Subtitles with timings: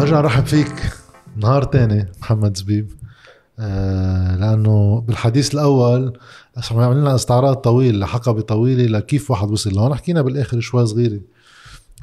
[0.00, 0.92] برجع رحب فيك
[1.36, 2.90] نهار تاني محمد زبيب.
[3.58, 6.18] آه لأنه بالحديث الأول
[6.70, 9.94] عملنا لنا استعراض طويل لحقبة طويلة لكيف واحد وصل لهون.
[9.94, 11.20] حكينا بالآخر شوي صغيرة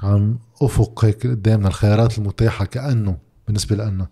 [0.04, 4.08] عن أفق هيك قدامنا الخيارات المتاحة كأنه بالنسبة لنا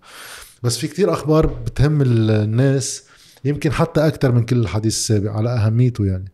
[0.63, 3.03] بس في كتير أخبار بتهم الناس
[3.45, 6.31] يمكن حتى أكثر من كل الحديث السابق على أهميته يعني.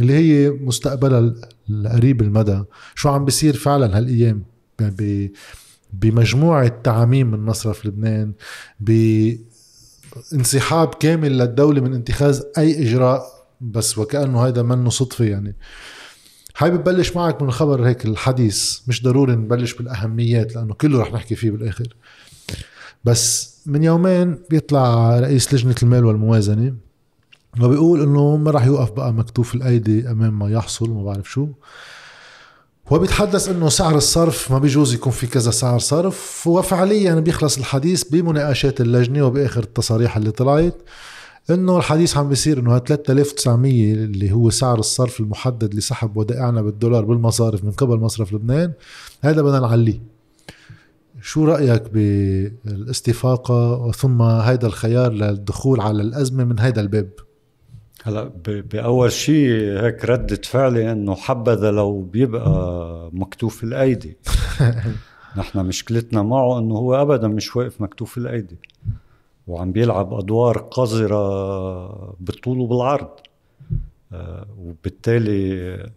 [0.00, 1.34] اللي هي مستقبلها
[1.70, 2.64] القريب المدى.
[2.94, 4.42] شو عم بيصير فعلا هالأيام؟
[5.92, 8.32] بمجموعة تعاميم من مصرف لبنان
[10.30, 13.22] بانسحاب كامل للدولة من اتخاذ أي إجراء
[13.60, 15.56] بس وكأنه هذا منه صدفة يعني.
[16.54, 21.34] حابب بلش معك من الخبر هيك الحديث مش ضروري نبلش بالأهميات لأنه كله رح نحكي
[21.34, 21.96] فيه بالآخر.
[23.04, 26.74] بس من يومين بيطلع رئيس لجنة المال والموازنة
[27.60, 31.48] وبيقول إنه ما راح يوقف بقى مكتوف الأيدي أمام ما يحصل ما بعرف شو.
[32.92, 36.46] هو بيتحدث إنه سعر الصرف ما بيجوز يكون في كذا سعر صرف.
[36.46, 40.74] وفعليا بيخلص الحديث بمناقشات اللجنة وبآخر التصاريح اللي طلعت
[41.50, 47.64] إنه الحديث عم بيصير إنه 3900 اللي هو سعر الصرف المحدد لسحب ودائعنا بالدولار بالمصارف
[47.64, 48.72] من قبل مصرف لبنان
[49.20, 50.00] هذا بدنا نعليه.
[51.22, 57.08] شو رأيك بالاستفاقة؟ ثم هذا الخيار للدخول على الأزمة من هذا الباب؟
[58.04, 59.50] هلا بأول شيء
[59.84, 64.16] هيك ردة فعلي إنه حبذا لو بيبقى مكتوف الأيدي.
[65.36, 68.56] نحن مشكلتنا معه إنه هو ابدا مش واقف مكتوف الأيدي.
[69.46, 73.10] وعم بيلعب أدوار قذرة بالطول وبالعرض.
[74.12, 75.90] آه، وبالتالي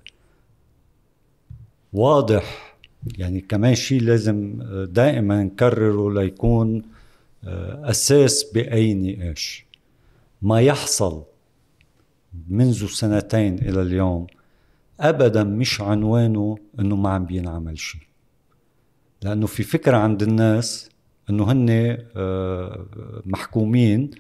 [1.94, 2.76] واضح
[3.18, 6.84] يعني كمان شيء لازم دائما نكرره ليكون
[7.44, 9.66] آه، أساس باي نقاش
[10.42, 11.24] ما يحصل
[12.50, 14.28] منذ سنتين إلى اليوم
[15.00, 18.02] ابدا مش عنوانه إنه ما عم بينعمل شيء.
[19.22, 20.90] لأنه في فكرة عند الناس
[21.30, 22.86] إنه هن آه،
[23.26, 24.12] محكومين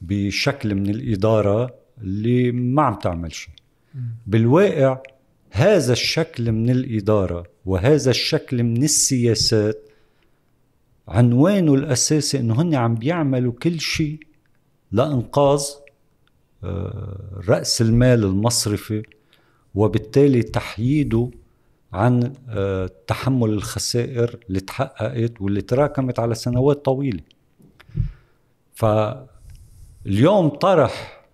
[0.00, 3.54] بشكل من الإدارة اللي ما عم تعمل شيء.
[4.26, 4.98] بالواقع
[5.50, 9.88] هذا الشكل من الإدارة وهذا الشكل من السياسات
[11.08, 14.20] عنوانه الأساسي إنه هن عم بيعملوا كل شيء
[14.92, 15.87] لإنقاذ آه،
[17.48, 19.02] رأس المال المصرفي
[19.74, 21.30] وبالتالي تحييده
[21.92, 27.20] عن آه، تحمل الخسائر اللي تحققت واللي تراكمت على سنوات طويلة.
[28.74, 31.24] فاليوم طرح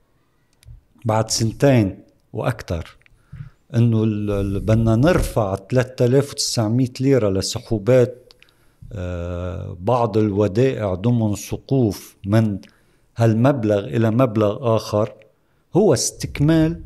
[1.04, 1.98] بعد سنتين
[2.32, 2.96] وأكثر
[3.74, 4.04] إنه
[4.58, 8.32] بدنا نرفع 3900 ليرة لسحوبات
[8.92, 12.58] آه، بعض الودائع ضمن سقوف من
[13.16, 15.12] هالمبلغ إلى مبلغ آخر
[15.76, 16.82] هو استكمال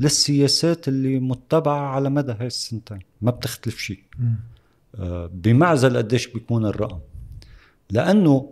[0.00, 4.02] للسياسات اللي متبعة على مدى هاي السنتين ما بتختلف شيء.
[4.94, 6.98] آه، بمعزل قديش بيكون الرقم.
[7.90, 8.50] لأنه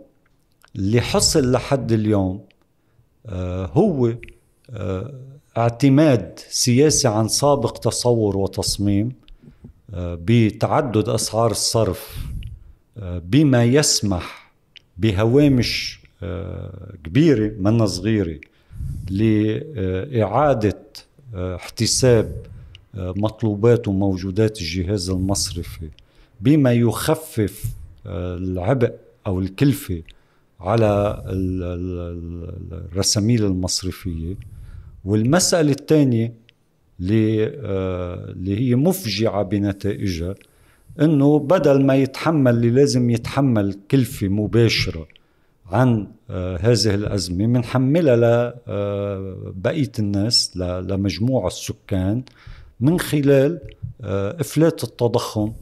[0.76, 2.44] اللي حصل لحد اليوم
[3.26, 4.14] آه، هو
[4.70, 5.14] آه،
[5.56, 9.12] اعتماد سياسي عن سابق تصور وتصميم
[9.98, 12.16] بتعدد أسعار الصرف
[13.02, 14.52] بما يسمح
[14.96, 15.97] بهوامش
[17.04, 18.38] كبيرة منا صغيرة
[19.10, 20.78] لإعادة
[21.34, 22.32] احتساب
[22.94, 25.88] مطلوبات وموجودات الجهاز المصرفي
[26.40, 27.64] بما يخفف
[28.06, 28.92] العبء
[29.26, 30.02] أو الكلفة
[30.60, 31.22] على
[32.92, 34.34] الرساميل المصرفية.
[35.04, 36.32] والمسألة الثانية
[37.00, 40.34] اللي هي مفجعة بنتائجها
[41.00, 45.06] إنه بدل ما يتحمل اللي لازم يتحمل كلفة مباشرة
[45.72, 47.46] عن آه، هذه الأزمة.
[47.46, 52.22] منحملها لبقية آه، الناس لمجموع السكان
[52.80, 53.60] من خلال
[54.00, 55.52] آه، إفلات التضخم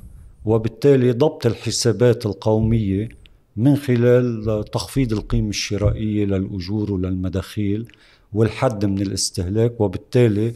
[0.45, 3.09] وبالتالي ضبط الحسابات القومية
[3.57, 7.89] من خلال تخفيض القيمة الشرائية للأجور وللمداخيل
[8.33, 10.53] والحد من الاستهلاك وبالتالي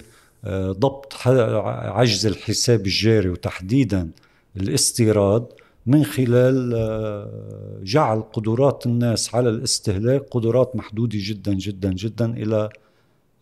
[0.46, 4.10] ضبط عجز الحساب الجاري وتحديدا
[4.56, 5.46] الاستيراد
[5.86, 12.68] من خلال آه، جعل قدرات الناس على الاستهلاك قدرات محدودة جدا جدا جدا إلى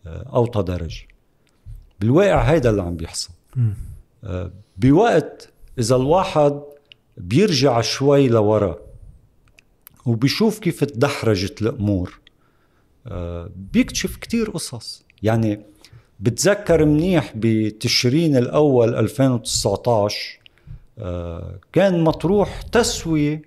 [0.07, 1.07] آه، أوطى درجة.
[1.99, 3.33] بالواقع هيدا اللي عم بيحصل.
[4.23, 5.49] آه، بوقت
[5.79, 6.61] إذا الواحد
[7.17, 8.77] بيرجع شوي لورا
[10.05, 12.19] وبيشوف كيف تدحرجت الأمور
[13.55, 15.03] بيكتشف كتير قصص.
[15.23, 15.59] يعني
[16.19, 20.38] بتذكر منيح بتشرين الأول 2019
[21.73, 23.41] كان مطروح تسوية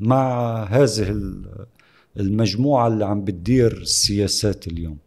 [0.00, 1.22] مع هذه
[2.16, 4.98] المجموعة اللي عم بتدير السياسات اليوم.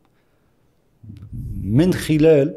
[1.64, 2.56] من خلال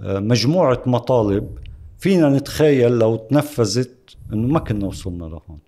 [0.00, 1.58] آه، مجموعة مطالب
[1.98, 5.58] فينا نتخيل لو تنفذت إنه ما كنا وصلنا لهون.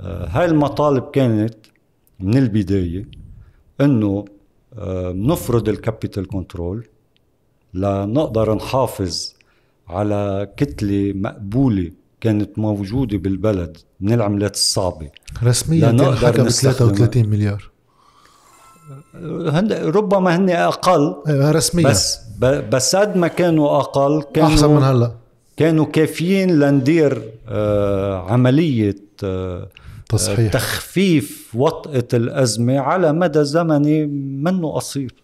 [0.00, 1.56] آه، هاي المطالب كانت
[2.20, 3.08] من البداية
[3.80, 4.24] إنه
[4.78, 6.86] آه، نفرض ال capital control
[7.74, 9.34] لنقدر نحافظ
[9.88, 11.90] على كتلة مقبولة
[12.20, 15.08] كانت موجودة بالبلد من العملات الصعبة.
[15.42, 16.92] رسميا كان حكى ب نستخدمها.
[16.94, 17.70] 33 مليار.
[19.48, 21.88] هن ربما هن أقل إيه، رسميا.
[21.88, 25.12] بس بس قد ما كانوا أقل كانوا أحسن من هلأ.
[25.56, 29.68] كانوا كافيين لندير آه، عملية آه،
[30.08, 30.52] تصحيح.
[30.52, 34.06] تخفيف وطأة الأزمة على مدى زمني
[34.42, 35.14] منه قصير.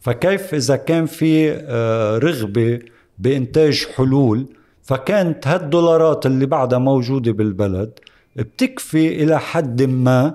[0.00, 2.78] فكيف إذا كان في آه، رغبة
[3.22, 4.46] بإنتاج حلول
[4.82, 7.98] فكانت هالدولارات اللي بعدها موجودة بالبلد
[8.36, 10.34] بتكفي إلى حد ما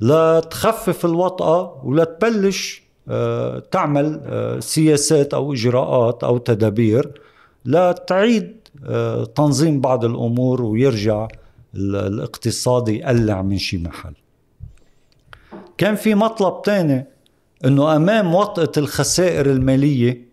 [0.00, 7.20] لتخفف الوطأة ولتبلش آه، تعمل آه، سياسات أو إجراءات أو تدابير
[7.64, 8.56] لتعيد
[8.86, 11.28] آه، تنظيم بعض الأمور ويرجع
[11.74, 14.12] ال- الاقتصاد يقلع من شي محل.
[15.78, 17.06] كان في مطلب تاني
[17.64, 20.25] إنه أمام وطأة الخسائر المالية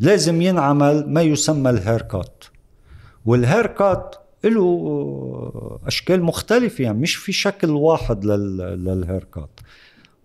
[0.00, 2.44] لازم ينعمل ما يسمى الهيركات
[3.26, 9.60] والهيركات له أشكال مختلفة يعني مش في شكل واحد لل- للهيركات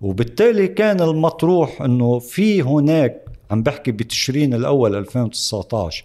[0.01, 6.04] وبالتالي كان المطروح إنه في هناك عم بحكي بتشرين الأول 2019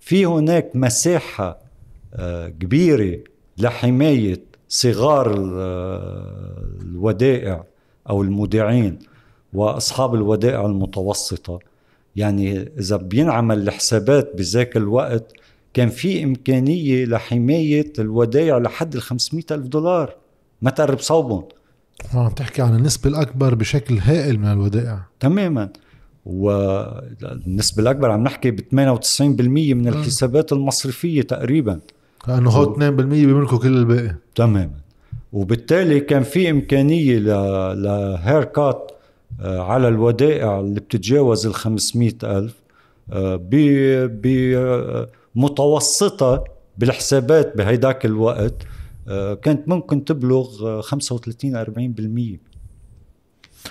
[0.00, 1.58] في هناك مساحة
[2.14, 3.18] آه، كبيرة
[3.58, 7.64] لحماية صغار ال- الودائع
[8.10, 8.98] أو المودعين
[9.52, 11.58] وأصحاب الودائع المتوسطة.
[12.16, 15.32] يعني إذا بينعمل الحسابات بذاك الوقت
[15.74, 20.14] كان في إمكانية لحماية الودائع لحد ال 500 ألف دولار.
[20.62, 21.44] ما تقرب صوبهم
[22.14, 25.02] عم تحكي عن النسبة الأكبر بشكل هائل من الودائع.
[25.20, 25.68] تماما.
[26.26, 31.80] والنسبة الأكبر عم نحكي ب 98% من الحسابات المصرفية تقريبا.
[32.28, 32.80] لأنه هو 2%
[33.26, 34.14] بيملكوا كل الباقي.
[34.34, 34.70] تماما.
[35.32, 38.91] وبالتالي كان في إمكانية ل- لهيركات آه،
[39.40, 42.54] على الودائع اللي بتتجاوز ال 500 ألف
[43.12, 44.20] آه، ب-
[45.36, 46.44] بمتوسطة
[46.78, 48.54] بالحسابات بهيداك الوقت
[49.08, 52.38] آه، كانت ممكن تبلغ آه، 35 40%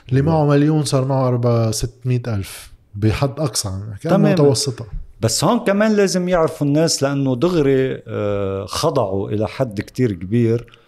[0.09, 4.31] اللي معه مليون صار معه 4 600 ألف بحد أقصى تماماً.
[4.31, 4.85] متوسطة
[5.21, 10.79] بس هون كمان لازم يعرفوا الناس لأنه دغري آه، خضعوا إلى حد كتير كبير.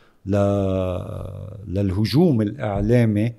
[1.68, 3.34] للهجوم الإعلامي آه،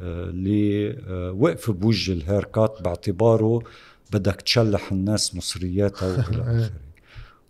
[0.00, 3.62] اللي آه، وقف بوجه الهيركات باعتباره
[4.12, 6.70] بدك تشلح الناس مصرياتها وإلى آخره.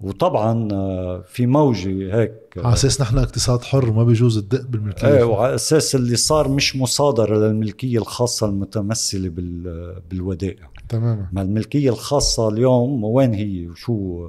[0.00, 5.08] وطبعا آه، في موجة هيك على أساس نحن اقتصاد حر وما بيجوز الدق بالملكية.
[5.08, 9.94] إيه وعلى أساس اللي صار مش مصادرة للملكية الخاصة المتمثلة بال...
[10.10, 10.70] بالودائع.
[10.88, 11.28] تماما.
[11.32, 14.28] ما الملكية الخاصة اليوم وين هي؟ وشو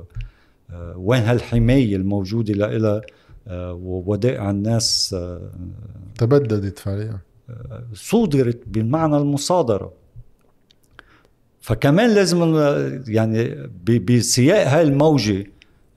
[0.70, 3.02] آه، وين هالحماية الموجودة لها
[3.72, 5.52] وودائع الناس آه،
[6.18, 7.20] تبددت فعليا.
[7.94, 9.92] صودرت بالمعنى المصادرة
[11.62, 12.56] فكمان لازم
[13.08, 15.46] يعني بسياق هاي الموجة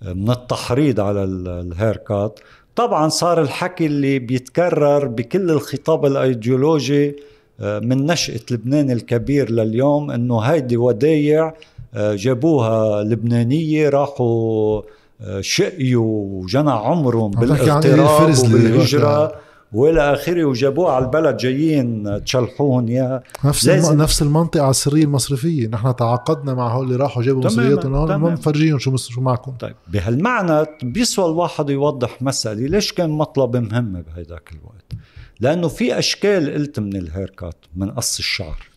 [0.02, 2.40] من التحريض على ال- الهيركات
[2.76, 7.16] طبعا صار الحكي اللي بيتكرر بكل الخطاب الأيديولوجي
[7.60, 11.54] آه، من نشأة لبنان الكبير لليوم إنه هيدي ودايع
[11.94, 14.82] آه، جابوها لبنانية راحوا
[15.20, 19.32] آه، شقيوا وجنى عمرهم عن بالاغتراب وبالهجرة.
[19.72, 23.96] وإلى آخره وجابوها على البلد جايين تشلحوهم اياها نفس لازم-.
[23.96, 28.14] نفس المنطقة السرية المصرفية نحن تعاقدنا مع هول اللي راحوا جابوا مصرياتهم هون.
[28.14, 34.02] ما مفرجيهم شو شو معكم طيب بهالمعنى بيسوى الواحد يوضح مسألة ليش كان مطلب مهم
[34.02, 34.92] بهيداك الوقت
[35.40, 38.68] لأنه في أشكال قلت من الهيركات من قص الشعر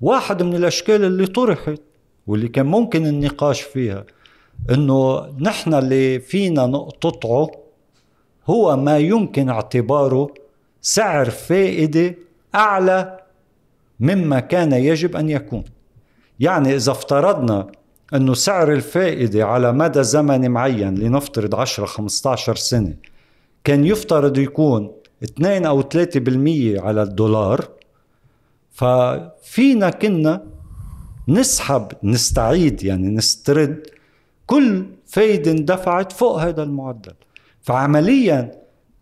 [0.00, 1.80] واحد من الأشكال اللي طرحت
[2.26, 4.04] واللي كان ممكن النقاش فيها
[4.70, 7.63] إنه نحن اللي فينا نقطعه
[8.46, 10.34] هو ما يمكن اعتباره
[10.82, 12.14] سعر فائدة
[12.54, 13.20] أعلى
[14.00, 15.64] مما كان يجب أن يكون.
[16.40, 17.66] يعني إذا افترضنا
[18.14, 22.94] أنه سعر الفائدة على مدى زمني معين لنفترض 10 15 سنة
[23.64, 25.86] كان يفترض يكون 2 أو 3%
[26.80, 27.68] على الدولار
[28.72, 30.42] ففينا كنا
[31.28, 33.86] نسحب نستعيد يعني نسترد
[34.46, 37.14] كل فايدة اندفعت فوق هذا المعدل.
[37.64, 38.52] فعمليا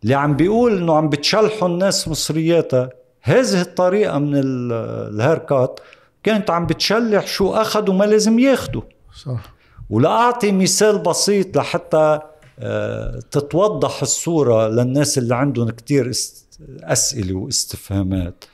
[0.02, 2.90] اللي عم بيقول إنه عم بتشلحوا الناس مصرياتها
[3.22, 4.72] هذه الطريقة من ال-
[5.14, 5.80] الهيركات
[6.22, 8.82] كانت عم بتشلح شو اخذوا ما لازم ياخذوا
[9.24, 9.54] صح.
[9.90, 12.18] ولأعطي مثال بسيط لحتى
[12.58, 18.44] آه، تتوضح الصورة للناس اللي عندهم كتير است- أسئلة واستفهامات.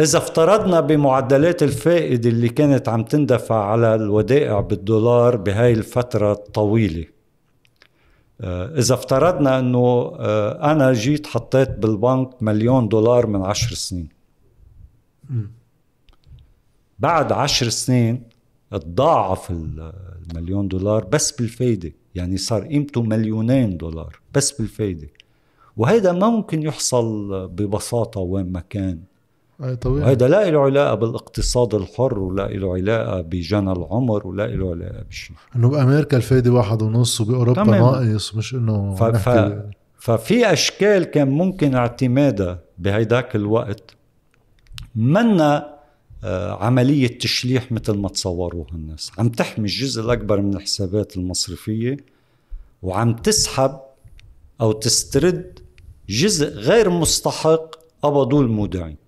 [0.00, 7.04] إذا افترضنا بمعدلات الفائدة اللي كانت عم تندفع على الودائع بالدولار بهاي الفترة الطويلة
[8.40, 14.08] آه، إذا افترضنا إنه آه، أنا جيت حطيت بالبنك مليون دولار من عشر سنين.
[16.98, 18.22] بعد عشر سنين
[18.70, 21.92] تضاعف المليون دولار بس بالفايدة.
[22.14, 25.08] يعني صار قيمته مليونين دولار بس بالفايدة.
[25.76, 29.00] وهذا ما ممكن يحصل ببساطة وين ما كان.
[29.60, 35.04] طبيعي وهذا لا له علاقة بالاقتصاد الحر ولا له علاقة بجنى العمر ولا له علاقة
[35.10, 37.64] بشيء إنه بأمريكا الفايدة واحد ونص وبأوروبا.
[37.64, 39.02] ناقص مش إنه ف...
[39.02, 39.58] ف...
[39.98, 43.96] ففي أشكال كان ممكن اعتمادها بهيداك الوقت.
[44.94, 45.74] منا
[46.24, 49.12] آه، عملية تشليح مثل ما تصوروها الناس.
[49.18, 51.96] عم تحمي الجزء الأكبر من الحسابات المصرفية
[52.82, 53.80] وعم تسحب
[54.60, 55.58] أو تسترد
[56.08, 59.03] جزء غير مستحق قبضوه المودعين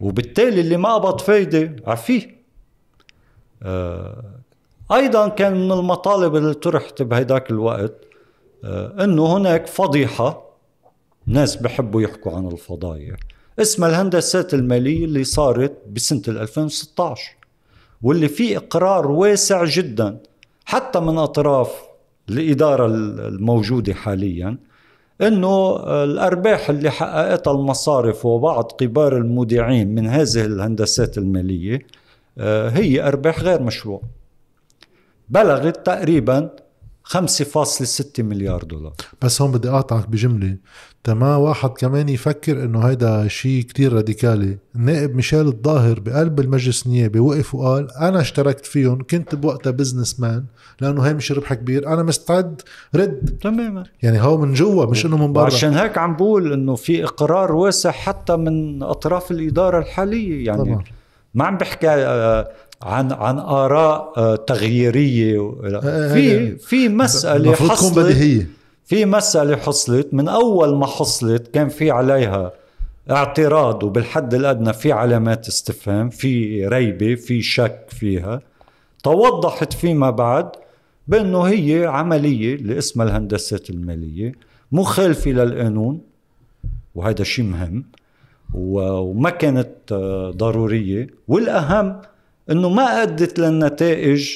[0.00, 2.40] وبالتالي اللي ما قبض فايدة عفيه
[3.62, 4.24] آه،
[4.92, 7.94] أيضا كان من المطالب اللي طرحت بهيداك الوقت
[8.64, 10.50] آه، إنه هناك فضيحة
[11.26, 13.16] ناس بحبوا يحكوا عن الفضايح
[13.58, 17.36] اسمها الهندسات المالية اللي صارت بسنة 2016
[18.02, 20.18] واللي في إقرار واسع جدا
[20.64, 21.72] حتى من أطراف
[22.28, 24.58] الإدارة الموجودة حاليا
[25.22, 31.78] إنه الأرباح اللي حققتها المصارف وبعض كبار المودعين من هذه الهندسات المالية
[32.38, 34.02] آه، هي أرباح غير مشروع.
[35.28, 36.50] بلغت تقريبا
[37.04, 38.92] 5.6 مليار دولار.
[39.22, 40.56] بس هون بدي اقاطعك بجملة.
[41.04, 44.58] تما واحد كمان يفكر إنه هيدا شيء كتير راديكالي.
[44.76, 50.44] النائب ميشيل الظاهر بقلب المجلس النيابي وقف وقال أنا اشتركت فيهم كنت بوقتها businessman
[50.80, 52.62] لأنه هامش ربح كبير أنا مستعد
[52.94, 53.38] رد.
[53.42, 53.84] تماما.
[54.02, 55.42] يعني هو من جوا مش إنه من برا.
[55.42, 60.46] وعشان هيك عم بقول إنه في إقرار واسع حتى من أطراف الإدارة الحالية.
[60.46, 60.84] يعني طبعا.
[61.34, 62.50] ما عم بحكي آه،
[62.82, 68.46] عن عن آراء آه، تغييرية و- آه، في في مسألة حصلت بديهية.
[68.84, 72.52] في مسألة حصلت من أول ما حصلت كان في عليها
[73.10, 78.40] اعتراض وبالحد الأدنى في علامات استفهام في ريبة في شك فيها.
[79.02, 80.48] توضحت فيما بعد
[81.08, 84.32] بأنه هي عملية اللي اسمها الهندسات المالية
[84.72, 86.00] مخالفة للقانون
[86.94, 87.84] وهذا شيء مهم
[88.54, 91.06] وما كانت آه، ضرورية.
[92.50, 94.30] أنه ما أدت للنتائج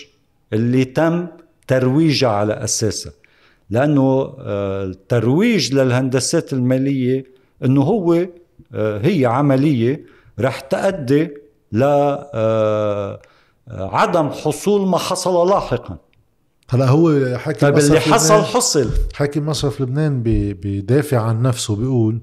[0.53, 1.27] اللي تم
[1.67, 3.13] ترويجها على أساسها.
[3.71, 7.25] لأنه آه، الترويج للهندسات المالية
[7.65, 8.27] أنه هو
[8.75, 10.05] آه، هي عملية
[10.41, 11.29] رح تؤدي
[11.73, 13.21] ل آه،
[13.69, 15.97] عدم حصول ما حصل لاحقا.
[16.71, 22.21] هلا هو حكي طيب اللي حصل لبنان- حصل حكي مصرف لبنان بيدافع عن نفسه بيقول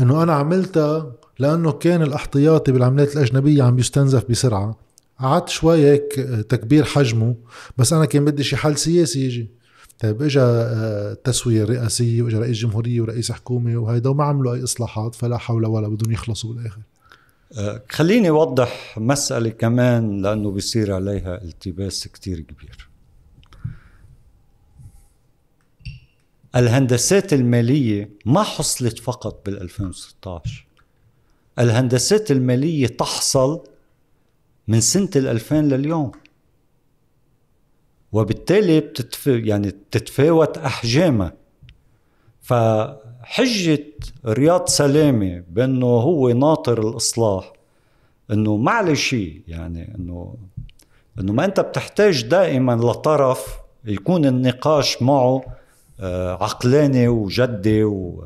[0.00, 4.76] إنه أنا عملتها لأنه كان الاحتياطي بالعملات الأجنبية عم يستنزف بسرعة.
[5.24, 6.12] قعدت شوي هيك
[6.48, 7.34] تكبير حجمه
[7.78, 9.48] بس أنا كان بدي شي حل سياسي يجي.
[9.98, 15.14] طيب اجى آه، التسويه الرئاسيه واجى رئيس جمهورية ورئيس حكومة وهيدا وما عملوا أي إصلاحات
[15.14, 16.80] فلا حول ولا بدهم يخلصوا بالآخر.
[17.58, 22.88] آه، خليني أوضح مسألة كمان لأنه بيصير عليها التباس كتير كبير.
[26.56, 30.66] الهندسات المالية ما حصلت فقط بال 2016
[31.58, 33.62] الهندسات المالية تحصل
[34.68, 36.12] من سنة ال 2000 لليوم.
[38.12, 39.26] وبالتالي بتتف...
[39.26, 41.32] يعني بتتفاوت أحجامها
[42.42, 43.86] فحجة
[44.26, 47.52] رياض سلامة بأنه هو ناطر الإصلاح
[48.30, 49.12] أنه معلش
[49.48, 50.34] يعني أنه
[51.20, 53.46] أنه ما أنت بتحتاج دائما لطرف
[53.84, 55.42] يكون النقاش معه
[56.00, 58.24] آه، عقلاني وجدي و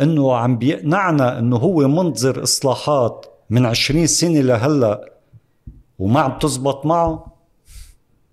[0.00, 5.11] إنه عم بيقنعنا إنه هو منتظر إصلاحات من عشرين سنة لهلأ.
[6.02, 7.26] وما عم تزبط معه.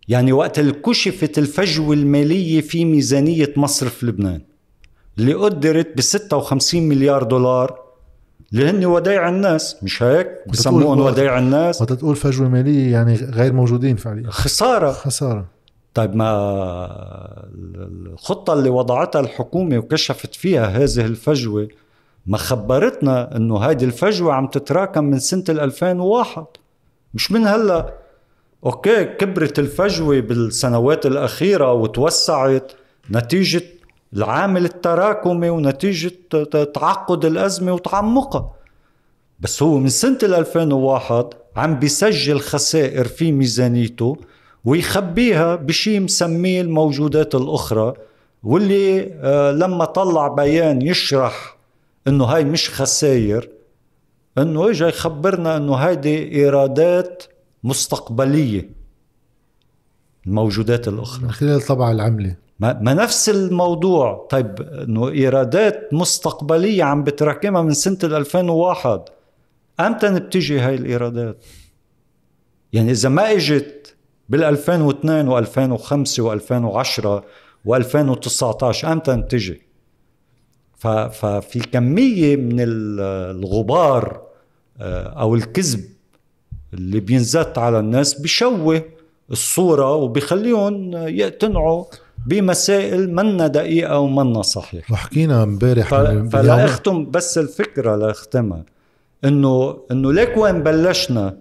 [0.07, 4.41] يعني وقت كشفت الفجوة المالية في ميزانية مصرف لبنان
[5.17, 7.79] اللي قدرت ب 56 مليار دولار
[8.51, 11.81] اللي هن ودايع الناس مش هيك؟ بسموهم ودايع الناس.
[11.81, 14.29] وقت تقول فجوة مالية يعني غير موجودين فعليا.
[14.29, 14.91] خسارة.
[14.91, 15.45] خسارة.
[15.93, 16.27] طيب ما
[18.13, 21.67] الخطة اللي وضعتها الحكومة وكشفت فيها هذه الفجوة
[22.25, 26.45] ما خبرتنا إنه هذه الفجوة عم تتراكم من سنة ال 2001
[27.13, 27.93] مش من هلا.
[28.65, 32.71] أوكي كبرت الفجوة بالسنوات الأخيرة وتوسعت
[33.11, 33.61] نتيجة
[34.13, 35.49] العامل التراكمي
[36.35, 38.53] ت- تعقد الأزمة وتعمقها.
[39.39, 39.89] بس هو من
[40.23, 41.25] ال 2001
[41.55, 44.17] عم بيسجل خسائر في ميزانيته
[44.65, 47.93] ويخبيها بشيء مسميه الموجودات الأخرى
[48.43, 51.57] واللي آه، لما طلع بيان يشرح
[52.07, 53.49] إنه هاي مش خسائر
[54.41, 57.23] انه اجى يخبرنا انه هيدي ايرادات
[57.63, 58.69] مستقبلية
[60.27, 61.23] الموجودات الاخرى.
[61.23, 62.35] من خلال طبع العملة.
[62.59, 64.27] ما, ما نفس الموضوع.
[64.29, 69.01] طيب انه ايرادات مستقبلية عم بتراكمها من سنة 2001
[69.79, 71.45] أمتى بتجي هاي الايرادات؟
[72.73, 73.95] يعني إذا ما إجت
[74.29, 75.79] بال 2002 و2005
[76.19, 77.23] و2010
[77.67, 79.61] و2019 أمتى بتجي؟
[80.79, 84.28] ففي كمية من الغبار
[84.81, 85.83] أو الكذب
[86.73, 88.83] اللي بينزت على الناس بشوه
[89.31, 91.85] الصورة وبخليهم يقتنعوا
[92.25, 98.63] بمسائل منا دقيقه ومنا صحيحه وحكينا امبارح يعني فلا أختم بس الفكرة لاختمها
[99.25, 101.37] انه إنه ليك وين بلشنا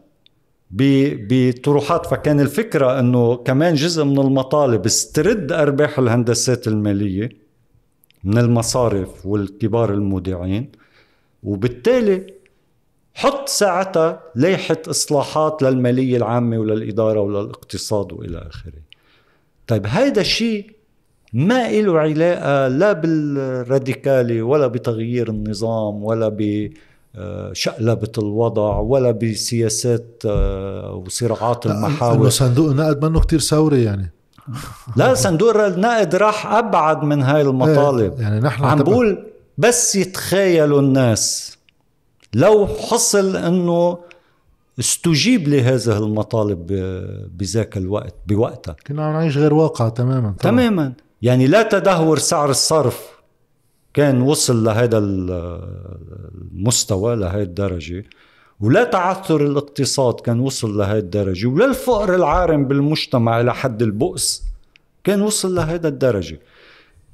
[0.70, 2.06] بطروحات.
[2.06, 7.28] فكان الفكرة إنه كمان جزء من المطالب استرد أرباح الهندسات المالية
[8.24, 10.72] من المصارف والكبار المودعين
[11.42, 12.37] وبالتالي
[13.18, 18.72] حط ساعتها لائحة إصلاحات للمالية العامة وللإدارة وللاقتصاد وإلى آخره.
[19.66, 20.70] طيب هيدا الشيء
[21.32, 31.66] ما له علاقة لا بالراديكالي ولا بتغيير النظام ولا بشقلبة الوضع ولا بسياسات آه، وصراعات
[31.66, 32.14] المحاور.
[32.14, 34.12] إنه صندوق النقد منه كتير ثوري يعني.
[34.96, 38.12] لا صندوق النقد راح أبعد من هاي المطالب.
[38.12, 39.24] إيه، يعني نحن عم بقول
[39.58, 41.57] بس يتخيلوا الناس.
[42.34, 43.98] لو حصل انه
[44.78, 46.66] استجيب لهذه المطالب
[47.38, 50.36] بذاك الوقت بوقتها كنا عم نعيش غير واقع تماما طبعا.
[50.36, 50.92] تماما.
[51.22, 53.18] يعني لا تدهور سعر الصرف
[53.94, 54.98] كان وصل لهذا
[56.52, 58.04] المستوى لهي الدرجة.
[58.60, 61.46] ولا تعثر الاقتصاد كان وصل لهي الدرجة.
[61.46, 64.42] ولا الفقر العارم بالمجتمع إلى حد البؤس
[65.04, 66.40] كان وصل لهذا الدرجة.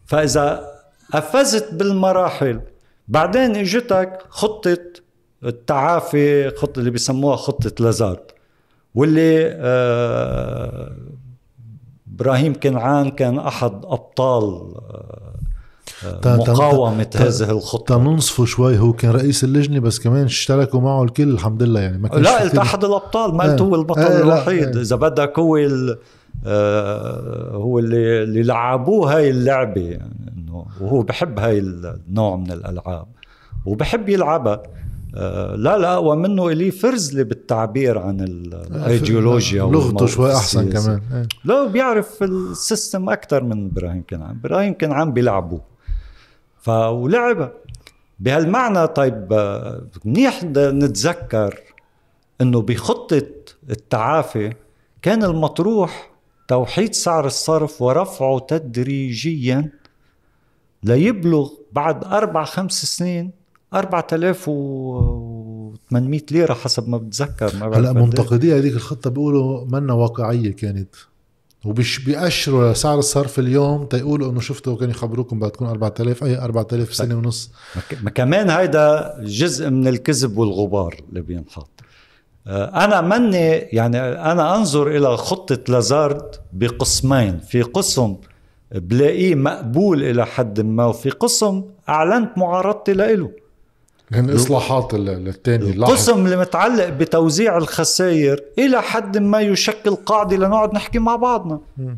[0.07, 0.75] فإذا
[1.13, 2.61] قفزت بالمراحل
[3.09, 4.79] بعدين إجتك خطة
[5.45, 8.21] التعافي خطه اللي بيسموها خطة لازارد
[8.95, 10.93] واللي آه
[12.15, 14.75] إبراهيم كنعان كان أحد أبطال
[16.05, 17.97] آه مقاومة هذه الخطة.
[17.97, 22.09] تنصفه شوي هو كان رئيس اللجنة بس كمان اشتركوا معه الكل الحمد لله يعني ما
[22.09, 24.77] لا قلت أحد الأبطال ما قلت هو البطل آه الوحيد.
[24.77, 25.57] آه إذا بدك هو
[27.53, 33.07] هو اللي اللي لعبوه هاي اللعبة يعني إنه وهو بحب هاي النوع من الألعاب
[33.67, 34.63] وبحب يلعبها.
[35.57, 41.29] لا لا ومنه إلي فرزلي بالتعبير عن الأيديولوجيا لغته شوي أحسن كمان إيه.
[41.45, 44.31] لا بيعرف السيستم أكثر من إبراهيم كنعان.
[44.45, 45.59] إبراهيم كنعان بيلعبوا
[46.61, 47.53] فولعبها
[48.21, 51.61] بهالمعنى طيب آه، منيح نتذكر
[52.41, 53.27] إنه بخطة
[53.71, 54.53] التعافي
[55.03, 56.11] كان المطروح
[56.49, 59.71] توحيد سعر الصرف ورفعه تدريجيا
[60.83, 63.44] ليبلغ بعد أربع خمس سنين
[63.75, 70.95] 4800 ليرة حسب ما بتذكر ما هلا منتقدي هذيك الخطة بيقولوا منا واقعية كانت.
[71.65, 76.95] وبش بيأشروا لسعر الصرف اليوم تيقولوا إنه شفتوا كانوا يخبروكم بعد تكون 4000 أي 4000
[76.95, 77.53] سنة ونص.
[78.03, 81.71] ما كمان هيدا جزء من الكذب والغبار اللي بينحط
[82.47, 87.39] آه، أنا مني يعني أنا أنظر إلى خطة لازارد بقسمين.
[87.39, 88.17] في قسم
[88.73, 93.31] بلاقيه مقبول إلى حد ما وفي قسم أعلنت معارضتي له
[94.15, 100.99] يعني الاصلاحات الثانية القسم اللي متعلق بتوزيع الخسائر إلى حد ما يشكل قاعدة لنقعد نحكي
[100.99, 101.61] مع بعضنا.
[101.79, 101.95] م.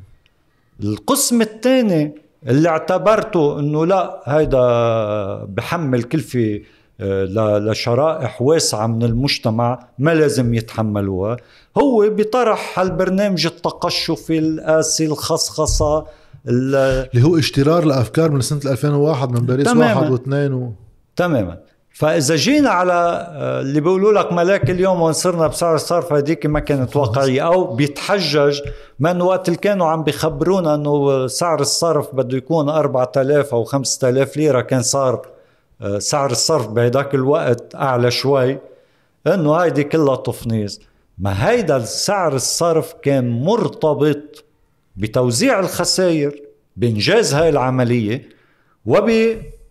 [0.82, 2.14] القسم الثاني
[2.46, 6.60] اللي اعتبرته إنه لا هيدا بحمل كلفة
[7.00, 11.36] آه، لشرائح واسعة من المجتمع ما لازم يتحملوها
[11.78, 16.06] هو بطرح هالبرنامج التقشفي القاسي الخصخصة
[16.48, 20.72] اللي هو اشترار لأفكار من سنة 2001 من باريس واحد واثنين و...
[21.16, 21.58] تماما.
[21.96, 22.92] فإذا جينا على
[23.32, 27.74] آه، اللي بيقولوا لك ملاك اليوم وين صرنا بسعر الصرف هذيك ما كانت واقعية أو
[27.74, 28.60] بيتحجج
[29.00, 34.60] من وقت اللي كانوا عم بيخبرونا إنه سعر الصرف بده يكون 4000 أو 5000 ليرة
[34.60, 35.28] كان صار
[35.82, 38.58] آه، سعر الصرف بهداك الوقت أعلى شوي
[39.26, 40.80] إنه هيدي كلها تفنيز
[41.18, 44.44] ما هيدا سعر الصرف كان مرتبط
[44.96, 46.42] بتوزيع الخسائر
[46.76, 48.28] بإنجاز هاي العملية
[48.86, 49.10] وب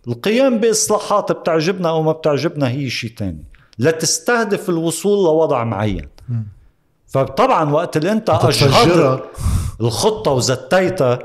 [0.08, 3.44] القيام باصلاحات بتعجبنا أو ما بتعجبنا هي شيء تاني.
[3.78, 6.08] لتستهدف الوصول لوضع معين.
[7.06, 9.22] فطبعا وقت اللي أنت اجهضت
[9.80, 11.18] الخطة وزتيتها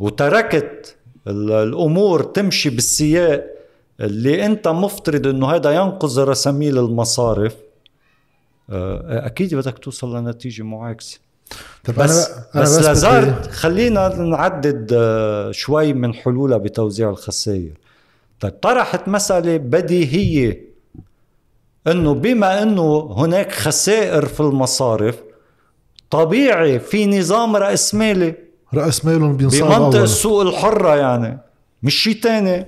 [0.00, 3.44] وتركت الأمور تمشي بالسياق
[4.00, 7.56] اللي أنت مفترض إنه هذا ينقذ رساميل المصارف
[8.70, 11.18] آه، أكيد بدك توصل لنتيجة معاكسة.
[11.84, 17.62] طب بس أنا أنا بس, بس لازارد خلينا نعدد آه، شوي من حلولها بتوزيع الخسائر.
[17.62, 17.85] طيب
[18.62, 20.66] طرحت مسألة بديهية
[21.86, 25.16] إنه بما إنه هناك خسائر في المصارف
[26.10, 28.34] طبيعي في نظام رأسمالي
[28.74, 30.02] رأس مالهم بينصاب بمنطق أولاً.
[30.02, 31.38] السوق الحرة يعني
[31.82, 32.66] مش شيء تاني.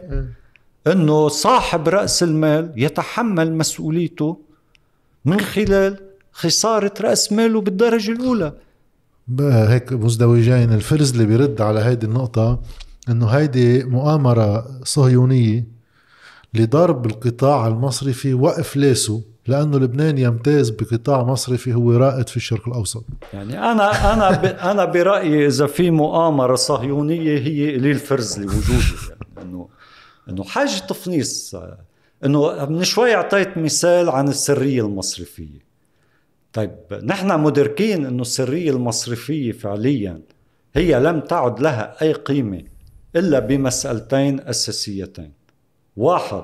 [0.86, 4.38] إنه صاحب رأس المال يتحمل مسؤوليته
[5.24, 5.98] من خلال
[6.32, 8.52] خسارة رأس ماله بالدرجة الأولى.
[9.28, 12.60] بقى هيك مزدوجين الفرز اللي بيرد على هيدي النقطة.
[13.08, 15.66] انه هيدي مؤامرة صهيونية
[16.54, 23.04] لضرب القطاع المصرفي وافلاسه لأنه لبنان يمتاز بقطاع مصرفي هو رائد في الشرق الأوسط.
[23.34, 24.44] يعني أنا أنا ب...
[24.44, 29.68] أنا برأيي إذا في مؤامرة صهيونية هي قليل فرز لوجوده يعني إنه
[30.28, 31.56] إنه حاجة تفنيص
[32.24, 35.68] إنه من شوي أعطيت مثال عن السرية المصرفية.
[36.52, 40.20] طيب نحن مدركين إنه السرية المصرفية فعليا
[40.74, 42.62] هي لم تعد لها أي قيمة.
[43.16, 45.32] إلا بمسألتين أساسيتين.
[45.96, 46.42] واحد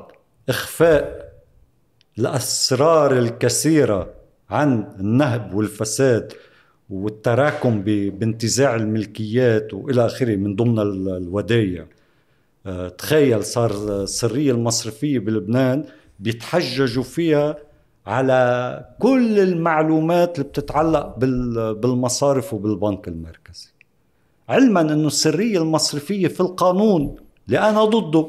[0.48, 1.32] إخفاء
[2.18, 4.10] الأسرار الكثيرة
[4.50, 6.32] عن النهب والفساد
[6.90, 11.86] والتراكم بانتزاع الملكيات وإلى آخره من ضمن ال- الودايع.
[12.66, 15.84] آه، تخيل صار السريه المصرفية بلبنان
[16.20, 17.56] بيتحججوا فيها
[18.06, 23.68] على كل المعلومات اللي بتتعلق بال- بالمصارف وبالبنك المركزي.
[24.48, 28.28] علما أنه السرية المصرفية في القانون اللي أنا ضده.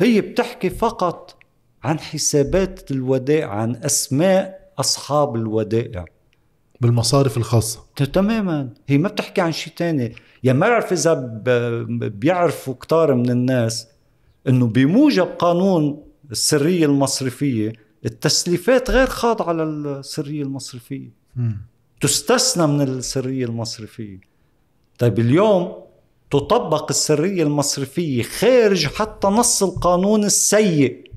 [0.00, 1.36] هي بتحكي فقط
[1.82, 6.04] عن حسابات الودائع عن أسماء أصحاب الودائع.
[6.80, 7.80] بالمصارف الخاصة.
[8.12, 8.68] تماما.
[8.88, 10.14] هي ما بتحكي عن شيء تاني.
[10.42, 13.86] يعني ما بعرف إذا ب- بيعرفوا كتار من الناس
[14.48, 17.72] إنه بموجب قانون السرية المصرفية
[18.04, 21.10] التسليفات غير خاضعة للسرية المصرفية.
[21.36, 21.56] مم.
[22.00, 24.29] تستثنى من السرية المصرفية.
[25.00, 25.72] طيب اليوم
[26.30, 31.10] تطبق السرية المصرفية خارج حتى نص القانون السيء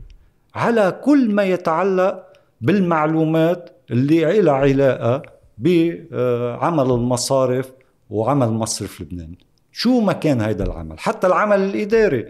[0.55, 2.23] على كل ما يتعلق
[2.61, 5.21] بالمعلومات اللي لها علاقة
[5.57, 7.71] بعمل المصارف
[8.09, 9.35] وعمل مصرف لبنان.
[9.71, 12.25] شو ما كان هيدا العمل؟ حتى العمل الإداري.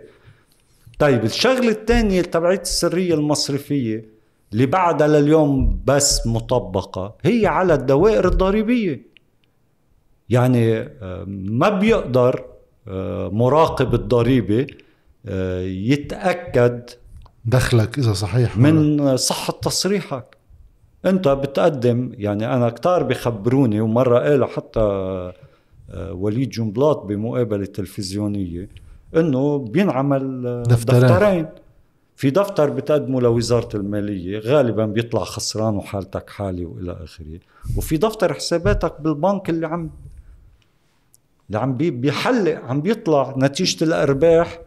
[1.00, 4.06] طيب الشغلة الثانية تبعت السرية المصرفية
[4.54, 9.13] اللي بعدها لليوم بس مطبقة هي على الدوائر الضريبية.
[10.30, 12.46] يعني آه، ما بيقدر
[12.88, 14.68] آه، مراقب الضريبة
[15.26, 16.90] آه، يتأكد
[17.46, 18.58] دخلك إذا صحيح.
[18.58, 20.38] من صحة تصريحك
[21.06, 25.32] أنت بتقدم يعني أنا كتار بخبروني ومرة قالوا حتى
[26.12, 28.70] وليد جنبلاط بمقابلة تلفزيونية
[29.16, 31.02] إنه بينعمل دفترين.
[31.02, 31.48] دفترين
[32.16, 37.40] في دفتر بتقدمه لوزارة المالية غالبا بيطلع خسران وحالتك حالي وإلى آخره
[37.78, 39.90] وفي دفتر حساباتك بالبنك اللي عم
[41.48, 44.60] اللي عم بي- بيحلق عم بيطلع نتيجة الأرباح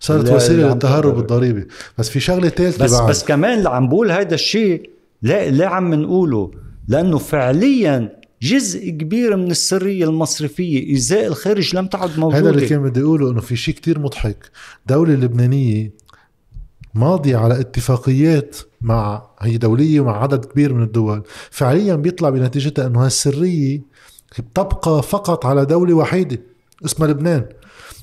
[0.00, 1.18] صارت وسيلة للتهرب.
[1.18, 1.66] الضريبي
[1.98, 3.10] بس في شغلة ثالثه بس بعد.
[3.10, 4.90] بس كمان اللي عم بقول هيدا الشيء
[5.22, 6.50] لا لا عم نقوله
[6.88, 12.38] لأنه فعليا جزء كبير من السرية المصرفية إزاء الخارج لم تعد موجودة.
[12.38, 14.50] هذا اللي كان بدي أقوله إنه في شيء كتير مضحك.
[14.86, 15.90] دولة لبنانية
[16.94, 21.22] ماضية على اتفاقيات مع هي دولية ومع عدد كبير من الدول.
[21.50, 23.80] فعليا بيطلع بنتيجتها إنه هالسرية
[24.40, 26.40] بتبقى فقط على دولة وحيدة
[26.84, 27.44] اسمها لبنان.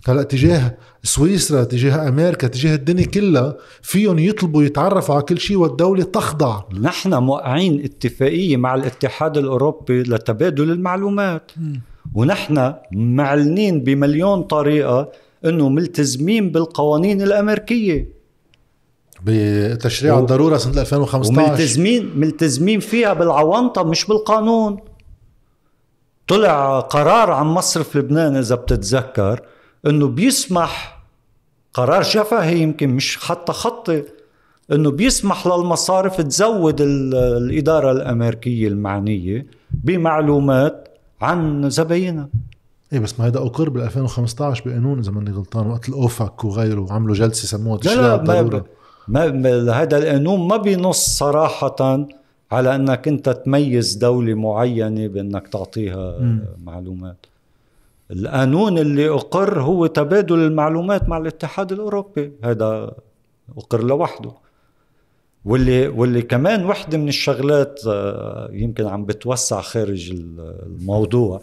[0.07, 6.03] هلا تجاه سويسرا تجاه أمريكا تجاه الدنيا كلها فيهم يطلبوا يتعرفوا على كل شيء والدولة
[6.03, 6.61] تخضع.
[6.81, 11.51] نحن موقعين اتفاقية مع الاتحاد الأوروبي لتبادل المعلومات.
[12.15, 15.11] ونحن معلنين بمليون طريقة
[15.45, 18.07] إنه ملتزمين بالقوانين الأمريكية.
[19.25, 24.77] بتشريع و- الضرورة سنة 2015 وملتزمين ملتزمين فيها بالعوانطة مش بالقانون.
[26.29, 29.41] طلع قرار عن مصرف لبنان إذا بتتذكر
[29.87, 30.99] إنه بيسمح
[31.73, 34.03] قرار شفهي يمكن مش حتى خطي
[34.71, 40.87] إنه بيسمح للمصارف تزود ال- الإدارة الأمريكية المعنية بمعلومات
[41.21, 42.29] عن زباينها.
[42.93, 47.15] إيه بس ما هيدا أقر بال 2015 بقانون إذا ماني غلطان وقت الاوفك وغيره وعملوا
[47.15, 48.65] جلسة سموها لا تشريع الضروره
[49.07, 49.23] ما,
[49.81, 52.07] هذا القانون ما بينص صراحة
[52.51, 56.45] على أنك أنت تميز دولة معينة بأنك تعطيها مم.
[56.63, 57.25] معلومات.
[58.11, 62.31] القانون اللي أقر هو تبادل المعلومات مع الاتحاد الأوروبي.
[62.43, 62.91] هذا
[63.57, 64.31] أقر لوحده.
[65.45, 71.41] واللي واللي كمان وحدة من الشغلات آه، يمكن عم بتوسع خارج ال- الموضوع.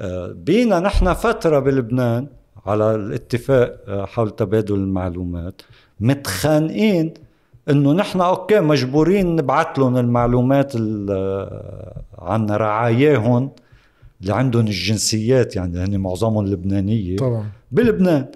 [0.00, 2.26] آه، بينا نحن فترة بلبنان
[2.66, 5.62] على الاتفاق آه، حول تبادل المعلومات.
[6.00, 7.14] متخانقين
[7.70, 13.50] إنه نحن أوكي مجبورين نبعث لهم المعلومات ال- عن رعاياهم
[14.20, 17.16] اللي عندهم الجنسيات يعني هن معظمهم لبنانية.
[17.16, 17.46] طبعا.
[17.72, 18.26] بلبنان.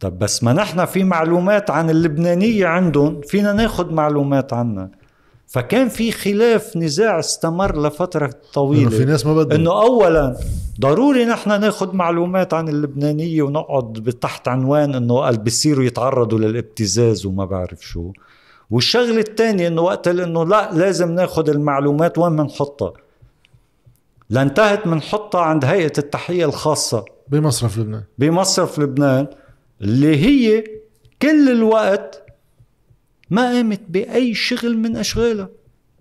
[0.00, 4.90] طب بس ما نحن في معلومات عن اللبنانية عندهم فينا ناخد معلومات عنها.
[5.46, 8.90] فكان في خلاف نزاع استمر لفترة طويلة.
[8.90, 9.60] في ناس ما بدهم.
[9.60, 10.36] إنه اولا
[10.80, 17.44] ضروري نحن ناخذ معلومات عن اللبنانية ونقعد تحت عنوان إنه قال بيصيروا يتعرضوا للابتزاز وما
[17.44, 18.12] بعرف شو.
[18.70, 22.92] والشغلة الثانية إنه وقت إنه لا لازم ناخذ المعلومات وين بنحطها
[24.30, 27.04] لانتهت بنحطها عند هيئة التحية الخاصة.
[27.28, 28.02] بمصرف لبنان.
[28.18, 29.26] بمصرف لبنان
[29.80, 30.64] اللي هي
[31.22, 32.25] كل الوقت
[33.30, 35.48] ما قامت بأي شغل من أشغالها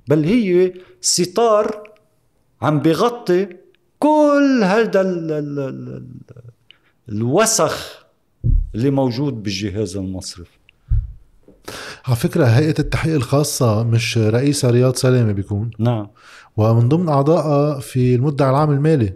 [0.07, 1.89] بل هي ستار
[2.61, 3.47] عم بغطي
[3.99, 6.07] كل هذا ال ال ال
[7.09, 8.05] الوسخ
[8.75, 10.57] اللي موجود بالجهاز المصرفي.
[12.05, 15.71] على فكرة هيئة التحقيق الخاصة مش رئيسها رياض سلامة بيكون.
[15.79, 16.07] نعم.
[16.57, 19.13] ومن ضمن أعضائها في المدعي العام المالي.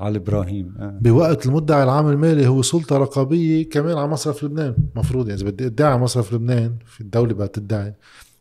[0.00, 0.74] علي إبراهيم.
[0.78, 0.98] آه.
[1.00, 4.74] بوقت المدعي العام المالي هو سلطة رقابية كمان على مصرف لبنان.
[4.96, 7.94] مفروض يعني إذا بدي أدعي مصرف لبنان في الدولة بدها تدعي.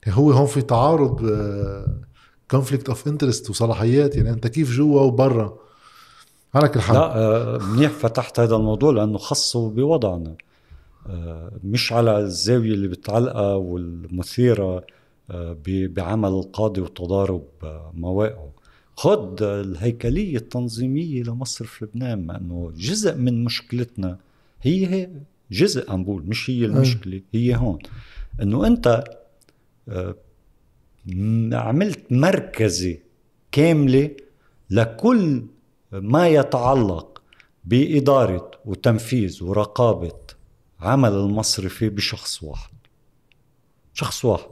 [0.08, 1.22] هو هون في تعارض
[2.52, 4.16] conflict of interest وصلاحيات.
[4.16, 5.58] يعني أنت كيف جوا وبرا؟
[6.56, 10.36] على كل حال لا آه، منيح فتحت هذا الموضوع لأنه خصه بوضعنا.
[11.10, 14.84] آه، مش على الزاوية اللي بتعلقها والمثيرة
[15.32, 17.44] آه، بعمل القاضي وتضارب
[17.94, 18.50] مواقعه.
[19.00, 24.18] خد الهيكلية التنظيمية لمصرف لبنان مع إنه جزء من مشكلتنا
[24.62, 25.10] هي هي
[25.52, 27.80] جزء عم بقول مش هي المشكلة هي هون.
[28.42, 29.04] إنه أنت
[31.54, 33.00] عملت مركزي
[33.52, 34.12] كاملة
[34.70, 35.44] لكل
[35.92, 37.22] ما يتعلق
[37.66, 40.20] بإدارة وتنفيذ ورقابة
[40.80, 42.74] عمل المصرفي بشخص واحد.
[43.94, 44.50] شخص واحد.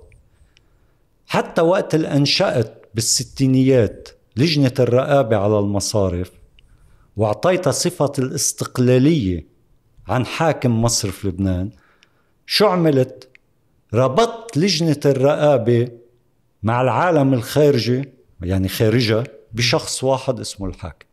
[1.25, 6.31] حتى وقت الأنشأت بالستينيات لجنة الرقابة على المصارف
[7.17, 9.45] وأعطيتها صفة الاستقلالية
[10.07, 11.69] عن حاكم مصرف لبنان.
[12.45, 13.29] شو عملت؟
[13.93, 15.87] ربطت لجنة الرقابة
[16.63, 18.09] مع العالم الخارجي
[18.41, 19.23] يعني خارجها
[19.53, 21.07] بشخص واحد اسمه الحاكم.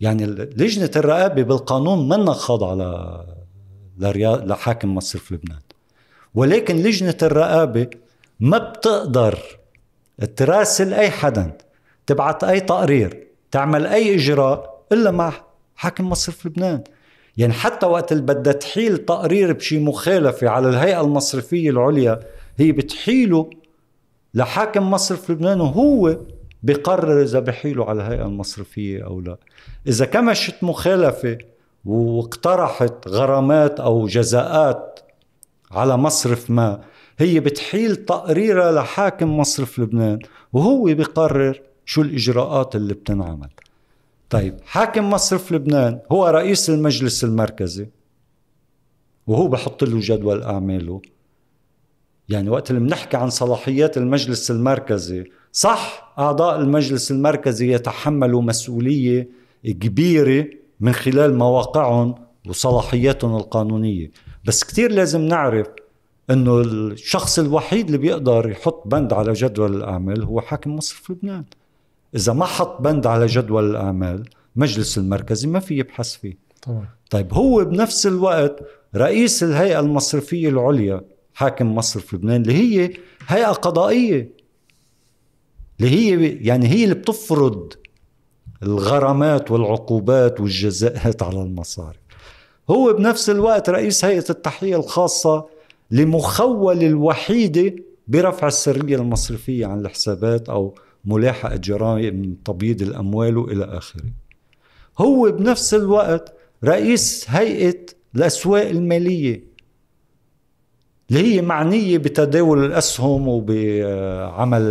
[0.00, 3.26] يعني لجنة الرقابة بالقانون منا خاضعة
[3.98, 5.60] لحاكم مصرف لبنان.
[6.34, 7.90] ولكن لجنة الرقابة
[8.40, 9.38] ما بتقدر
[10.36, 11.58] تراسل أي حدا.
[12.06, 15.32] تبعت أي تقرير تعمل أي إجراء إلا مع
[15.76, 16.84] حاكم مصرف لبنان.
[17.36, 22.20] يعني حتى وقت اللي بدها تحيل تقرير بشي مخالفة على الهيئة المصرفية العليا
[22.56, 23.50] هي بتحيله
[24.34, 26.16] لحاكم مصرف لبنان وهو
[26.62, 29.36] بقرر إذا بحيله على الهيئة المصرفية أو لا.
[29.86, 31.38] إذا كمشت مخالفة
[31.84, 35.00] واقترحت غرامات أو جزاءات
[35.70, 36.80] على مصرف ما
[37.18, 40.18] هي بتحيل تقريرها لحاكم مصرف لبنان
[40.52, 43.48] وهو بقرر شو الإجراءات اللي بتنعمل.
[44.30, 47.88] طيب حاكم مصرف لبنان هو رئيس المجلس المركزي
[49.26, 51.02] وهو بحط له جدول أعماله.
[52.28, 59.28] يعني وقت اللي بنحكي عن صلاحيات المجلس المركزي صح أعضاء المجلس المركزي يتحملوا مسؤولية
[59.64, 60.46] كبيرة
[60.80, 62.14] من خلال مواقعهم
[62.48, 64.10] وصلاحياتهم القانونية.
[64.44, 65.66] بس كتير لازم نعرف
[66.30, 71.44] إنه الشخص الوحيد اللي بيقدر يحط بند على جدول الأعمال هو حاكم مصرف لبنان.
[72.14, 76.38] إذا ما حط بند على جدول الأعمال مجلس المركزي ما في يبحث فيه.
[76.62, 76.88] طبعا.
[77.10, 78.60] طيب هو بنفس الوقت
[78.96, 81.00] رئيس الهيئة المصرفية العليا
[81.34, 82.90] حاكم مصرف لبنان اللي هي
[83.28, 84.32] هيئة قضائية
[85.80, 87.72] اللي هي يعني هي اللي بتفرض
[88.62, 91.96] الغرامات والعقوبات والجزاءات على المصارف.
[92.70, 95.46] هو بنفس الوقت رئيس هيئة التحية الخاصة
[95.90, 97.76] لمخول الوحيدة
[98.08, 100.74] برفع السرية المصرفية عن الحسابات أو
[101.04, 104.04] ملاحقة جرائم تبييض الأموال وإلى آخره.
[104.98, 107.86] هو بنفس الوقت رئيس هيئة
[108.16, 109.44] الأسواق المالية
[111.10, 114.62] اللي هي معنية بتداول الأسهم وبعمل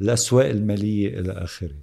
[0.00, 1.74] الأسواق المالية إلى آخره.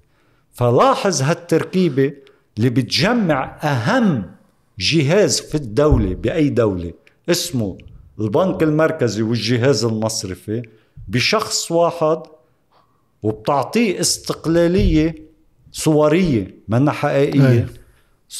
[0.52, 2.14] فلاحظ هالتركيبة
[2.58, 4.32] اللي بتجمع أهم
[4.80, 6.94] جهاز في الدولة بأي دولة
[7.30, 7.78] اسمه
[8.20, 10.62] البنك المركزي والجهاز المصرفي
[11.08, 12.22] بشخص واحد
[13.24, 15.16] وبتعطيه استقلالية
[15.72, 17.68] صورية منها حقيقية.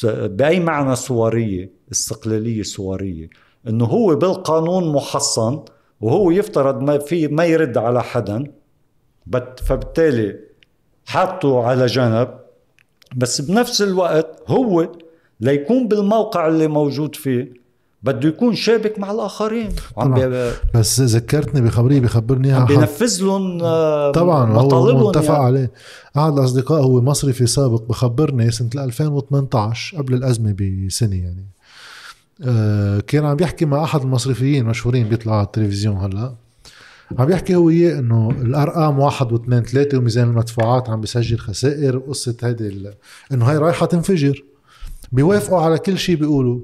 [0.04, 3.30] بأي معنى صورية؟ استقلالية صورية.
[3.68, 5.64] إنه هو بالقانون محصن
[6.00, 8.44] وهو يفترض ما في ما يرد على حدا
[9.66, 10.38] فبالتالي
[11.06, 12.38] حاطه على جنب.
[13.16, 14.92] بس بنفس الوقت هو
[15.40, 17.63] ليكون بالموقع اللي موجود فيه.
[18.04, 19.68] بده يكون شابك مع الآخرين.
[19.96, 20.50] عم بي...
[20.74, 25.44] بس ذكرتني بخبريه بخبرني عم بينفذ لهم آه، طبعا هو متفق يعني.
[25.44, 25.70] عليه.
[26.16, 31.46] احد الأصدقاء هو مصرفي سابق بخبرني سنة 2018 قبل الأزمة بسنة يعني.
[32.44, 36.34] آه، كان عم بيحكي مع أحد المصرفيين مشهورين بيطلعوا على التلفزيون هلأ.
[37.18, 42.36] عم بيحكي هو إياه إنه الأرقام واحد واثنين ثلاثة وميزان المدفوعات عم بيسجل خسائر وقصة
[42.42, 42.94] هيدي ال-
[43.32, 44.44] إنه هي رايحة تنفجر.
[45.12, 46.60] بيوافقوا على كل شيء بيقولوا.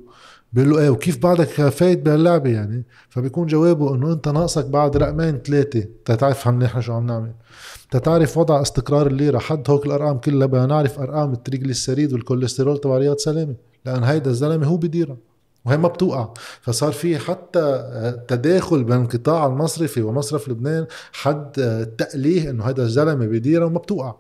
[0.52, 5.38] بيقول له إيه وكيف بعدك فايت بهاللعبة يعني؟ فبيكون جوابه إنه أنت ناقصك بعد رقمين
[5.38, 7.32] ثلاثة تتعرف نحن شو عم نعمل.
[7.90, 9.38] تتعرف وضع استقرار الليرة.
[9.38, 13.54] حد هوك الأرقام كلها بدنا نعرف أرقام ال triglyceride والكوليسترول تبع رياض سلامه
[13.86, 15.16] لأن هيدا الزلمة هو بديرها.
[15.64, 16.34] وهي ما بتوقع.
[16.60, 17.84] فصار في حتى
[18.28, 21.52] تداخل بين القطاع المصرفي ومصرف لبنان حد
[21.98, 24.14] تأليه إنه هذا الزلمة بديرها وما بتوقع.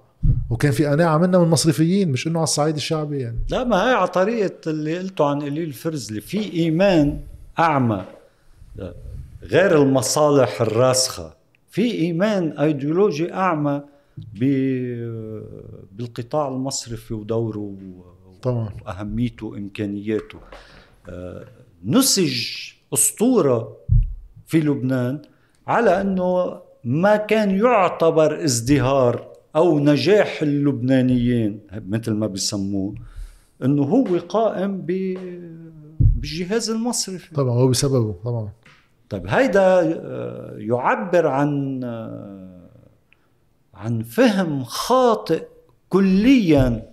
[0.50, 3.38] وكان في قناعة منا من المصرفيين مش إنه على الصعيد الشعبي يعني.
[3.50, 7.20] لا ما هي على طريقة اللي قلته عن قليل الفرزلي في إيمان
[7.58, 8.04] أعمى
[9.42, 11.34] غير المصالح الراسخة.
[11.70, 13.82] في إيمان أيديولوجي أعمى
[14.34, 15.42] ب-
[15.92, 17.74] بالقطاع المصرفي ودوره
[18.42, 18.68] طبعا.
[18.86, 20.38] وأهميته وإمكانياته
[21.08, 21.44] آه،
[21.86, 22.46] نسج
[22.94, 23.76] أسطورة
[24.46, 25.22] في لبنان
[25.66, 32.94] على أنه ما كان يعتبر ازدهار أو نجاح اللبنانيين مثل ما بيسموه
[33.64, 35.18] أنه هو قائم ب-
[36.00, 37.34] بالجهاز المصرفي.
[37.34, 38.48] طبعا هو بسببه طبعا.
[39.10, 42.68] طيب هيدا آه، يعبر عن آه،
[43.74, 45.42] عن فهم خاطئ
[45.88, 46.90] كليا.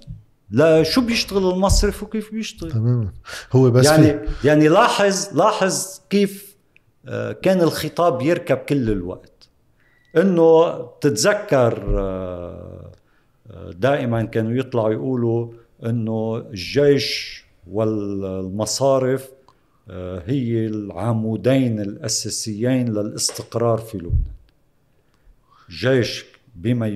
[0.51, 3.11] لشو بيشتغل المصرف وكيف بيشتغل؟ تماما.
[3.53, 6.55] هو بس يعني في يعني لاحظ لاحظ كيف
[7.07, 9.31] آه، كان الخطاب يركب كل الوقت.
[10.21, 12.91] إنه بتتذكر آه،
[13.71, 15.51] دائما كانوا يطلعوا يقولوا
[15.85, 19.31] إنه الجيش والمصارف
[19.89, 24.17] آه، هي العمودين الأساسيين للاستقرار في لبنان.
[25.69, 26.25] الجيش
[26.55, 26.87] بما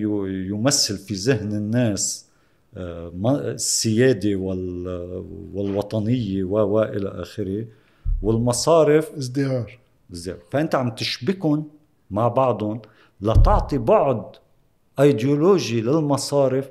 [0.50, 2.26] يمثل في ذهن الناس
[2.78, 7.66] آه، ما- السيادة وال- والوطنية و و إلى آخره
[8.22, 9.80] والمصارف ازدهار.
[10.12, 11.68] زي- فأنت عم تشبكهم
[12.12, 12.82] مع بعضهم.
[13.22, 14.24] لتعطي بعد
[15.00, 16.70] ايديولوجي للمصارف.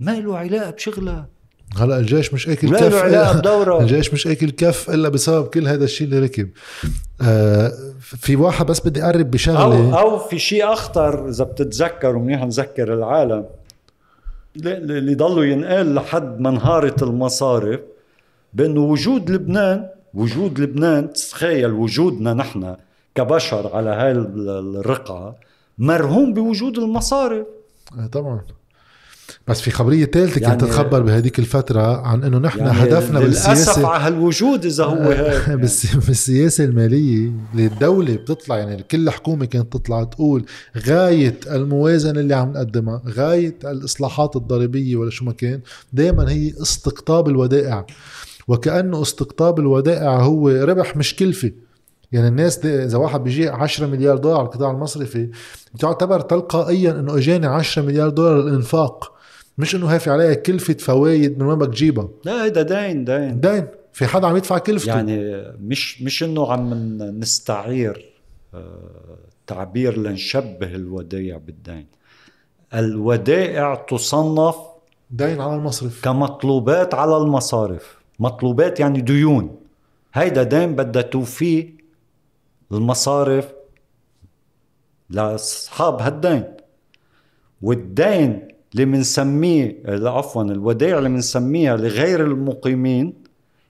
[0.00, 1.26] ما له علاقة بشغلها
[1.76, 5.68] هلا الجيش مش أكل كف له علاقة بدورها الجيش مش أكل كف إلا بسبب كل
[5.68, 6.50] هذا الشيء اللي ركب.
[7.22, 10.00] آه في واحد بس بدي أقرب أو بشغلة.
[10.00, 13.44] أو في شيء أخطر إذا بتتذكر ومنيح نذكر العالم.
[14.56, 17.80] اللي ضلوا ينقال لحد ما انهارت المصارف
[18.54, 22.76] بأنه وجود لبنان وجود لبنان تخيل وجودنا نحن
[23.14, 25.34] كبشر على هاي الرقعة
[25.78, 27.46] مرهون بوجود المصارف.
[27.98, 28.40] آه طبعا.
[29.48, 33.86] بس في خبرية ثالثة يعني- كنت تتخبر بهذيك الفترة عن إنه نحن يعني هدفنا بالسياسة.
[33.88, 35.42] على هالوجود إذا هو هيك.
[35.48, 35.62] يعني.
[35.62, 40.44] بس بالسياسة المالية اللي الدولة بتطلع يعني كل حكومة كانت تطلع تقول
[40.86, 45.60] غاية الموازنة اللي عم نقدمها غاية الإصلاحات الضريبية ولا شو ما كان
[45.92, 47.86] دائما هي استقطاب الودائع.
[48.48, 51.52] وكأنه استقطاب الودائع هو ربح مش كلفة.
[52.14, 55.30] يعني الناس دي إذا واحد بيجي 10 مليار دولار على القطاع المصرفي
[55.74, 59.12] بتعتبر تلقائيا إنه أجاني 10 مليار دولار للإنفاق.
[59.58, 62.08] مش إنه هي في عليها كلفة فوايد من وين بدك تجيبها.
[62.24, 64.88] لا هيدا دين دين دين في حدا عم يدفع كلفته.
[64.88, 68.04] يعني مش مش إنه عم نستعير
[68.54, 71.86] آه، تعبير لنشبه الودائع بالدين
[72.74, 74.56] الودائع تصنف
[75.10, 76.04] دين على المصرف.
[76.04, 77.96] كمطلوبات على المصارف.
[78.18, 79.56] مطلوبات يعني ديون.
[80.14, 81.83] هيدا دين بدها توفيه
[82.74, 83.52] المصارف
[85.10, 86.44] لأصحاب هالدين.
[87.62, 93.14] والدين اللي بنسميه عفوا الودائع اللي بنسميها لغير المقيمين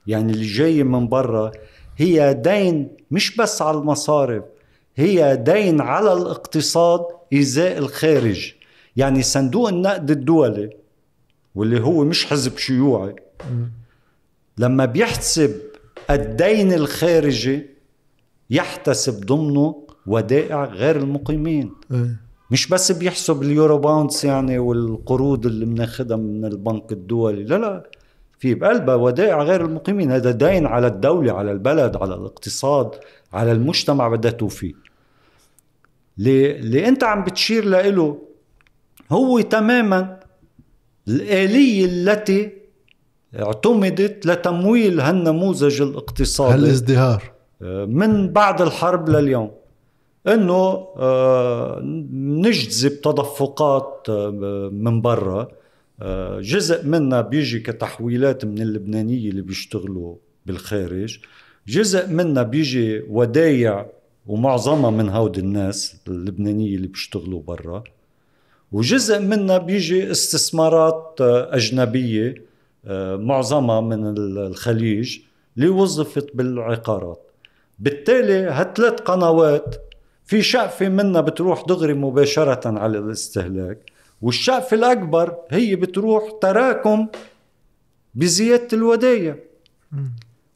[0.07, 1.51] يعني اللي جاي من برا
[1.97, 4.43] هي دين مش بس على المصارف
[4.95, 8.53] هي دين على الاقتصاد إزاء الخارج.
[8.95, 10.69] يعني صندوق النقد الدولي
[11.55, 13.15] واللي هو مش حزب شيوعي
[14.57, 15.61] لما بيحسب
[16.09, 17.74] الدين الخارجي
[18.49, 21.73] يحتسب ضمنه ودائع غير المقيمين.
[21.91, 22.25] إيه.
[22.51, 27.89] مش بس بيحسب اليورو باونس يعني والقروض اللي بناخدها من البنك الدولي لا لا
[28.39, 30.11] في بقلبها ودائع غير المقيمين.
[30.11, 32.91] هذا دين على الدولة على البلد على الاقتصاد
[33.33, 34.73] على المجتمع بدها توفيه
[36.17, 38.17] اللي, اللي أنت عم بتشير له
[39.11, 40.19] هو تماما
[41.07, 42.51] الآلية التي
[43.39, 46.53] اعتمدت لتمويل هالنموذج الاقتصادي.
[46.53, 47.34] هالازدهار.
[47.61, 49.51] من بعد الحرب لليوم.
[50.27, 51.79] إنه آه،
[52.11, 55.47] نجذب تدفقات آه، من برا.
[56.01, 61.19] آه، جزء منها بيجي كتحويلات من اللبنانية اللي بيشتغلوا بالخارج.
[61.67, 63.85] جزء منها بيجي ودايع
[64.27, 67.83] ومعظمها من هود الناس اللبنانية اللي بيشتغلوا برا.
[68.71, 72.35] وجزء منها بيجي استثمارات أجنبية
[73.17, 75.19] معظمها من الخليج
[75.57, 77.24] اللي وظفت بالعقارات.
[77.79, 79.75] بالتالي هالثلاث قنوات
[80.25, 87.07] في شقفة منها بتروح دغري مباشرة على الاستهلاك والشقفة الأكبر هي بتروح تراكم
[88.15, 89.35] بزيادة الودائع.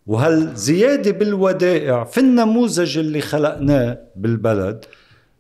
[0.07, 4.86] وهالزيادة بالودائع في النموذج اللي خلقناه بالبلد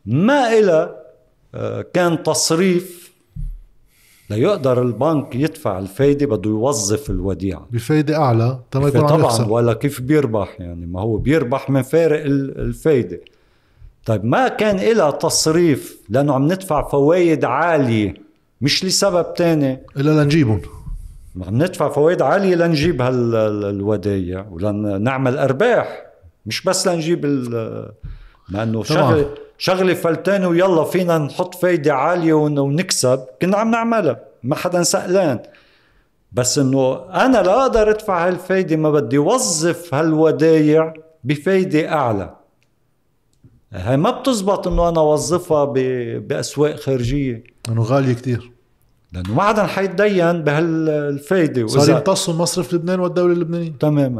[0.05, 0.95] ما إلى
[1.55, 2.98] آه، كان تصريف
[4.29, 7.67] ليقدر البنك يدفع الفايدة بده يوظف الوديعة.
[7.71, 12.21] بفايدة أعلى تما يكون عم طبعا ولا كيف بيربح؟ يعني ما هو بيربح من فارق
[12.25, 13.19] ال- الفايدة.
[14.05, 18.13] طيب ما كان إلها تصريف لأنه عم ندفع فوائد عالية
[18.61, 20.61] مش لسبب تاني؟ إلا لنجيبهم.
[21.47, 26.05] عم ندفع فوائد عالية لنجيب هالودايع ولنعمل أرباح
[26.45, 27.91] مش بس لنجيب ال
[28.49, 29.01] مع انه طبعاً.
[29.11, 29.29] شغله
[29.61, 35.39] شغله فلتانه ويلا فينا نحط فايدة عالية ون- ونكسب كنا عم نعملها ما حدا سألان.
[36.31, 36.95] بس إنه
[37.25, 40.93] أنا لا أقدر أدفع هالفايدة ما بدي وظف هالودايع
[41.23, 42.35] بفايدة أعلى.
[43.73, 47.43] هاي ما بتزبط إنه أنا اوظفها ب- بأسواق خارجية.
[47.67, 48.51] لأنه غالية كتير.
[49.13, 53.71] لأنه ما حدا حيتدين بهالفايده صار يمتصوا مصرف لبنان والدولة اللبنانية.
[53.79, 54.19] تماما.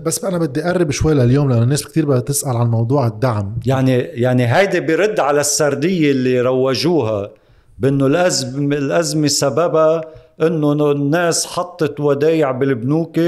[0.00, 3.92] بس أنا بدي أقرب شوي لليوم لأنه الناس كتير بدها تسأل عن موضوع الدعم يعني
[3.98, 7.30] يعني هيدي برد على السردية اللي روجوها
[7.78, 10.00] بأنه الازمه الأزمة سببها
[10.42, 13.20] إنه الناس حطت ودايع بالبنوك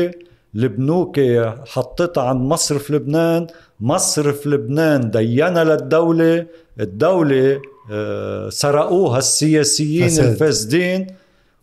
[0.54, 1.20] البنوك
[1.66, 3.46] حطتها عند مصرف لبنان
[3.80, 6.46] مصرف لبنان دينا للدولة
[6.80, 7.60] الدولة
[7.92, 10.04] آه، سرقوها السياسيين.
[10.20, 11.06] الفاسدين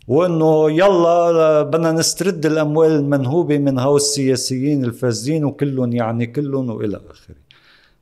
[0.07, 7.35] وأنه يلا بدنا نسترد الأموال المنهوبة من هؤلاء السياسيين الفاسدين وكلهم يعني كلهم وإلى آخره.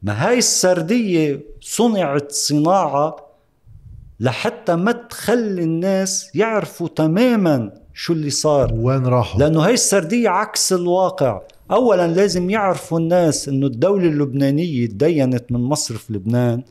[0.04, 3.16] ما هاي السردية صنعت صناعة
[4.20, 8.74] لحتى ما تخلي الناس يعرفوا تماما شو اللي صار.
[8.74, 11.42] وين راحوا؟ لأنه هاي السردية عكس الواقع.
[11.72, 16.64] اولا لازم يعرفوا الناس إنه الدولة اللبنانية تدينت من مصرف لبنان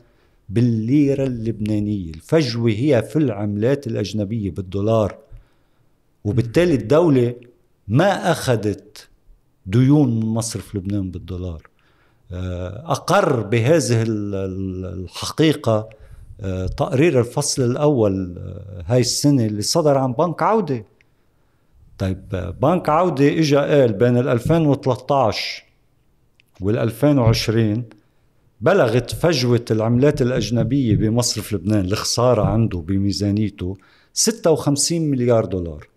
[0.49, 2.09] بالليرة اللبنانية.
[2.09, 5.24] الفجوة هي في العملات الأجنبية بالدولار.
[6.25, 7.35] وبالتالي الدولة
[7.87, 9.07] ما أخذت
[9.65, 11.67] ديون من مصرف لبنان بالدولار.
[12.31, 15.89] آه، أقر بهذه ال- ال- الحقيقة
[16.41, 20.85] آه، تقرير الفصل الأول آه، هاي السنة اللي صدر عن بنك عودة.
[21.97, 25.63] طيب بنك عودة اجى قال بين ال 2013
[26.61, 27.83] وال 2020
[28.61, 33.77] بلغت فجوة العملات الأجنبية بمصرف لبنان الخسارة عنده بميزانيته
[34.13, 35.87] 56 مليار دولار.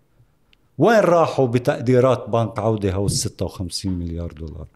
[0.79, 4.67] وين راحوا بتقديرات بنك عودة هو ال 56 مليار دولار؟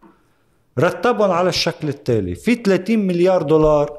[0.78, 2.34] رتبهم على الشكل التالي.
[2.34, 3.98] في 30 مليار دولار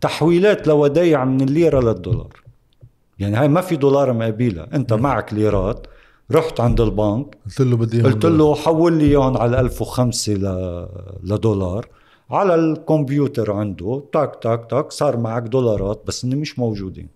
[0.00, 2.42] تحويلات لودايع من الليرة للدولار.
[3.18, 4.68] يعني هاي ما في دولار مقابلها.
[4.74, 5.86] انت معك ليرات
[6.32, 10.88] رحت عند البنك قلت له بدي قلت له حول لي اياهم على 1005 ل...
[11.22, 11.86] لدولار.
[12.30, 17.08] على الكمبيوتر عنده تاك تاك تاك صار معك دولارات بس إنه مش موجودين.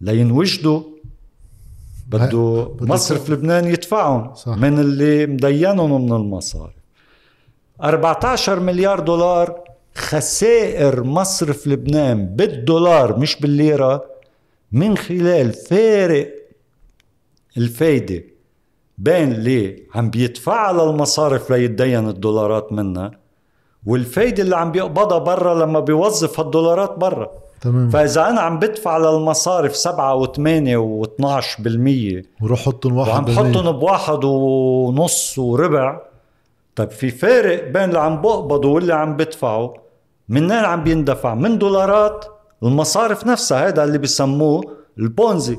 [0.00, 0.93] لينوجدوا
[2.18, 4.56] بده مصرف لبنان يدفعهم صح.
[4.56, 6.74] من اللي مدينهم من المصاري
[7.82, 9.60] 14 مليار دولار
[9.94, 14.04] خسائر مصرف لبنان بالدولار مش بالليرة
[14.72, 16.34] من خلال فارق
[17.56, 18.24] الفايدة
[18.98, 23.10] بين اللي عم بيدفعها للمصارف ليتدين الدولارات منها
[23.86, 27.30] والفايدة اللي عم بيقبضها برا لما بيوظف هالدولارات برا.
[27.64, 27.90] تمام.
[27.90, 30.28] فإذا أنا عم بدفع للمصارف 7 و8
[30.76, 33.24] و12 بالمية وروح حطهم واحد وعم.
[33.24, 36.00] بحطهم بواحد ونص وربع
[36.76, 39.74] طيب في فارق بين اللي عم بقبضه واللي عم بدفعه؟
[40.28, 42.24] منين عم بيندفع؟ من دولارات؟
[42.62, 44.64] المصارف نفسها هذا اللي بيسموه
[44.98, 45.58] البونزي.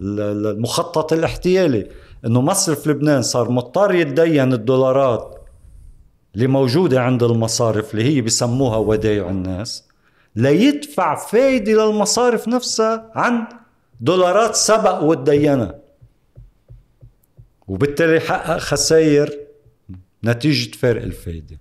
[0.00, 1.86] ال- المخطط الاحتيالي.
[2.26, 5.34] إنه مصرف لبنان صار مضطر يتدين الدولارات
[6.34, 9.84] اللي موجودة عند المصارف اللي هي بسموها ودايع الناس.
[10.36, 13.46] ليدفع فايدة للمصارف نفسها عن
[14.00, 15.74] دولارات سبق وتدينها.
[17.68, 19.30] وبالتالي حقق خسائر
[20.24, 21.58] نتيجة فرق الفايدة.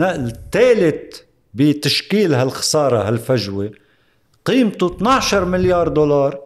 [0.00, 1.20] الثالث
[1.54, 3.70] بتشكيل هالخسارة هالفجوة
[4.44, 6.40] قيمته 12 مليار دولار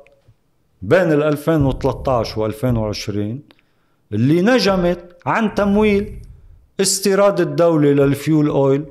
[0.82, 3.42] بين ال 2013 و 2020
[4.12, 6.22] اللي نجمت عن تمويل
[6.80, 8.84] استيراد الدولة للفيول أويل.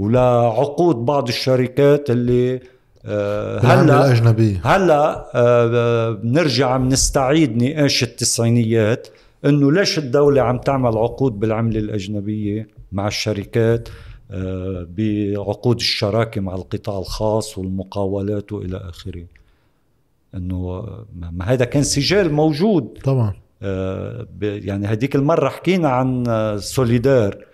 [0.00, 2.60] ولعقود بعض الشركات اللي
[3.04, 9.08] آه، هلا الأجنبية هلا آه، بنرجع بنستعيد نقاش التسعينيات
[9.44, 13.88] إنه ليش الدولة عم تعمل عقود بالعملة الأجنبية مع الشركات
[14.30, 19.24] آه، بعقود الشراكة مع القطاع الخاص والمقاولات وإلى آخره.
[20.34, 20.84] إنه
[21.32, 22.98] ما هذا كان سجال موجود.
[23.04, 23.32] طبعا.
[23.62, 27.44] آه، يعني هديك المرة حكينا عن آه، سوليدار.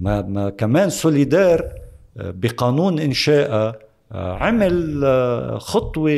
[0.00, 1.83] ما, ما كمان سوليدار آه،
[2.16, 3.74] بقانون انشائها
[4.12, 6.10] آه، عمل آه، خطوة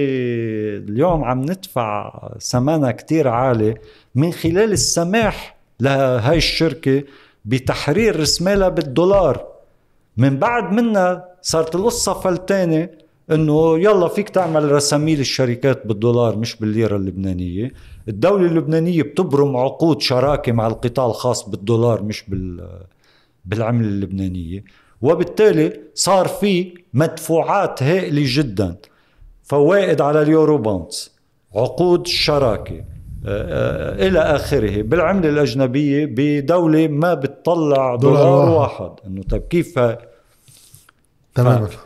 [0.89, 3.75] اليوم عم ندفع ثمنها كتير عالي
[4.15, 7.03] من خلال السماح لهاي الشركة
[7.45, 9.47] بتحرير رسمالها بالدولار.
[10.17, 12.89] من بعد منها صارت القصة فلتانة
[13.31, 17.73] إنه يلا فيك تعمل رساميل الشركات بالدولار مش بالليرة اللبنانية.
[18.09, 22.69] الدولة اللبنانية بتبرم عقود شراكة مع القطاع الخاص بالدولار مش بال
[23.45, 24.65] بالعملة اللبنانية.
[25.03, 28.77] وبالتالي صار في مدفوعات هائلة جدا.
[29.43, 31.13] فوائد على اليورو بونز
[31.55, 32.85] عقود الشراكة
[33.27, 34.83] آه، آه، إلى آخره.
[34.83, 38.93] بالعملة الأجنبية بدولة ما بتطلع دولار, دولار واحد, واحد.
[39.07, 39.79] إنه طيب كيف
[41.35, 41.79] تماما ف...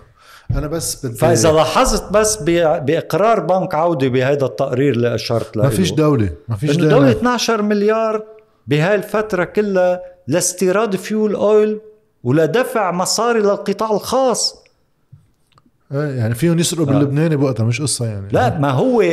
[0.51, 5.63] أنا بس بدي فإذا لاحظت بس بإقرار بنك عودة بهذا التقرير اللي أشرت له.
[5.63, 6.31] ما فيش دولة.
[6.49, 7.11] ما فيش دولة.
[7.11, 8.25] 12 مليار
[8.67, 11.81] بهاي الفترة كلها لاستيراد فيول اويل
[12.25, 14.65] ولدفع مصاري للقطاع الخاص.
[15.93, 16.89] إيه يعني فيهم يسرقوا آه.
[16.89, 18.29] باللبناني بوقتها مش قصة يعني.
[18.33, 19.05] لا ما هو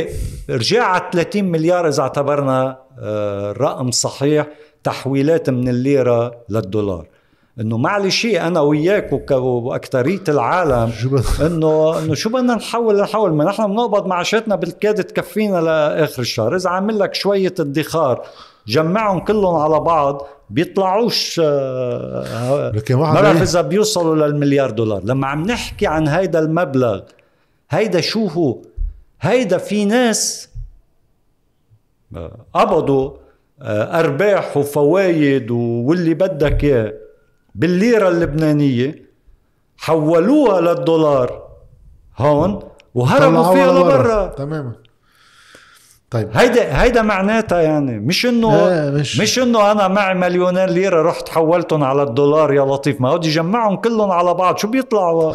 [0.49, 4.47] رجع على 30 مليار إذا اعتبرنا الرقم آه، صحيح
[4.83, 7.07] تحويلات من الليرة للدولار.
[7.59, 10.91] إنه معلش أنا وياك واكثريه العالم
[11.41, 16.55] إنه إنه شو بدنا نحول نحول ما نحن بنقبض معاشاتنا بالكاد تكفينا لآخر الشهر.
[16.55, 18.25] إذا عامل لك شوية ادخار
[18.67, 25.03] جمعهم كلهم على بعض بيطلعوش آه، لكن واحد ما بعرف إذا بيوصلوا للمليار دولار.
[25.03, 27.01] لما عم نحكي عن هيدا المبلغ
[27.69, 28.61] هيدا شو هو؟
[29.21, 30.49] هيدا في ناس
[32.15, 33.11] آه، قبضوا
[33.61, 36.93] آه، أرباح وفوايد واللي بدك إياه
[37.55, 39.07] بالليرة اللبنانية
[39.77, 41.47] حولوها للدولار
[42.17, 42.59] هون
[42.95, 44.27] وهربوا فيها لبرا.
[44.27, 44.71] تماما.
[46.11, 46.29] طيب.
[46.33, 51.83] هيدا هيدا معناتها يعني مش انه مش, مش إنه أنا معي مليونين ليرة رحت حولتهم
[51.83, 53.01] على الدولار يا لطيف.
[53.01, 54.57] ما هو يجمعهم كلهم على بعض.
[54.57, 55.33] شو بيطلعوا؟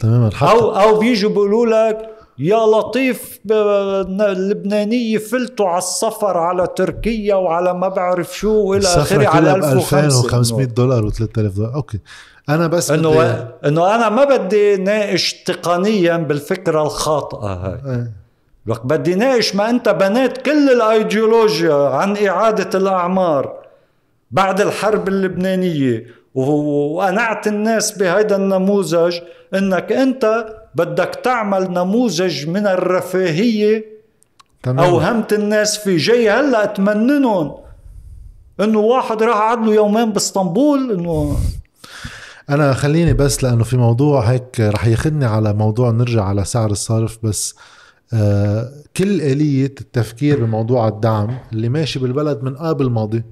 [0.00, 7.74] تماما أو أو بيجوا بيقولوا لك يا لطيف اللبنانية فلتوا على السفر على تركيا وعلى
[7.74, 11.74] ما بعرف شو وإلى آخره على 2500 دولار و3000 دولار.
[11.74, 11.98] okay.
[12.48, 13.44] أنا بس إنه بدي...
[13.68, 17.94] إنه أنا ما بدي ناقش تقنيا بالفكرة الخاطئة هاي.
[17.94, 18.23] إيه.
[18.66, 23.64] لك بدي ناقش ما انت بنيت كل الايديولوجيا عن إعادة الأعمار
[24.30, 26.06] بعد الحرب اللبنانية.
[26.34, 29.18] وقنعت الناس بهيدا النموذج
[29.54, 33.84] إنك أنت بدك تعمل نموذج من الرفاهية
[34.62, 34.78] تمام.
[34.78, 36.30] اوهمت الناس فيه جاي.
[36.30, 37.54] هلأ تمننهم
[38.60, 41.36] إنه واحد راح قعد له يومين بإسطنبول إنه
[42.50, 47.18] أنا خليني بس لأنه في موضوع هيك رح ياخذني على موضوع نرجع على سعر الصرف.
[47.22, 47.54] بس
[48.96, 53.22] كل آلية التفكير بموضوع الدعم اللي ماشي بالبلد من قبل الماضي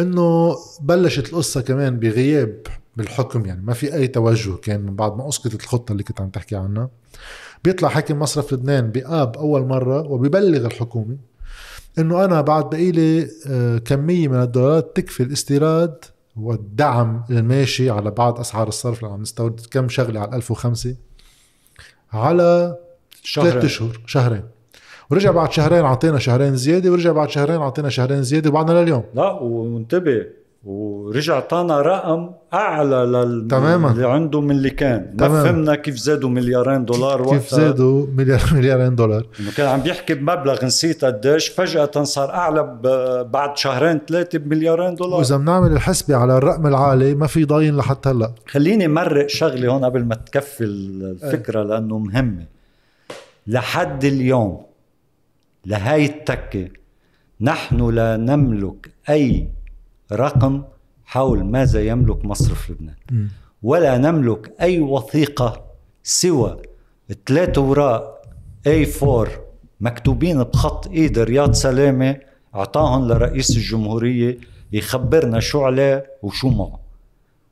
[0.00, 2.62] إنه بلشت القصة كمان بغياب
[2.96, 6.28] بالحكم يعني ما في أي توجه كان من بعد ما أسقطت الخطة اللي كنت عم
[6.30, 6.90] تحكي عنها.
[7.64, 11.16] بيطلع حاكم مصرف لبنان بآب أول مرة وبيبلغ الحكومة
[11.98, 16.04] إنه أنا بعد بقيلي آه كمية من الدولارات تكفي الاستيراد
[16.36, 20.94] والدعم الماشي على بعض أسعار الصرف اللي عم نستورد كم شغلة على 1005
[22.12, 22.76] على
[23.34, 24.42] ثلاث أشهر شهرين.
[25.10, 29.04] ورجع بعد شهرين اعطينا شهرين زيادة ورجع بعد شهرين اعطينا شهرين زيادة وبعدنا لليوم.
[29.14, 30.26] لا وانتبه
[30.64, 33.90] ورجع طانا رقم أعلى لل تماما.
[33.90, 35.16] اللي عنده من اللي كان.
[35.20, 37.56] ما فهمنا كيف زادوا مليارين دولار كيف وقتها.
[37.56, 39.26] زادوا مليار مليارين دولار.
[39.56, 42.78] كان عم بيحكي بمبلغ نسيت قديش فجأة صار أعلى
[43.32, 45.18] بعد شهرين ثلاثة بمليارين دولار.
[45.18, 48.32] وإذا بنعمل الحسبة على الرقم العالي ما في ضاين لحتى هلأ.
[48.46, 52.53] خليني مرق شغلة هون قبل ما تكفي الفكرة لأنه مهمة.
[53.46, 54.66] لحد اليوم
[55.66, 56.68] لهاي التكة
[57.40, 59.48] نحن لا نملك أي
[60.12, 60.62] رقم
[61.04, 62.96] حول ماذا يملك مصرف لبنان.
[63.62, 65.64] ولا نملك أي وثيقة
[66.02, 66.62] سوى
[67.26, 68.22] ثلاث أوراق
[68.68, 69.28] A4
[69.80, 72.16] مكتوبين بخط إيد رياض سلامة
[72.54, 74.38] أعطاهم لرئيس الجمهورية
[74.72, 76.80] يخبرنا شو عليه وشو معه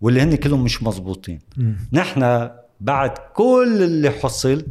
[0.00, 1.38] واللي هن كلهم مش مزبوطين.
[1.92, 4.66] نحن بعد كل اللي حصل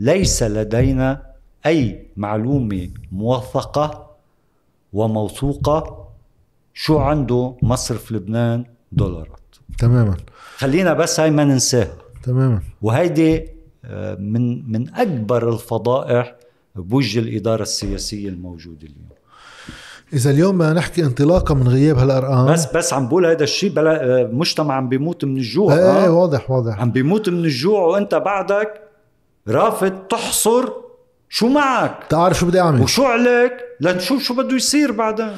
[0.00, 1.22] ليس لدينا
[1.66, 4.10] أي معلومة موثقة
[4.92, 6.08] وموثوقة
[6.74, 9.56] شو عنده مصرف لبنان دولارات.
[9.78, 10.16] تماما.
[10.56, 11.96] خلينا بس هاي ما ننساها.
[12.22, 12.60] تماما.
[12.82, 13.48] وهيدي
[13.84, 16.34] آه، من من أكبر الفضائح
[16.74, 19.08] بوجه الإدارة السياسية الموجودة اليوم.
[20.12, 22.52] إذا اليوم بدنا نحكي انطلاقا من غياب هالأرقام.
[22.52, 26.10] بس بس عم بقول هذا الشيء بلا آه، مجتمع عم بيموت من الجوع إيه, آه؟
[26.10, 26.80] واضح واضح.
[26.80, 28.89] عم بيموت من الجوع وأنت بعدك
[29.48, 30.68] رافض تحصر
[31.28, 35.32] شو معك؟ تعرف شو بدي أعمل؟ وشو عليك؟ لنشوف شو بده يصير بعدين.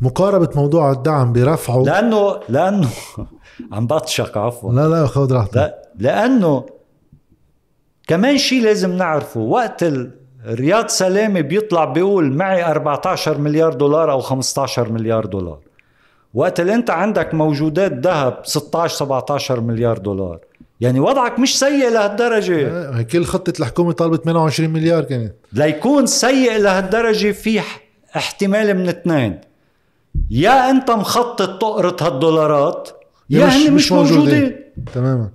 [0.00, 2.88] مقاربة موضوع الدعم برفعه لأنه لأنه
[3.72, 4.72] عم بطشق عفوا.
[4.72, 5.56] لا لا خذ راحتك.
[5.56, 6.66] لا لأنه
[8.06, 9.40] كمان شيء لازم نعرفه.
[9.40, 9.84] وقت
[10.46, 15.58] رياض سلامة بيطلع بيقول معي 14 مليار دولار أو 15 مليار دولار.
[16.34, 20.38] وقت اللي أنت عندك موجودات ذهب 16 17 مليار دولار.
[20.82, 22.68] يعني وضعك مش سيء لهالدرجة.
[22.68, 27.60] آه، كل خطة الحكومة طالبه 28 مليار كانت ليكون سيء لهالدرجة في
[28.16, 29.40] احتمال من اثنين.
[30.30, 32.88] يا انت مخطط تقرط هالدولارات
[33.30, 34.56] يا هن مش, مش موجودين, موجودين.
[34.94, 35.30] تماما.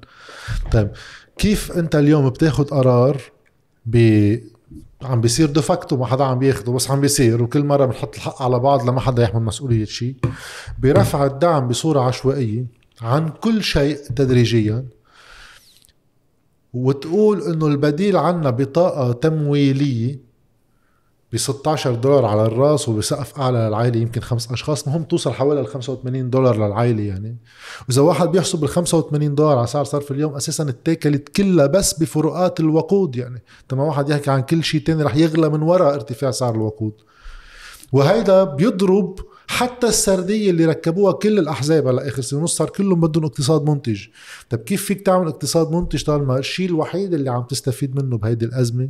[0.72, 0.92] طيب
[1.38, 3.22] كيف انت اليوم بتاخذ قرار
[3.86, 3.98] ب
[5.02, 8.60] عم بيصير دفاكتو ما حدا عم بياخده بس عم بيصير وكل مرة بنحط الحق على
[8.60, 10.16] بعض لما حدا يحمل مسؤولية شيء
[10.80, 12.66] برفع الدعم بصورة عشوائية
[13.02, 14.86] عن كل شيء تدريجيا.
[16.86, 20.28] وتقول إنه البديل عنا بطاقة تمويلية
[21.34, 24.88] ب 16 دولار على الرأس وبسقف أعلى للعائلة يمكن خمس أشخاص.
[24.88, 27.38] مهم توصل حوالي ال 85 دولار للعائلة يعني.
[27.90, 32.60] وإذا واحد بيحسب ال 85 دولار على سعر صرف اليوم أساسا اتاكلت كلها بس بفروقات
[32.60, 33.44] الوقود يعني.
[33.72, 36.94] لما واحد يحكي عن كل شيء تاني رح يغلى من وراء ارتفاع سعر الوقود.
[37.92, 43.26] وهيدا بيضرب حتى السردية اللي ركبوها كل الأحزاب على آخر سنة ونص صار كلهم بدهم
[43.26, 44.08] اقتصاد منتج.
[44.50, 48.90] طب كيف فيك تعمل اقتصاد منتج طالما الشيء الوحيد اللي عم تستفيد منه بهيدي الأزمة؟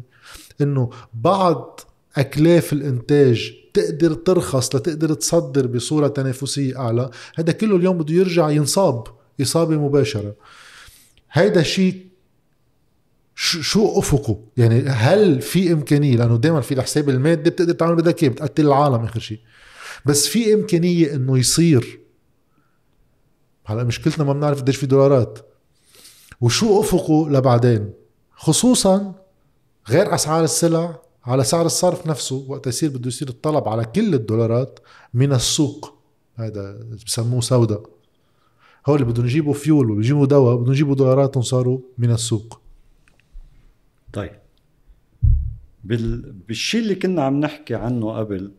[0.62, 1.80] إنه بعض
[2.18, 7.10] أكلاف الإنتاج تقدر ترخص لتقدر تصدر بصورة تنافسية أعلى.
[7.36, 9.04] هذا كله اليوم بده يرجع ينصاب
[9.42, 10.36] إصابة مباشرة.
[11.32, 12.08] هيدا الشيء
[13.36, 18.32] شو أفقه؟ يعني هل في إمكانية؟ لأنه دائما في الحساب المادي بتقدر تعمل بدك إياه
[18.32, 19.40] بتقتل العالم آخر شيء.
[20.08, 22.00] بس في إمكانية إنه يصير.
[23.66, 25.40] هلا مشكلتنا ما بنعرف قديش في دولارات.
[26.42, 27.94] وشو أفقه لبعدين؟
[28.36, 29.16] خصوصا
[29.90, 34.80] غير أسعار السلع على سعر الصرف نفسه وقت يصير بده يصير الطلب على كل الدولارات
[35.14, 35.98] من السوق.
[36.36, 37.80] هذا بسموه سودا
[38.86, 42.62] هو اللي بدهم يجيبوا فيول وبيجيبوا دواء بدهم يجيبوا دولاراتهم صاروا من السوق.
[44.14, 44.40] طيب.
[45.84, 46.32] بال...
[46.32, 48.52] بالشيء اللي كنا عم نحكي عنه قبل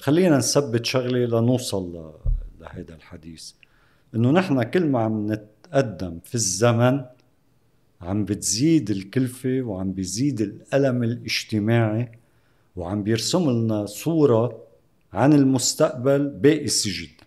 [0.00, 2.12] خلينا نثبت شغلة لنوصل.
[2.60, 3.52] لهذا الحديث.
[4.14, 7.04] إنه نحن كل ما عم نتقدم في الزمن
[8.00, 12.18] عم بتزيد الكلفة وعم بيزيد الألم الاجتماعي
[12.76, 14.62] وعم بيرسم لنا صورة
[15.12, 17.26] عن المستقبل بائسة جدا.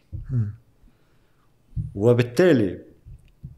[1.96, 2.82] وبالتالي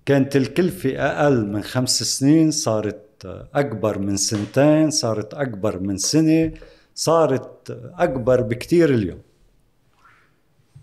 [0.05, 3.05] كانت الكلفة أقل من خمس سنين صارت
[3.53, 6.51] أكبر من سنتين صارت أكبر من سنة.
[6.95, 9.19] صارت أكبر بكتير اليوم.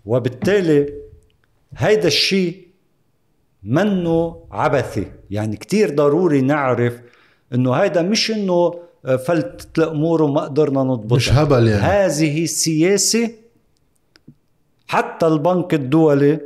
[0.05, 0.93] وبالتالي
[1.77, 2.67] هيدا الشيء
[3.63, 5.11] منه عبثي.
[5.29, 7.01] يعني كتير ضروري نعرف
[7.53, 8.79] إنه هيدا مش إنه
[9.25, 11.15] فلتت الأمور وما قدرنا نضبطها.
[11.15, 11.81] مش هبل يعني.
[11.81, 13.31] هذه السياسة
[14.87, 16.39] حتى البنك الدولي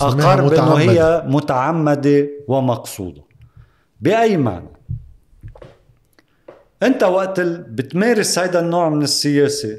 [0.00, 3.22] أقر بإنه هي متعمدة ومقصودة.
[4.00, 4.79] بأي معنى؟
[6.82, 9.78] انت وقت بتمارس هيدا النوع من السياسة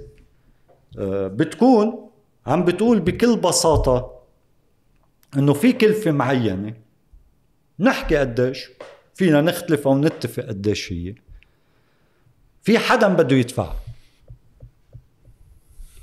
[1.00, 2.10] آه، بتكون
[2.48, 4.22] عم بتقول بكل بساطة
[5.38, 6.74] إنه في كلفة معينة.
[7.80, 8.70] نحكي قديش
[9.16, 11.16] فينا نختلف أو نتفق قديش هي.
[12.64, 13.74] في حدا بده يدفع.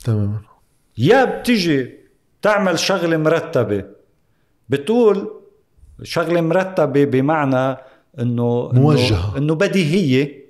[0.04, 0.40] تماما.
[0.98, 1.94] يا بتجي
[2.42, 3.84] تعمل شغلة مرتبة
[4.68, 5.40] بتقول
[6.02, 7.76] شغلة مرتبة بمعنى
[8.18, 9.38] إنه موجهة.
[9.38, 10.47] إنه بديهية.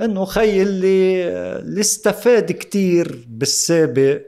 [0.00, 1.28] انه خي اللي
[1.58, 4.20] اللي استفاد كتير بالسابق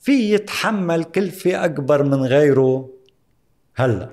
[0.00, 2.90] في يتحمل كلفه أكبر من غيره
[3.74, 4.08] هلأ.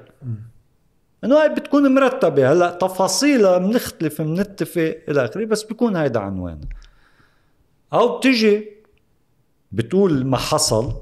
[1.23, 2.51] إنه هاي بتكون مرتبة.
[2.51, 6.69] هلأ تفاصيلها بنختلف بنتفق إلى آخره بس بيكون هيدا عنوانها
[7.93, 8.69] أو بتجي
[9.71, 10.93] بتقول ما حصل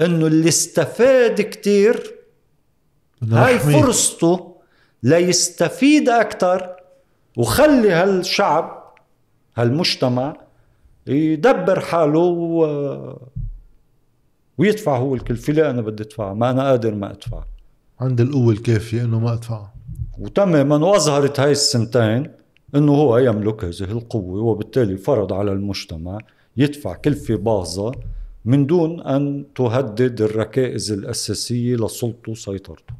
[0.00, 2.14] إنه اللي استفاد كتير
[3.32, 4.56] هاي فرصته
[5.02, 6.76] ليستفيد أكثر
[7.36, 8.79] وخلي هالشعب
[9.56, 10.36] هالمجتمع
[11.06, 13.16] يدبر حاله و...
[14.58, 17.44] ويدفع هو الكلفة لا أنا بدي أدفع ما أنا قادر ما أدفع.
[18.00, 19.66] عندي القوة الكافية إنه ما أدفع.
[20.18, 22.30] وتماما واظهرت هاي السنتين
[22.74, 26.18] إنه هو يملك هذه القوة وبالتالي فرض على المجتمع
[26.56, 27.92] يدفع كلفة باهظة
[28.44, 32.94] من دون أن تهدد الركائز الأساسية لسلطته وسيطرته.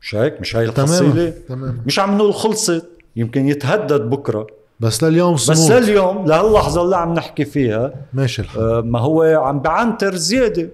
[0.00, 1.82] مش هيك؟ مش هاي الحصيلة تمام.
[1.86, 4.46] مش عم نقول خلصت يمكن يتهدد بكرة.
[4.82, 5.58] بس لليوم صمود.
[5.58, 8.62] بس لليوم لهاللحظة اللي عم نحكي فيها ماشي الحال.
[8.62, 10.68] آه ما هو عم بعنتر زيادة.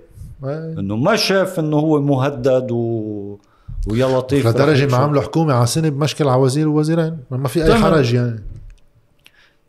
[0.44, 3.38] إنه ما شاف إنه هو مهدد و
[3.90, 7.18] ويا لطيف لدرجه ما عملوا حكومة على سنه بمشكل على وزير ووزيرين.
[7.30, 7.74] ما في أي.
[7.74, 8.42] حرج يعني.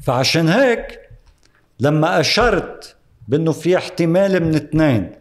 [0.01, 0.99] فعشان هيك
[1.79, 2.95] لما أشرت
[3.27, 5.11] بإنه في احتمال من اثنين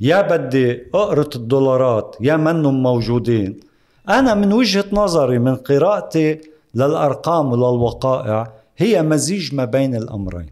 [0.00, 3.60] يا بدي اقرة الدولارات يا منهم موجودين.
[4.08, 6.40] أنا من وجهة نظري من قراءتي
[6.74, 10.50] للأرقام وللوقائع هي مزيج ما بين الأمرين.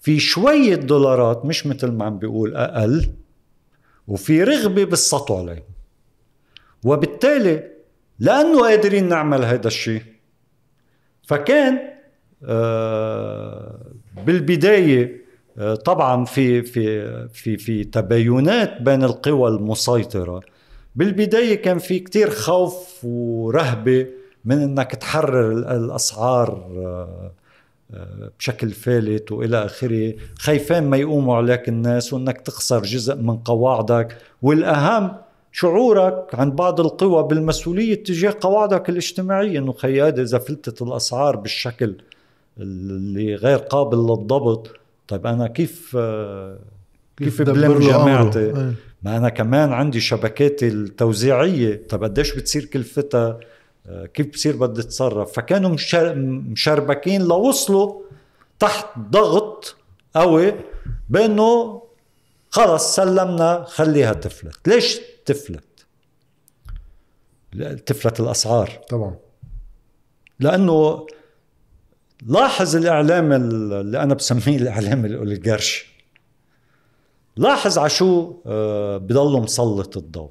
[0.00, 3.10] في شوية دولارات مش مثل ما عم بيقول أقل
[4.08, 5.62] وفي رغبة بالسطو عليهم.
[6.84, 7.70] وبالتالي
[8.18, 10.02] لأنه قادرين نعمل هذا الشيء
[11.22, 11.78] فكان
[12.44, 13.92] آه،
[14.26, 15.24] بالبداية
[15.58, 20.40] آه، طبعا في في في في تباينات بين القوى المسيطرة.
[20.96, 24.06] بالبداية كان في كتير خوف ورهبة
[24.44, 27.32] من إنك تحرر الأسعار آه،
[28.38, 30.14] بشكل فالت والى اخره.
[30.38, 34.16] خايفين ما يقوموا عليك الناس وانك تخسر جزء من قواعدك.
[34.42, 35.16] والأهم
[35.52, 39.58] شعورك عند بعض القوى بالمسؤولية تجاه قواعدك الاجتماعية.
[39.58, 41.94] إنه خيادة إذا فلتت الأسعار بالشكل
[42.60, 44.70] اللي غير قابل للضبط
[45.08, 45.96] طيب أنا كيف
[47.16, 48.72] كيف بلم جماعتي؟ إيه.
[49.02, 51.82] ما أنا كمان عندي شبكاتي التوزيعية.
[51.88, 53.40] طيب قديش بتصير كلفتها
[54.14, 55.76] كيف بصير بدي أتصرف؟ فكانوا
[56.50, 58.02] مشربكين لوصلوا
[58.58, 59.76] تحت ضغط
[60.14, 60.54] قوي
[61.08, 61.82] بأنه
[62.50, 64.68] خلص سلمنا خليها تفلت.
[64.68, 65.86] ليش تفلت؟
[67.86, 68.80] تفلت الأسعار.
[68.88, 69.16] طبعا.
[70.40, 71.06] لأنه
[72.26, 75.86] لاحظ الإعلام اللي أنا بسميه الإعلام الاوليغارشي
[77.36, 80.30] لاحظ على شو آه، بضله مسلط الضوء.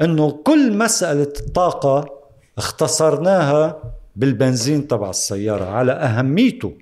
[0.00, 2.15] إنه كل مسألة الطاقة
[2.58, 6.78] اختصرناها بالبنزين تبع السيارة على أهميته.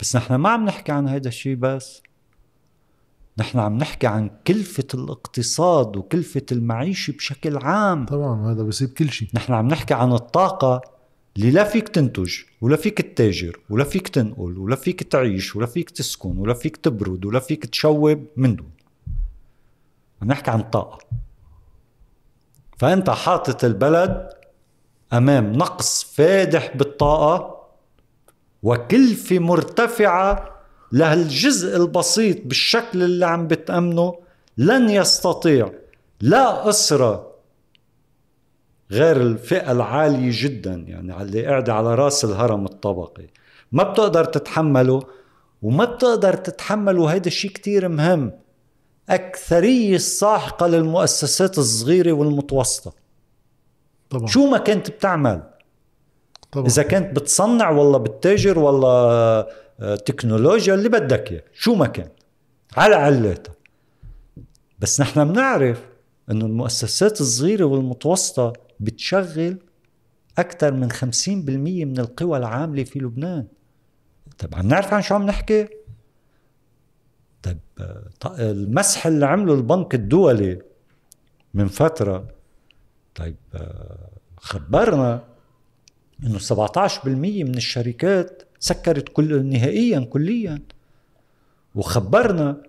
[0.00, 2.02] بس نحن ما عم نحكي عن هذا الشيء بس.
[3.38, 8.06] نحن عم نحكي عن كلفة الاقتصاد وكلفة المعيشة بشكل عام.
[8.06, 9.28] طبعا هذا بيصيب كل شيء.
[9.34, 10.80] نحن عم نحكي عن الطاقة
[11.36, 15.90] اللي لا فيك تنتج ولا فيك تتاجر ولا فيك تنقل ولا فيك تعيش ولا فيك
[15.90, 18.70] تسكن ولا فيك تبرد ولا فيك تشوب من دون.
[20.22, 20.98] عم نحكي عن طاقة.
[22.78, 24.39] فأنت حاطط البلد
[25.12, 27.60] أمام نقص فادح بالطاقة
[28.62, 30.50] وكلفة مرتفعة
[30.92, 34.14] لهالجزء البسيط بالشكل اللي عم بتأمنه
[34.58, 35.72] لن يستطيع
[36.20, 37.30] لا أسرة
[38.90, 43.26] غير الفئة العالية جدا يعني اللي قاعدة على رأس الهرم الطبقي.
[43.72, 45.02] ما بتقدر تتحمله
[45.62, 48.32] وما بتقدر تتحمله وهيدا الشيء كتير مهم
[49.08, 52.99] أكثرية الساحقة للمؤسسات الصغيرة والمتوسطة.
[54.10, 54.26] طبعا.
[54.26, 55.42] شو ما كنت بتعمل
[56.52, 56.66] طبعا.
[56.66, 58.90] إذا كنت بتصنع والله بتتاجر والله
[59.80, 62.08] آه، تكنولوجيا اللي بدك إياه شو ما كان
[62.76, 63.54] على علاتها
[64.78, 65.86] بس نحن بنعرف
[66.30, 69.58] إنه المؤسسات الصغيرة والمتوسطة بتشغل
[70.38, 70.96] أكثر من 50%
[71.28, 73.46] من القوى العاملة في لبنان
[74.38, 75.68] طيب عم نعرف عن شو عم نحكي
[77.42, 80.62] طيب آه، المسح اللي عمله البنك الدولي
[81.54, 82.39] من فترة
[83.14, 85.24] طيب آه، خبرنا
[86.26, 90.58] إنه 17% من الشركات سكرت كل نهائيا كليا.
[91.74, 92.62] وخبرنا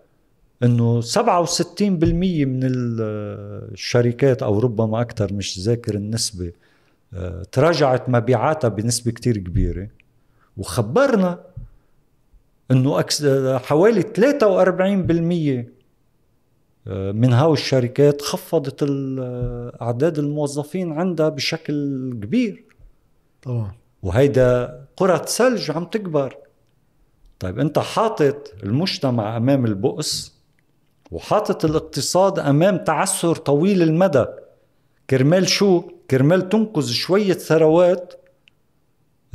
[0.64, 6.52] إنه 67% من الشركات أو ربما أكثر مش ذاكر النسبة
[7.14, 9.88] آه، تراجعت مبيعاتها بنسبة كتير كبيرة.
[10.58, 11.40] وخبرنا
[12.72, 13.04] إنه
[13.58, 15.81] حوالي 43% آه،
[16.86, 18.86] من هاو الشركات خفضت
[19.82, 21.74] أعداد الموظفين عندها بشكل
[22.14, 22.64] كبير.
[23.42, 23.72] طبعا.
[24.04, 26.38] وهيدا قرى ثلج عم تكبر.
[27.40, 30.42] طيب أنت حاطط المجتمع أمام البؤس
[31.12, 34.26] وحاطط الاقتصاد أمام تعثر طويل المدى.
[35.10, 38.14] كرمال شو؟ كرمال تنقذ شوية ثروات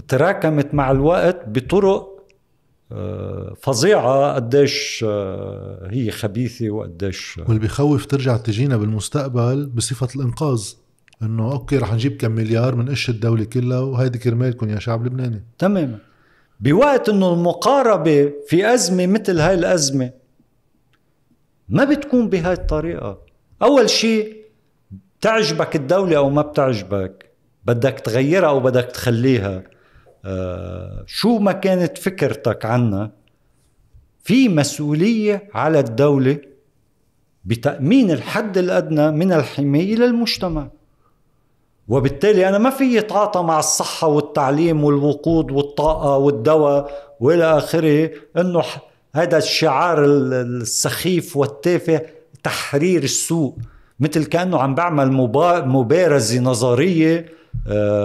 [0.08, 2.15] تراكمت مع الوقت بطرق
[2.92, 10.72] آه، فظيعة قديش آه، هي خبيثة وقديش واللي بيخوف ترجع تجينا بالمستقبل بصفة الإنقاذ
[11.22, 15.44] إنه أوكي رح نجيب كم مليار من قش الدولة كلها وهيدي كرمالكم يا شعب لبناني.
[15.58, 15.98] تماما.
[16.60, 20.10] بوقت إنه المقاربة في أزمة مثل هاي الأزمة
[21.68, 23.18] ما بتكون بهاي الطريقة.
[23.62, 24.36] أول شيء
[25.20, 27.30] تعجبك الدولة أو ما بتعجبك
[27.64, 29.56] بدك تغيرها أو بدك تخليها.
[29.56, 29.75] آه
[31.06, 33.10] شو ما كانت فكرتك عنها
[34.24, 36.38] في مسؤولية على الدولة
[37.44, 40.68] بتأمين الحد الأدنى من الحماية للمجتمع؟
[41.88, 48.62] وبالتالي أنا ما في أتعاطى مع الصحة والتعليم والوقود والطاقة والدواء وإلى آخره إنه
[49.14, 52.02] هذا الشعار السخيف والتافه
[52.42, 53.58] تحرير السوق
[54.00, 55.12] مثل كأنه عم بعمل
[55.66, 57.30] مبارزة نظرية آه،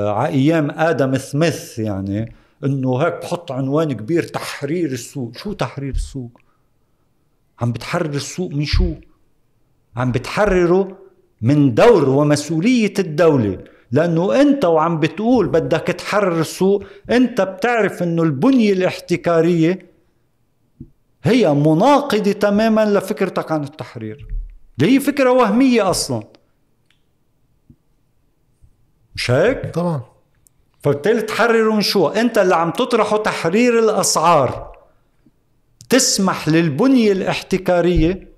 [0.08, 2.34] على أيام آدم سميث يعني
[2.66, 5.38] إنه هيك بحط عنوان كبير تحرير السوق.
[5.38, 6.42] شو تحرير السوق؟
[7.60, 8.94] عم بتحرر السوق من شو؟
[9.96, 10.98] عم بتحرره
[11.42, 13.58] من دور ومسؤولية الدولة.
[13.92, 19.80] لأنه أنت وعم بتقول بدك تحرر السوق أنت بتعرف أنه البنية الاحتكارية
[21.24, 24.28] هي مناقضة تماما لفكرتك عن التحرير.
[24.80, 26.24] اللي هي فكرة وهمية أصلا.
[29.16, 30.02] مش هيك؟ طبعا
[30.84, 34.72] فبالتالي تحرروا من شو؟ أنت اللي عم تطرحه تحرير الأسعار
[35.90, 38.32] تسمح للبنية الاحتكارية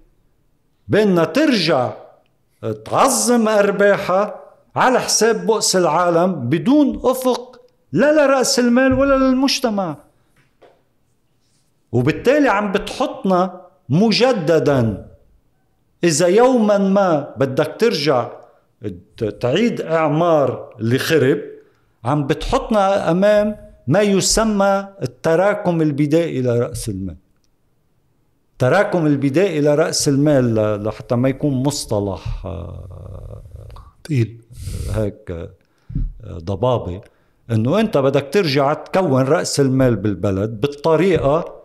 [0.88, 1.94] بأنها ترجع
[2.86, 4.40] تعظم أرباحها
[4.76, 7.62] على حساب بؤس العالم بدون أفق
[7.92, 9.96] لا لرأس المال ولا للمجتمع
[11.92, 15.08] وبالتالي عم بتحطنا مجددا
[16.04, 18.32] إذا يوما ما بدك ترجع
[19.40, 21.40] تعيد إعمار اللي خرب
[22.04, 23.56] عم بتحطنا أمام
[23.88, 27.16] ما يسمى التراكم البدائي لرأس المال.
[28.60, 32.48] تراكم البدائي لرأس المال لحتى ما يكون مصطلح
[34.04, 34.42] تقيل.
[34.94, 35.50] هيك
[36.28, 37.02] ضبابي
[37.52, 41.64] إنه أنت بدك ترجع تكون رأس المال بالبلد بالطريقة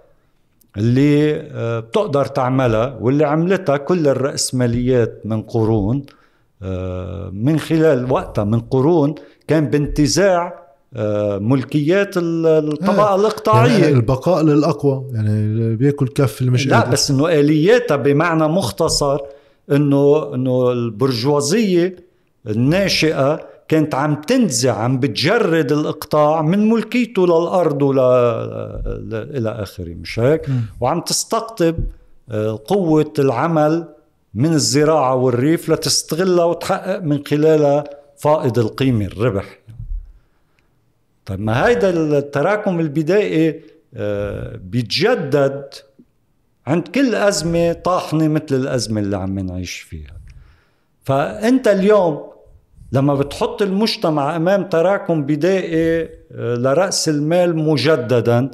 [0.77, 5.97] اللي آه، بتقدر تعملها واللي عملتها كل الرأسماليات من قرون.
[5.99, 6.18] آه،
[7.33, 9.15] من خلال وقتها من قرون
[9.49, 17.11] كان بانتزاع آه، ملكيات الطبقة الإقطاعية يعني البقاء للأقوى يعني بيأكل كف المش لا بس
[17.11, 19.19] إنه آلياتها بمعنى مختصر
[19.73, 21.97] إنه إنه البرجوازية
[22.47, 28.03] الناشئة كانت عم تنزع عم بتجرد الإقطاع من ملكيته للأرض ولا
[29.13, 30.47] إلى آخره مش هيك؟
[30.81, 31.75] وعم تستقطب
[32.31, 33.89] آه، قوة العمل
[34.39, 37.85] من الزراعة والريف لتستغلها وتحقق من خلالها
[38.19, 39.59] فائض القيمة الربح.
[41.27, 43.61] طيب ما هيدا التراكم البدائي
[43.95, 45.75] آه، بيتجدد
[46.67, 50.17] عند كل أزمة طاحنة مثل الأزمة اللي عم نعيش فيها.
[51.05, 52.31] فأنت اليوم
[52.93, 58.51] لما بتحط المجتمع أمام تراكم بدائي آه، لرأس المال مجددا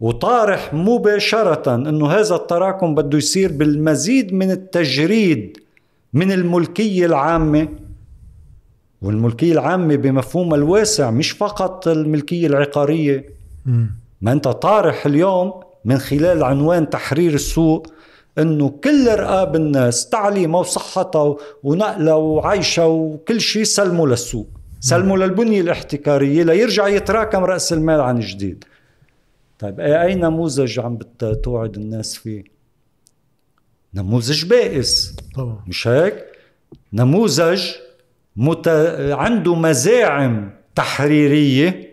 [0.00, 5.56] وطارح مباشرة إنه هذا التراكم بده يصير بالمزيد من التجريد
[6.12, 7.68] من الملكية العامة.
[9.02, 13.24] والملكية العامة بمفهومها الواسع مش فقط الملكية العقارية.
[14.20, 15.52] ما أنت طارح اليوم
[15.84, 17.86] من خلال عنوان تحرير السوق
[18.38, 24.46] إنه كل رقاب الناس تعليمها وصحتها ونقلها وعيشها وكل شيء سلموا للسوق
[24.80, 28.64] سلموا للبنية الاحتكارية ليرجع يتراكم رأس المال عن جديد.
[29.60, 32.44] طيب أي نموذج عم بتوعد الناس فيه؟
[33.94, 35.16] نموذج بائس.
[35.34, 35.64] طبعا.
[35.66, 36.24] مش هيك؟
[36.92, 37.62] نموذج
[38.36, 38.68] مت...
[39.10, 41.90] عنده مزاعم تحريرية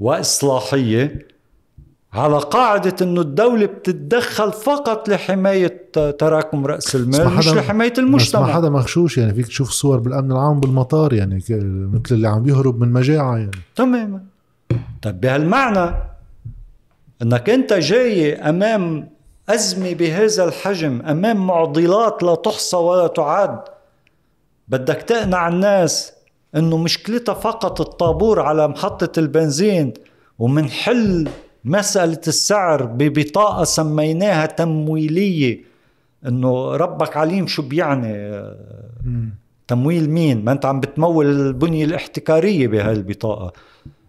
[0.00, 1.28] وإصلاحية
[2.12, 8.54] على قاعدة إنه الدولة بتتدخل فقط لحماية تراكم رأس المال مش لحماية المجتمع بس ما
[8.54, 11.34] حدا مغشوش يعني فيك تشوف صور بالأمن العام بالمطار يعني
[11.92, 13.50] مثل اللي عم بيهرب من مجاعة يعني.
[13.76, 14.20] تماما.
[15.02, 15.94] طيب بهالمعنى
[17.22, 19.10] إنك أنت جاي أمام
[19.48, 23.60] أزمة بهذا الحجم أمام معضلات لا تحصى ولا تعد
[24.68, 26.12] بدك تقنع الناس
[26.56, 29.94] إنه مشكلتها فقط الطابور على محطة البنزين
[30.38, 31.28] ومنحل
[31.64, 35.64] مسألة السعر ببطاقة سميناها تمويلية.
[36.26, 38.42] إنه ربك عليم شو بيعني؟
[39.68, 43.52] تمويل مين؟ ما أنت عم بتمول البنية الاحتكارية بهاي البطاقة.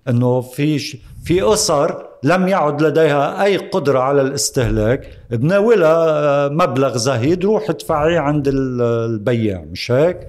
[0.10, 0.80] إنه في
[1.24, 8.48] في اسر لم يعد لديها أي قدرة على الاستهلاك بناولها مبلغ زهيد روح ادفعيه عند
[8.48, 10.28] البياع مش هيك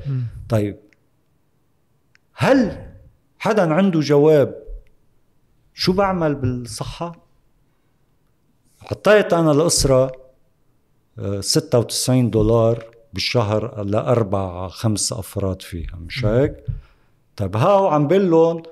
[0.48, 0.76] طيب
[2.34, 2.86] هل
[3.38, 4.62] حدا عنده جواب
[5.74, 7.12] شو بعمل بالصحة؟
[8.80, 10.12] حطيت أنا الأسرة
[11.40, 16.64] 96 آه، دولار بالشهر لأربع خمس أفراد فيها مش هيك؟
[17.36, 18.71] طيب هاو عم بقول لهم آه،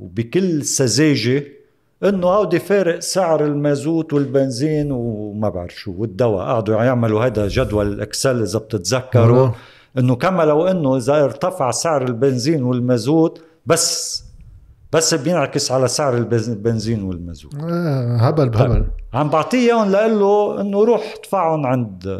[0.00, 1.44] وبكل سذاجة
[2.04, 6.44] إنه هودي فارق سعر المازوت والبنزين وما بعرف شو والدواء.
[6.46, 9.50] قعدوا يعملوا هذا جدول ال Excel إذا بتتذكروا
[9.98, 14.24] إنه كما لو إنه إذا ارتفع سعر البنزين والمازوت بس
[14.92, 17.54] بس بينعكس على سعر البنزين والمازوت.
[17.54, 18.74] آه هبل بهبل.
[18.74, 22.18] طيب، عم بعطيه إياهم لقول له إنه روح ادفعهم عند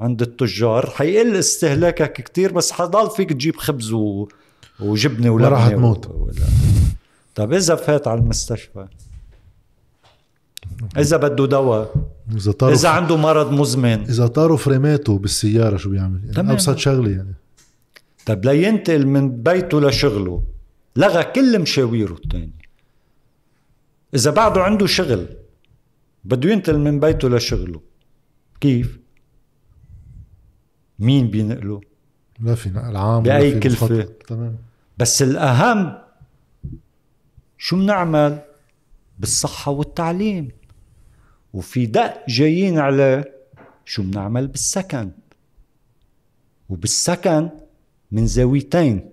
[0.00, 0.86] عند التجار.
[0.86, 4.28] حيقل استهلاكك كتير بس حضل فيك تجيب خبز و...
[4.82, 6.06] وجبنة ولا راح تموت.
[6.06, 6.34] ولا...
[7.34, 8.86] طيب إذا فات على المستشفى
[10.98, 11.94] إذا بده دواء
[12.36, 14.00] إذا طاروا إذا عنده مرض مزمن.
[14.00, 17.34] إذا طاروا فريماته بالسيارة شو بيعمل؟ يعني أبسط شغلة يعني.
[18.26, 20.42] طيب لينتقل من بيته لشغله
[20.96, 22.54] لغى كل مشاويره الثاني
[24.14, 25.26] إذا بعده عنده شغل
[26.24, 27.80] بده ينتقل من بيته لشغله.
[28.60, 28.98] كيف؟
[30.98, 31.80] مين بينقله؟
[32.40, 34.56] لا في نقل عام بأي كلفة؟ تمام.
[35.00, 35.98] بس الأهم
[37.58, 38.38] شو بنعمل؟
[39.18, 40.48] بالصحة والتعليم.
[41.52, 43.32] وفي دق جايين عليه
[43.84, 45.10] شو بنعمل بالسكن.
[46.68, 47.48] وبالسكن
[48.12, 49.10] من زاويتين.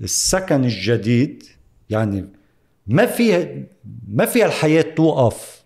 [0.00, 1.42] السكن الجديد
[1.90, 2.26] يعني
[2.86, 3.48] ما فيها
[4.08, 5.62] ما فيها الحياة توقف.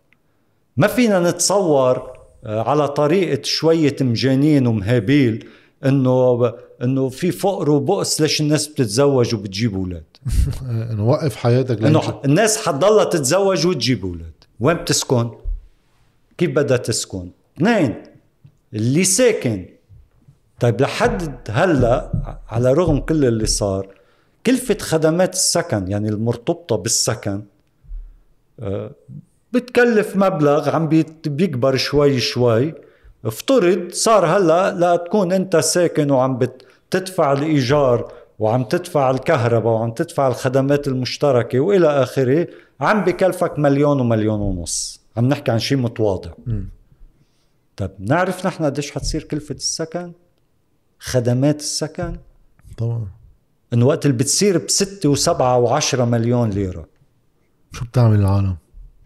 [0.77, 2.13] ما فينا نتصور
[2.45, 5.49] آه، على طريقة شوية مجانين ومهابيل.
[5.85, 6.53] إنه
[6.83, 10.05] إنه في فقر وبؤس ليش الناس بتتزوج وبتجيب أولاد.
[10.69, 14.33] آه، نوقف حياتك إنه الناس حتضلها تتزوج وتجيب أولاد.
[14.61, 15.31] وين بتسكن؟
[16.39, 18.03] كيف بدها تسكن؟ اثنين
[18.75, 19.69] اللي ساكن.
[20.61, 22.13] طيب لحد هلأ
[22.49, 23.95] على رغم كل اللي صار
[24.47, 27.43] كلفة خدمات السكن يعني المرتبطة بالسكن
[28.61, 28.91] آه،
[29.53, 30.89] بتكلف مبلغ عم
[31.27, 32.75] بيكبر شوي شوي.
[33.25, 39.91] افترض صار هلا لا تكون انت ساكن وعم بت- تدفع الإيجار وعم تدفع الكهرباء وعم
[39.91, 42.49] تدفع الخدمات المشتركة وإلى آخره
[42.81, 45.01] عم بكلفك مليون ومليون ونص.
[45.17, 46.31] عم نحكي عن شيء متواضع.
[46.47, 46.69] مم.
[47.77, 50.13] طيب نعرف نحن قديش حتصير كلفة السكن؟
[50.99, 52.17] خدمات السكن؟
[52.79, 53.07] طبعا.
[53.73, 56.87] إنه وقت اللي بتصير بستة وسبعة وعشرة مليون ليرة.
[57.73, 58.57] شو بتعمل العالم؟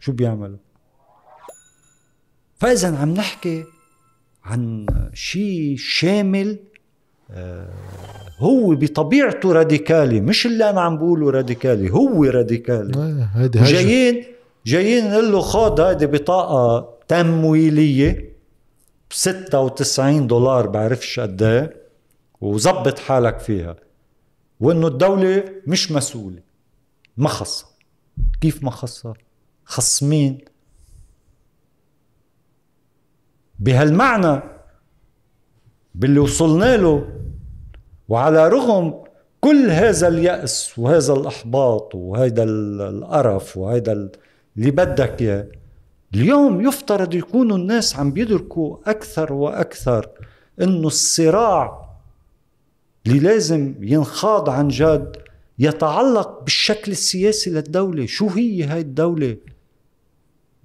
[0.01, 0.59] شو بيعملوا؟
[2.59, 3.65] فاذا عم نحكي
[4.47, 6.59] عن شيء شامل
[7.31, 7.69] آه،
[8.39, 12.99] هو بطبيعته راديكالي مش اللي أنا عم بقوله راديكالي هو راديكالي.
[12.99, 14.25] آه، هيدي جايين
[14.67, 18.37] جايين نقول له خذ هيدي بطاقة تمويلية
[19.11, 21.77] ب 96 دولار بعرفش قد إيه
[22.41, 23.77] وظبط حالك فيها.
[24.61, 26.43] وإنه الدولة مش مسؤولة
[27.17, 27.69] ما خصها
[28.41, 29.15] كيف ما خصها؟
[29.65, 30.39] خص مين؟
[33.59, 34.41] بهالمعنى
[35.95, 37.09] باللي وصلنا له.
[38.09, 39.05] وعلى رغم
[39.41, 44.11] كل هذا اليأس وهذا الإحباط وهذا ال- القرف وهذا ال-
[44.57, 45.47] اللي بدك إياه
[46.15, 50.09] اليوم يفترض يكونوا الناس عم بيدركوا أكثر وأكثر
[50.63, 51.87] إنه الصراع
[53.07, 55.17] اللي لازم ينخاض عن جد
[55.59, 58.07] يتعلق بالشكل السياسي للدولة.
[58.07, 59.37] شو هي هاي الدولة؟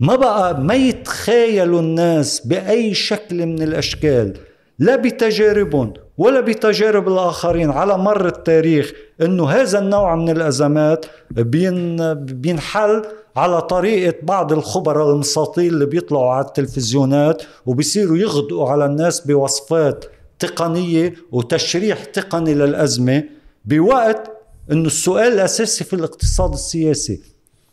[0.01, 4.33] ما بقى ما يتخيلوا الناس بأي شكل من الأشكال
[4.79, 7.69] لا بتجاربهم ولا بتجارب الآخرين.
[7.69, 8.91] على مر التاريخ
[9.21, 13.01] أنه هذا النوع من الأزمات بين بينحل
[13.35, 20.05] على طريقة بعض الخبراء المساطيل اللي بيطلعوا على التلفزيونات وبيصيروا يغدقوا على الناس بوصفات
[20.39, 23.23] تقنية وتشريح تقني للأزمة
[23.65, 24.31] بوقت
[24.71, 27.21] أنه السؤال الأساسي في الاقتصاد السياسي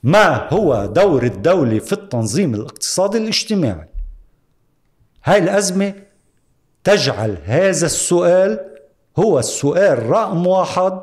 [0.03, 3.89] ما هو دور الدولة في التنظيم الاقتصادي الاجتماعي
[5.25, 5.95] هاي الأزمة
[6.85, 8.61] تجعل هذا السؤال
[9.19, 11.01] هو السؤال رقم واحد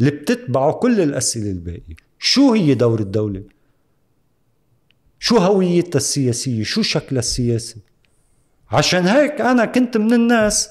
[0.00, 3.42] اللي بتتبعه كل الأسئلة الباقية شو هي دور الدولة؟
[5.18, 7.76] شو هويتها السياسية؟ شو شكلها السياسي؟
[8.70, 10.70] عشان هيك أنا كنت من الناس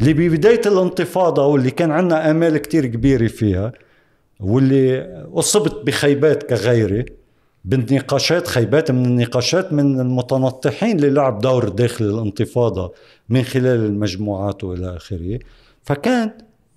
[0.00, 3.72] اللي ببداية الانتفاضة واللي كان عنا آمال كتير كبيرة فيها
[4.44, 5.02] واللي
[5.34, 7.04] أصبت بخيبات كغيري
[7.64, 12.92] بالنقاشات خيبات من النقاشات من المتنطحين اللي لعب دور داخل الانتفاضة
[13.28, 15.38] من خلال المجموعات وإلى آخره.
[15.82, 16.30] فكان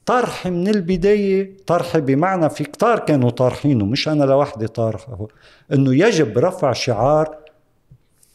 [0.05, 5.27] طرحي من البداية طرحي بمعنى في كتار كانوا طارحينه مش أنا لوحدي طارحه
[5.73, 7.37] أنه يجب رفع شعار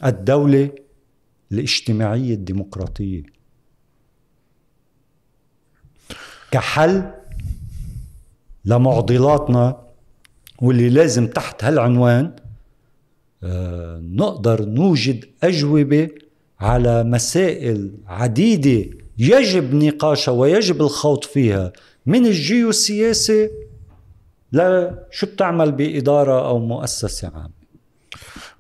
[0.05, 0.71] الدولة
[1.53, 3.23] الاجتماعية الديمقراطية.
[6.51, 7.13] كحل
[8.65, 9.83] لمعضلاتنا
[10.63, 12.37] واللي لازم تحت هالعنوان
[13.43, 16.09] آه، نقدر نوجد أجوبة
[16.61, 21.73] على مسائل عديدة يجب نقاشها ويجب الخوض فيها
[22.07, 23.51] من الجيوسياسة
[24.53, 27.62] لشو بتعمل بإدارة أو مؤسسة عامة.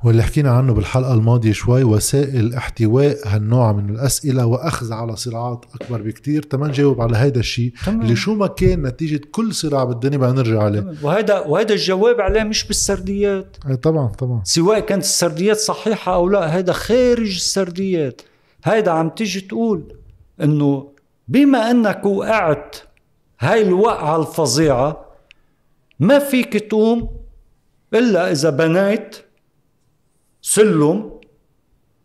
[0.05, 6.03] واللي حكينا عنه بالحلقة الماضية شوي وسائل احتواء هالنوع من الأسئلة وأخذ على صراعات أكبر
[6.03, 6.42] بكتير.
[6.42, 7.72] تمام نجاوب على هيدا الشيء.
[7.88, 10.94] اللي شو ما كان نتيجة كل صراع بالدنيا بدنا نرجع عليه.
[11.03, 13.57] وهذا وهذا الجواب عليه مش بالسرديات.
[13.68, 14.40] إيه طبعا طبعا.
[14.44, 18.22] سواء كانت السرديات صحيحة أو لا هذا خارج السرديات.
[18.64, 19.94] هيدا عم تيجي تقول
[20.42, 20.88] أنه
[21.28, 22.76] بما أنك وقعت
[23.40, 25.05] هاي الوقعة الفظيعة
[26.00, 27.09] ما فيك تقوم
[27.94, 29.16] إلا إذا بنيت
[30.43, 31.11] سلم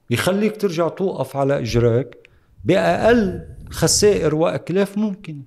[0.09, 2.17] يخليك ترجع توقف على إجراك
[2.65, 5.41] بأقل خسائر وأكلاف ممكنة.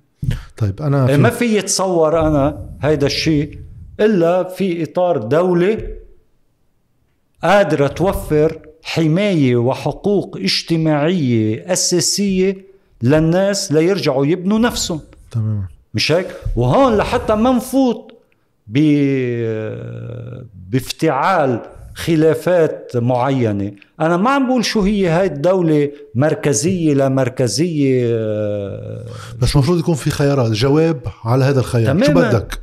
[0.57, 3.59] طيب أنا ما في في يتصور أنا هيدا الشيء
[3.99, 5.87] إلا في إطار دولة
[7.43, 12.57] قادرة توفر حماية وحقوق اجتماعية أساسية
[13.03, 15.01] للناس ليرجعوا يبنوا نفسهم.
[15.31, 18.11] تماما مش هيك؟ وهون لحتى ما نفوت
[18.67, 18.77] ب
[20.69, 21.61] بافتعال
[22.05, 23.71] خلافات معينة.
[23.99, 28.05] أنا ما عم بقول شو هي هاي الدولة مركزية لا مركزية
[29.41, 31.99] بس المفروض يكون في خيارات جواب على هذا الخيار.
[31.99, 32.29] شو تماماً.
[32.29, 32.59] بدك؟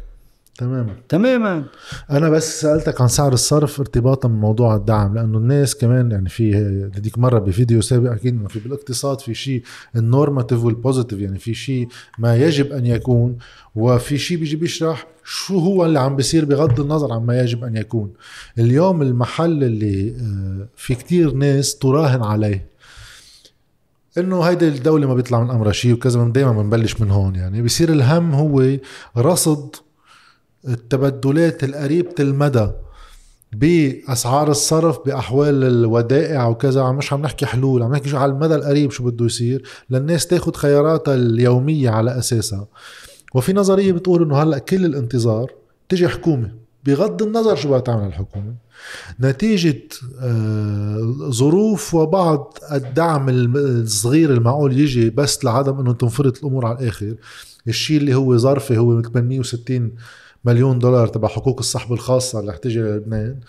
[0.58, 0.96] تماما.
[1.08, 1.64] تماما.
[2.10, 6.56] أنا بس سألتك عن سعر الصرف ارتباطا بموضوع الدعم لأنه الناس كمان يعني في
[6.96, 9.62] هذيك مرة بفيديو سابق أكيد إنه في بالاقتصاد في شيء
[9.96, 11.88] ال normative وال positive يعني في شيء
[12.18, 13.38] ما يجب أن يكون
[13.74, 17.76] وفي شيء بيجي بيشرح شو هو اللي عم بيصير بغض النظر عن ما يجب أن
[17.76, 18.12] يكون.
[18.58, 22.66] اليوم المحل اللي آه، في كتير ناس تراهن عليه
[24.18, 27.92] إنه هيدي الدولة ما بيطلع من أمرها شيء وكذا دائما بنبلش من هون يعني بصير
[27.92, 28.76] الهم هو
[29.16, 29.76] رصد
[30.68, 32.70] التبدلات القريبة المدى
[33.52, 36.92] بأسعار الصرف بأحوال الودائع وكذا.
[36.92, 39.62] مش عم نحكي حلول عم نحكي على المدى القريب شو بده يصير.
[39.90, 42.66] للناس تاخد خياراتها اليومية على أساسها.
[43.34, 45.52] وفي نظرية بتقول إنه هلأ كل الانتظار
[45.88, 46.52] تجي حكومة.
[46.84, 48.54] بغض النظر شو بدها تعمل الحكومة.
[49.20, 49.82] نتيجة
[50.20, 57.14] آه، ظروف وبعض الدعم الصغير المعقول يجي بس لعدم إنه تنفرط الأمور على الآخر.
[57.68, 59.92] الشيء اللي هو ظرفي هو 860
[60.44, 63.40] مليون دولار تبع حقوق الصحب الخاصة اللي رح تجي للبنان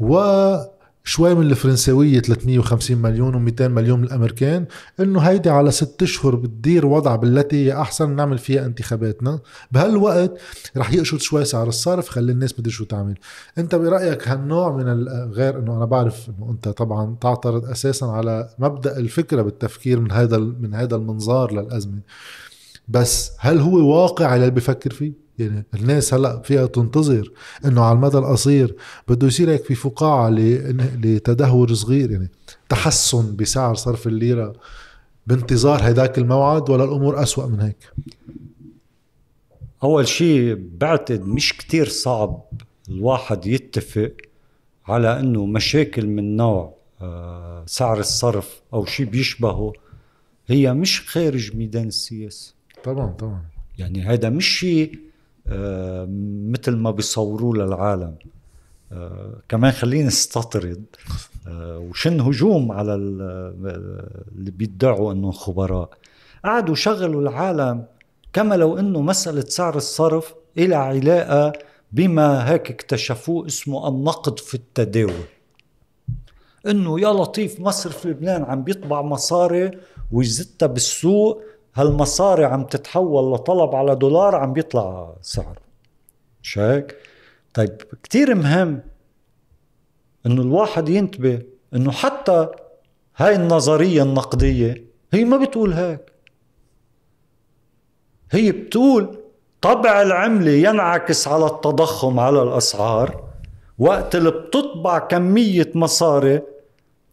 [0.00, 4.66] وشوي من الفرنساوية 350 مليون و200 مليون من الأمريكان.
[5.00, 9.38] إنه هيدي على ست أشهر بتدير وضع بالتي هي أحسن نعمل فيها انتخاباتنا.
[9.72, 10.38] بهالوقت
[10.76, 13.14] رح يقشط شوي سعر الصرف خلي الناس مدري شو تعمل.
[13.58, 18.98] أنت برأيك هالنوع من غير إنه أنا بعرف إنه أنت طبعا تعترض أساسا على مبدأ
[18.98, 22.00] الفكرة بالتفكير من هذا من هذا المنظار للأزمة.
[22.88, 27.32] بس هل هو واقع اللي بفكر فيه؟ يعني الناس هلا فيها تنتظر
[27.64, 28.76] إنه على المدى القصير
[29.08, 32.30] بده يصير هيك في فقاعة لتدهور صغير يعني
[32.68, 34.52] تحسن بسعر صرف الليرة
[35.26, 37.92] بانتظار هيداك الموعد ولا الأمور أسوأ من هيك؟
[39.82, 42.44] أول شيء بعتقد مش كتير صعب
[42.88, 44.12] الواحد يتفق
[44.86, 49.72] على أنه مشاكل من نوع آه، سعر الصرف أو شيء بيشبهه.
[50.46, 52.54] هي مش خارج ميدان السياسة.
[52.84, 53.42] طبعا طبعا.
[53.78, 54.98] يعني هذا مش شيء
[56.50, 58.14] مثل ما بيصوروه للعالم.
[58.92, 60.84] آه، كمان خليني استطرد
[61.48, 63.56] آه، وشن هجوم على ال-
[64.38, 65.90] اللي بيدعوا إنه خبراء.
[66.44, 67.84] قعدوا شغلوا العالم
[68.32, 71.52] كما لو إنه مسألة سعر الصرف إلى علاقة
[71.92, 75.24] بما هيك اكتشفوه اسمه النقد في التداول.
[76.66, 79.70] إنه يا لطيف مصرف لبنان عم بيطبع مصاري
[80.12, 81.42] ويزتها بالسوق
[81.76, 85.66] هالمصاري عم تتحول لطلب على دولار عم بيطلع سعره
[86.42, 86.96] مش هيك؟
[87.54, 88.82] طيب كتير مهم
[90.26, 91.42] إنه الواحد ينتبه
[91.74, 92.48] إنه حتى
[93.16, 96.12] هاي النظرية النقدية هي ما بتقول هيك
[98.30, 99.18] هي بتقول
[99.60, 103.24] طبع العملة ينعكس على التضخم على الأسعار
[103.78, 106.42] وقت اللي بتطبع كمية مصاري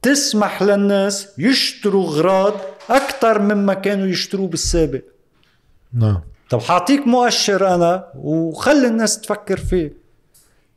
[0.02, 2.54] تسمح للناس يشتروا غراض
[2.90, 5.02] أكثر مما كانوا يشتروه بالسابق.
[5.94, 6.22] نعم.
[6.50, 9.94] طب حاعطيك مؤشر أنا وخلي الناس تفكر فيه.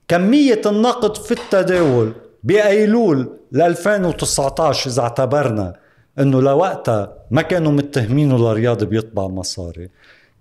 [0.09, 2.13] كمية النقد في التداول
[2.45, 5.74] بأيلول ل 2019 إذا اعتبرنا
[6.19, 9.89] إنه لوقتها ما كانوا متهمينه لرياض بيطبع مصاري.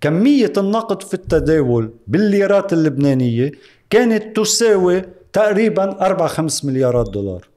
[0.00, 3.52] كمية النقد في التداول بالليرات اللبنانية
[3.90, 5.02] كانت تساوي
[5.32, 7.48] تقريبا 4 5 مليارات دولار.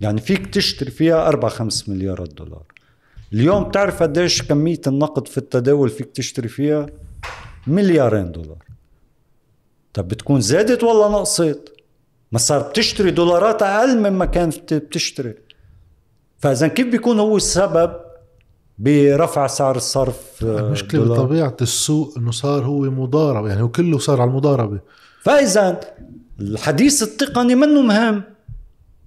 [0.00, 2.62] يعني فيك تشتري فيها 4 5 مليارات دولار.
[3.32, 6.86] اليوم بتعرف قديش كمية النقد في التداول فيك تشتري فيها؟
[7.66, 8.64] مليارين دولار.
[9.94, 11.72] طب بتكون زادت ولا نقصت؟
[12.32, 15.34] ما صار بتشتري دولارات أقل مما كانت بتشتري.
[16.38, 17.92] فإذا كيف بيكون هو السبب
[18.78, 24.30] برفع سعر الصرف؟ دولار؟ بطبيعة السوق إنه صار هو مضاربة يعني هو كله صار على
[24.30, 24.80] المضاربة.
[25.22, 25.80] فإذا
[26.40, 28.22] الحديث التقني منه مهم.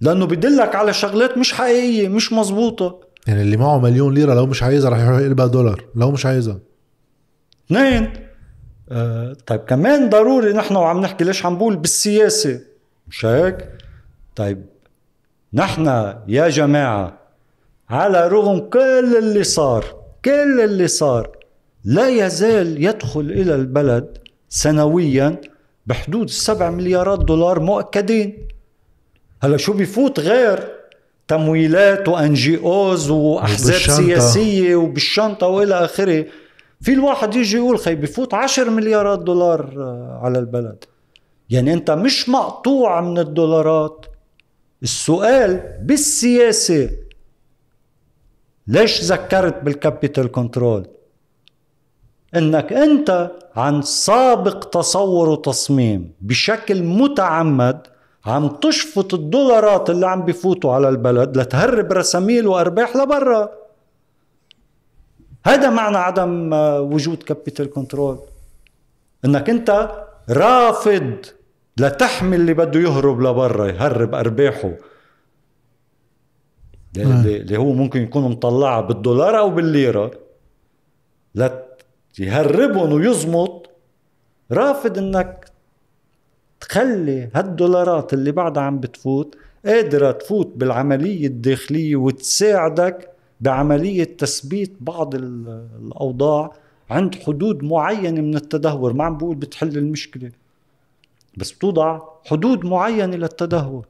[0.02, 4.64] لأنه بدلك على شغلات مش حقيقية مش مزبوطه يعني اللي معه مليون ليرة لو مش
[4.64, 6.60] عايزها رح يروح يقلبها دولار لو مش عايزها.
[7.66, 8.14] اثنين
[8.92, 12.60] آه طيب كمان ضروري نحن وعم نحكي ليش عم بقول بالسياسة.
[13.08, 13.70] مش هيك؟
[14.36, 14.66] طيب
[15.54, 15.86] نحن
[16.28, 17.18] يا جماعة
[17.90, 19.86] على رغم كل اللي صار
[20.26, 21.38] كل اللي صار
[21.86, 24.18] لا يزال يدخل إلى البلد
[24.50, 25.42] سنويا
[25.86, 28.48] بحدود السبع مليارات دولار مؤكدين.
[29.42, 30.72] هلا شو بيفوت غير
[31.28, 33.76] تمويلات و NGOs واحزاب.
[34.04, 36.26] سياسية وبالشنطة وإلى آخره.
[36.82, 40.84] في الواحد يجي يقول خي بفوت 10 مليارات دولار آه، على البلد.
[41.50, 44.06] يعني أنت مش مقطوع من الدولارات.
[44.84, 46.90] السؤال بالسياسة
[48.68, 50.88] ليش ذكرت بال capital control
[52.36, 57.88] إنك أنت عن سابق تصور وتصميم بشكل متعمد
[58.26, 63.50] عم تشفط الدولارات اللي عم بفوتوا على البلد لتهرب رساميل وأرباح لبرا.
[65.46, 66.54] هذا معنى عدم
[66.94, 68.20] وجود capital control
[69.26, 69.92] إنك أنت
[70.30, 71.16] رافض
[71.78, 74.72] لتحمي اللي بده يهرب لبرا يهرب أرباحه.
[76.98, 80.12] اللي هو ممكن يكون مطلعها بالدولار أو بالليرة.
[82.20, 83.70] ليهربهم ويزمط.
[84.52, 85.51] رافض إنك
[86.62, 89.36] تخلي هالدولارات اللي بعدها عم بتفوت
[89.66, 93.10] قادرة تفوت بالعملية الداخلية وتساعدك
[93.42, 96.54] بعملية تثبيت بعض الأوضاع
[96.90, 98.94] عند حدود معينة من التدهور.
[98.94, 100.32] ما عم بقول بتحل المشكلة
[101.38, 103.86] بس بتوضع حدود معينة للتدهور.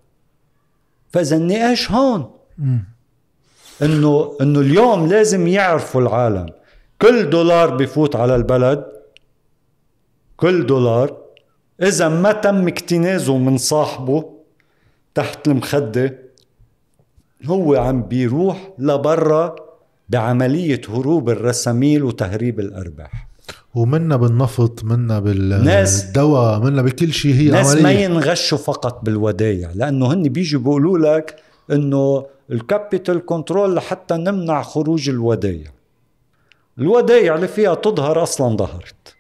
[1.10, 2.32] فإذا النقاش هون.
[3.82, 6.46] انه إنه اليوم لازم يعرفوا العالم.
[7.02, 8.86] كل دولار بفوت على البلد
[10.38, 11.22] كل دولار
[11.82, 14.26] إذا ما تم اكتنازه من صاحبه
[15.16, 16.18] تحت المخدة
[17.46, 19.56] هو عم بيروح لبرا
[20.10, 23.28] بعملية هروب الرساميل وتهريب الأرباح.
[23.76, 27.84] ومنا بالنفط منا بالدواء منا بكل شيء هي ناس عملية.
[27.84, 31.36] ما ينغشوا فقط بالودايع لأنه هن بيجوا بيقولوا لك
[31.72, 35.72] إنه ال capital control لحتى نمنع خروج الودايع.
[36.78, 39.16] الودايع اللي فيها تظهر أصلا ظهرت.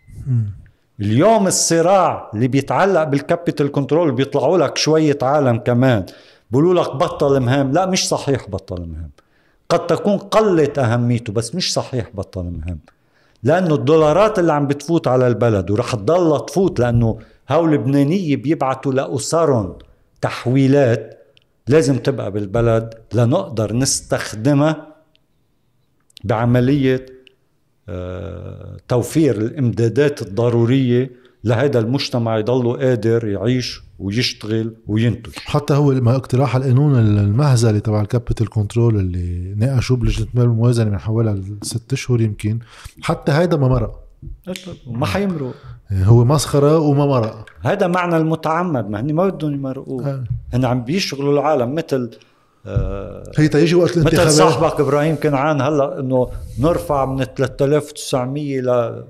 [1.00, 6.06] اليوم الصراع اللي بيتعلق بال capital control بيطلعوا لك شوية عالم كمان.
[6.52, 7.72] بيقولوا لك بطل مهم.
[7.72, 9.10] لا مش صحيح بطل مهم.
[9.70, 12.80] قد تكون قلت أهميته بس مش صحيح بطل مهم
[13.44, 17.20] لأنه الدولارات اللي عم بتفوت على البلد ورح تضلها تفوت لأنه
[17.52, 19.76] هول لبنانيه بيبعتوا لأسرهم
[20.22, 21.18] تحويلات
[21.68, 24.88] لازم تبقى بالبلد لنقدر نستخدمها
[26.24, 27.06] بعملية
[28.88, 31.12] توفير الإمدادات الضرورية
[31.44, 35.32] لهذا المجتمع يضله قادر يعيش ويشتغل وينتج.
[35.36, 41.00] حتى هو اقتراح القانون المهزلي تبع ال capital control اللي ناقشوه بلجنة المال والموازنه من
[41.00, 42.60] حوالي ست أشهر يمكن
[43.02, 44.00] حتى هيدا ما مرق.
[44.88, 45.56] ما حيمرق.
[45.92, 47.46] هو مسخرة وما مرق.
[47.62, 50.08] هذا معنى المتعمد ما هن ما بدهم يمرقوه.
[50.08, 50.24] آه.
[50.54, 52.10] هن عم بيشغلوا العالم مثل
[52.66, 54.28] آه هي تيجي وقت الانتخابات.
[54.28, 56.30] مثل صاحبك إبراهيم كنعان هلأ إنه
[56.60, 59.04] نرفع من 3900 ل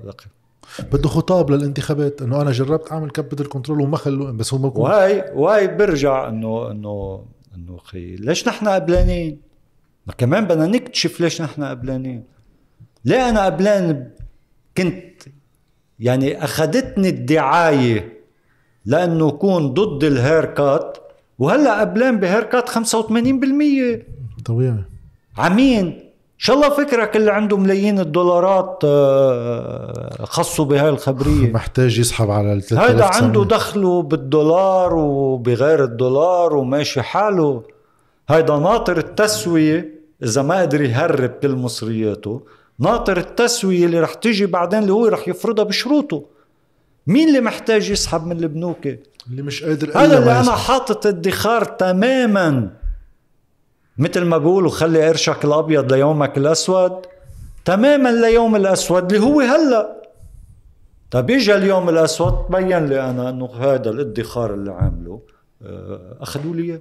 [0.92, 5.32] بده خطاب للانتخابات إنه أنا جربت أعمل capital control وما خلوا بس هو ما وهي
[5.34, 7.24] وهي برجع إنه إنه
[7.54, 9.40] إنه خي ليش نحن قبلانين؟
[10.06, 12.24] ما كمان بدنا نكتشف ليش نحن قبلانين.
[13.04, 14.10] ليه أنا قبلان
[14.76, 15.22] كنت
[15.98, 18.22] يعني أخذتني الدعاية
[18.84, 20.98] لأنه كون ضد الهيركات؟
[21.38, 22.74] وهلا قبلان بهيركات 85%
[24.44, 24.84] طبيعي.
[25.38, 26.12] عمين.
[26.38, 31.52] شاء الله فكرك اللي عنده ملايين الدولارات آه، خصوا بهاي الخبرية.
[31.58, 37.62] محتاج يسحب على ال هيدا عنده دخله بالدولار وبغير الدولار وماشي حاله.
[38.28, 42.42] هيدا ناطر التسوية إذا ما قدر يهرب كل مصرياته
[42.78, 46.24] ناطر التسوية اللي رح تيجي بعدين اللي هو رح يفرضها بشروطه.
[47.06, 48.88] مين اللي محتاج يسحب من البنوك؟
[49.30, 52.70] اللي مش قادر هذا اللي أنا حاطط ادخار تماما.
[53.98, 57.06] مثل ما بقولوا خلي قرشك الأبيض ليومك الأسود.
[57.64, 60.02] تماما ليوم الأسود اللي هو هلأ.
[61.10, 65.20] طيب اجى اليوم الأسود تبين لي أنا إنه هذا الادخار اللي عامله.
[65.62, 66.80] آه، أخذوا لي إياه.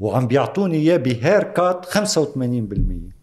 [0.00, 3.16] وعم بيعطوني إياه بهير كات 85%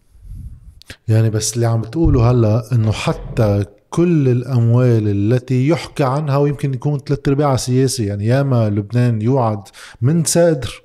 [1.08, 3.64] يعني بس اللي عم تقوله هلأ إنه حتى
[3.94, 8.06] كل الأموال التي يحكى عنها ويمكن يكون ثلاث ارباعها سياسي.
[8.06, 9.62] يعني ياما لبنان يوعد
[10.02, 10.82] من سادر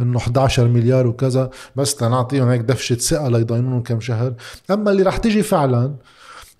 [0.00, 4.34] إنه 11 مليار وكذا بس لنعطيهم هيك دفشة ثقة ليضاينون كم شهر.
[4.70, 5.94] أما اللي رح تجي فعلا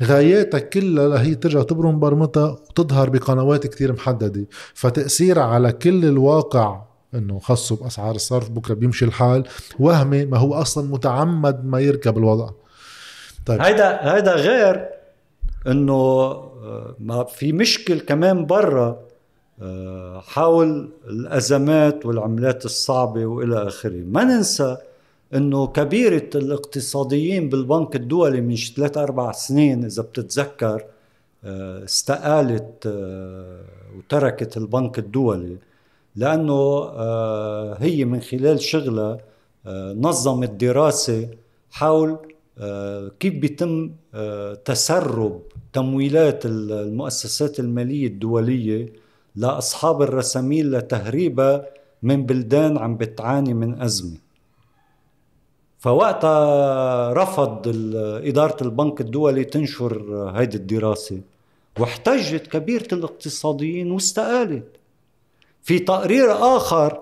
[0.03, 4.47] غاياتها كلها هي ترجع تبرم برمتها وتظهر بقنوات كتير محددة.
[4.74, 6.83] فتاثيرها على كل الواقع
[7.15, 9.45] إنه خصوا بأسعار الصرف بكرة بيمشي الحال.
[9.79, 12.51] وهمي ما هو أصلا متعمد ما يركب الوضع.
[13.47, 13.61] طيب.
[13.61, 15.02] هيدا هيدا غير
[15.67, 18.99] إنه آه، ما في مشكل كمان برا
[19.63, 24.03] آه، حول الأزمات والعملات الصعبة وإلى آخره.
[24.07, 24.77] ما ننسى
[25.35, 30.85] إنه كبيرة الاقتصاديين بالبنك الدولي من ثلاث أربع سنين إذا بتتذكر
[31.45, 32.87] آه، استقالت
[33.97, 35.57] وتركت البنك الدولي
[36.17, 36.85] لأنه
[37.75, 39.19] هي من خلال شغلها
[39.95, 41.29] نظمت دراسة
[41.71, 42.19] حول
[43.21, 43.91] كيف بيتم
[44.65, 48.93] تسرب تمويلات المؤسسات المالية الدولية
[49.36, 51.66] لأصحاب الرساميل لتهريبها
[52.03, 54.16] من بلدان عم بتعاني من أزمة.
[55.78, 57.62] فوقتها رفض
[58.24, 61.20] إدارة البنك الدولي تنشر هيدي الدراسة
[61.78, 64.65] واحتجت كبيرة الاقتصاديين واستقالت.
[65.62, 67.01] في تقرير آخر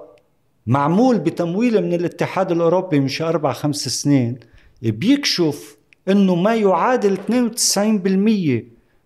[0.66, 4.38] معمول بتمويل من الاتحاد الأوروبي مش أربع خمس سنين
[4.82, 5.76] بيكشف
[6.09, 8.64] أنه ما يعادل 92%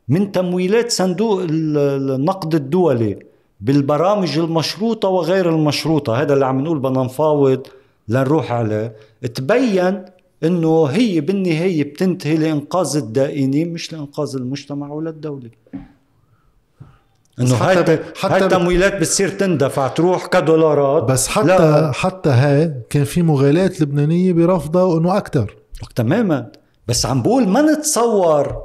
[0.08, 3.18] من تمويلات صندوق النقد الدولي
[3.60, 6.22] بالبرامج المشروطة وغير المشروطة.
[6.22, 7.66] هذا اللي عم نقول بدنا نفاوض
[8.08, 8.96] لنروح عليه.
[9.34, 10.04] تبين
[10.44, 15.50] إنه هي بالنهاية بتنتهي لإنقاذ الدائنين مش لإنقاذ المجتمع ولا الدولة.
[17.40, 21.02] إنه هاي حتى هاي التمويلات بتصير تندفع تروح كدولارات.
[21.02, 21.92] بس حتى لا.
[21.92, 25.56] حتى هاي كان في مغالاة لبنانية برفضها وإنه أكثر
[25.94, 26.50] تماما.
[26.88, 28.62] بس عم بقول ما نتصور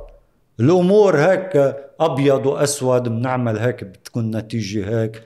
[0.59, 5.23] الأمور هيك أبيض وأسود بنعمل هيك بتكون نتيجة هيك.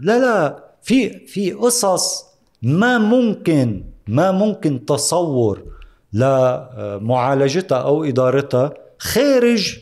[0.00, 2.24] لا لا في في قصص
[2.62, 5.62] ما ممكن ما ممكن تصور
[6.12, 9.78] لمعالجتها أو إدارتها خارج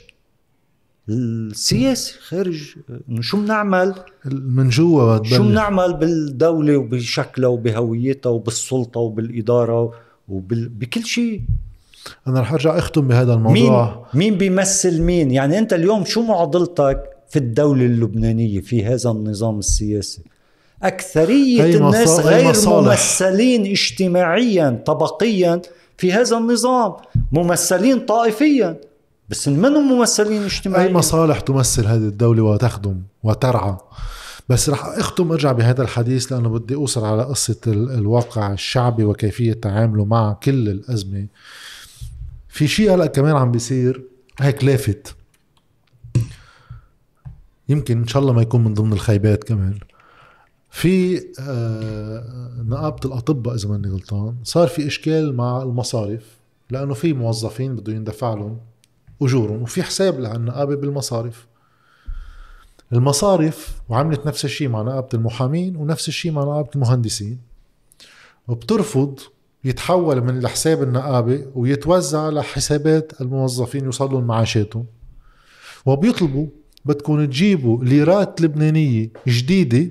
[1.09, 2.75] السياسي خارج
[3.09, 3.95] إنه شو بنعمل؟
[4.25, 9.93] من جوا شو بنعمل بالدولة وبشكلها وبهويتها وبالسلطة وبالإدارة
[10.29, 11.43] وبكل شيء.
[12.29, 14.07] أنا رح أرجع أختم بهذا الموضوع.
[14.15, 19.59] مين مين بيمثل مين؟ يعني أنت اليوم شو معضلتك في الدولة اللبنانية في هذا النظام
[19.59, 20.23] السياسي؟
[20.83, 25.63] أكثرية الناس غير ممثلين اجتماعيا طبقيا
[25.99, 26.93] في هذا النظام
[27.33, 28.81] ممثلين طائفيا.
[29.29, 33.77] بس منهم ممثلين اجتماعيا؟ اي مصالح تمثل هذه الدولة وتخدم وترعى؟
[34.49, 40.05] بس رح أختم أرجع بهذا الحديث لأنه بدي أوصل على قصة الواقع الشعبي وكيفية تعامله
[40.05, 41.27] مع كل الأزمة.
[42.51, 44.05] في شيء هلأ كمان عم بيصير؟
[44.41, 45.17] هيك لافت.
[47.69, 49.79] يمكن إن شاء الله ما يكون من ضمن الخيبات كمان.
[50.71, 56.39] في آه، نقابة الأطباء إذا ماني غلطان صار في إشكال مع المصارف
[56.71, 58.61] لأنه في موظفين بده يندفع لهم
[59.23, 61.47] أجورهم وفي حساب للنقابة بالمصارف.
[62.93, 67.41] المصارف وعملت نفس الشيء مع نقابة المحامين ونفس الشيء مع نقابة المهندسين.
[68.49, 69.19] وبترفض
[69.65, 74.87] يتحول من لحساب النقابة ويتوزع لحسابات الموظفين يوصلوا معاشاتهم
[75.87, 76.47] وبيطلبوا
[76.85, 79.91] بدكم تجيبوا ليرات لبنانية جديدة.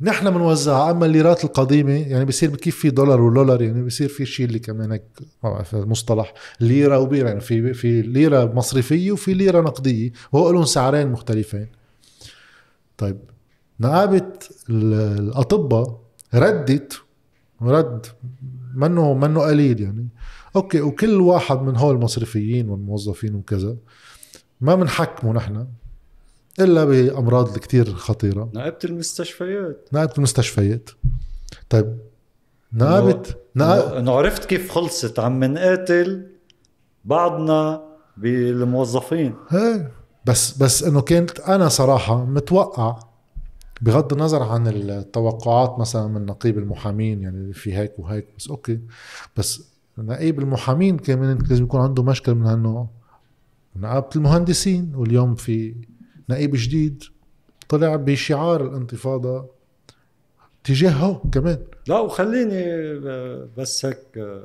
[0.00, 4.46] نحن بنوزعها أما الليرات القديمة يعني بصير كيف في دولار ودولار يعني بصير في شيء
[4.46, 5.02] اللي كمان هيك
[5.44, 10.64] ما بعرف المصطلح ليرة وبيره يعني في في ليرة مصرفية وفي ليرة نقدية وهو لهم
[10.64, 11.68] سعرين مختلفين.
[12.98, 13.18] طيب
[13.80, 14.32] نقابة
[14.70, 16.00] الأطباء
[16.34, 17.02] ردت
[17.62, 18.06] رد.
[18.74, 20.08] منه منه قليل يعني.
[20.56, 23.76] أوكي وكل واحد من هول المصرفيين والموظفين وكذا
[24.60, 25.66] ما بنحكمه نحن
[26.60, 28.50] إلا بأمراض كتير خطيرة.
[28.54, 29.88] نائبة المستشفيات.
[29.92, 30.90] نائبة المستشفيات.
[31.68, 31.98] طيب
[32.72, 33.22] نائبه
[33.98, 35.18] انه عرفت كيف خلصت.
[35.18, 36.26] عم نقاتل
[37.04, 37.82] بعضنا
[38.16, 39.34] بالموظفين.
[39.52, 39.92] إيه
[40.24, 42.98] بس بس إنه كانت أنا صراحة متوقع
[43.82, 48.80] بغض النظر عن التوقعات مثلا من نقيب المحامين يعني في هيك وهيك بس أوكي.
[49.36, 52.88] بس نقيب المحامين كمان لازم يكون عنده مشكل من هالنوع
[53.76, 54.94] نقابة المهندسين.
[54.94, 55.74] واليوم في
[56.28, 57.04] نائب جديد
[57.68, 59.48] طلع بشعار الانتفاضة
[60.64, 61.58] تجاهه كمان.
[61.88, 62.64] لا وخليني
[63.58, 64.42] بس هيك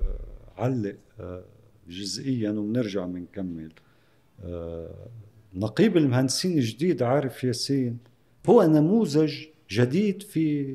[0.58, 0.96] علق
[1.90, 3.72] جزئيا وبنرجع بنكمل
[5.54, 7.98] نقيب المهندسين الجديد عارف ياسين؟
[8.50, 9.34] هو نموذج
[9.72, 10.66] جديد في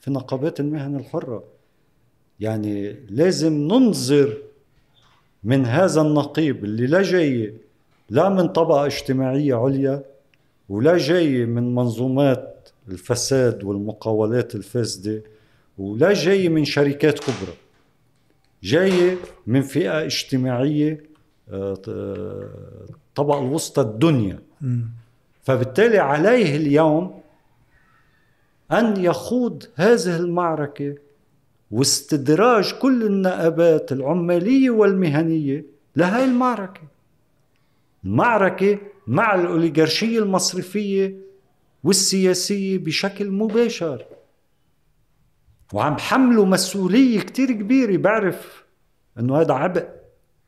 [0.00, 1.44] في نقابات المهن الحرة.
[2.40, 4.36] يعني لازم ننظر
[5.44, 7.54] من هذا النقيب اللي لا جاي
[8.10, 10.04] لا من طبقة اجتماعية عليا
[10.68, 15.22] ولا جاي من منظومات الفساد والمقاولات الفاسدة
[15.78, 17.54] ولا جاي من شركات كبرى.
[18.62, 19.16] جاي
[19.46, 21.04] من فئة اجتماعية
[21.48, 24.38] الطبقة آه، الوسطى الدنيا.
[25.44, 27.20] فبالتالي عليه اليوم
[28.72, 30.94] أن يخوض هذه المعركة
[31.70, 35.64] واستدراج كل النقابات العمالية والمهنية
[35.96, 36.80] لهذه المعركة.
[38.04, 41.16] المعركة مع الأوليغارشية المصرفية
[41.84, 44.04] والسياسية بشكل مباشر.
[45.72, 47.96] وعم حملوا مسؤولية كتير كبيرة.
[47.96, 48.64] بعرف
[49.18, 49.88] إنه هذا عبء.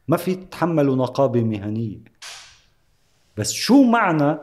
[0.08, 1.98] ما في تتحملوا نقابة مهنية.
[3.36, 4.38] بس شو معنى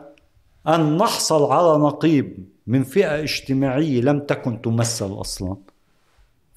[0.68, 5.58] أن نحصل على نقيب من فئة اجتماعية لم تكن تمثل أصلا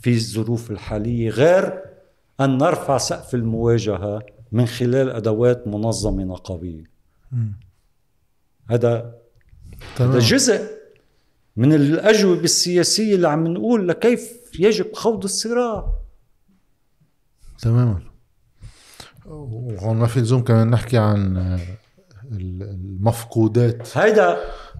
[0.00, 1.82] في الظروف الحالية غير
[2.40, 4.22] أن نرفع سقف المواجهة
[4.52, 6.84] من خلال أدوات منظمة نقابية.
[8.70, 9.14] هذا
[10.00, 10.76] هذا جزء
[11.56, 15.94] من الأجوبة السياسية اللي عم نقول لكيف يجب خوض الصراع.
[17.58, 18.00] تماما.
[19.26, 21.58] وهون ما في لزوم كمان نحكي عن
[22.32, 24.36] المفقودات هيدا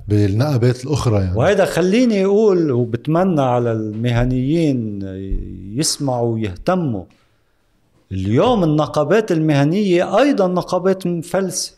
[0.09, 1.37] بالنقبات الأخرى يعني.
[1.37, 5.03] وهيدا خليني أقول وبتمنى على المهنيين
[5.77, 7.05] يسمعوا ويهتموا.
[8.13, 11.73] اليوم النقابات المهنية أيضا نقابات مفلسة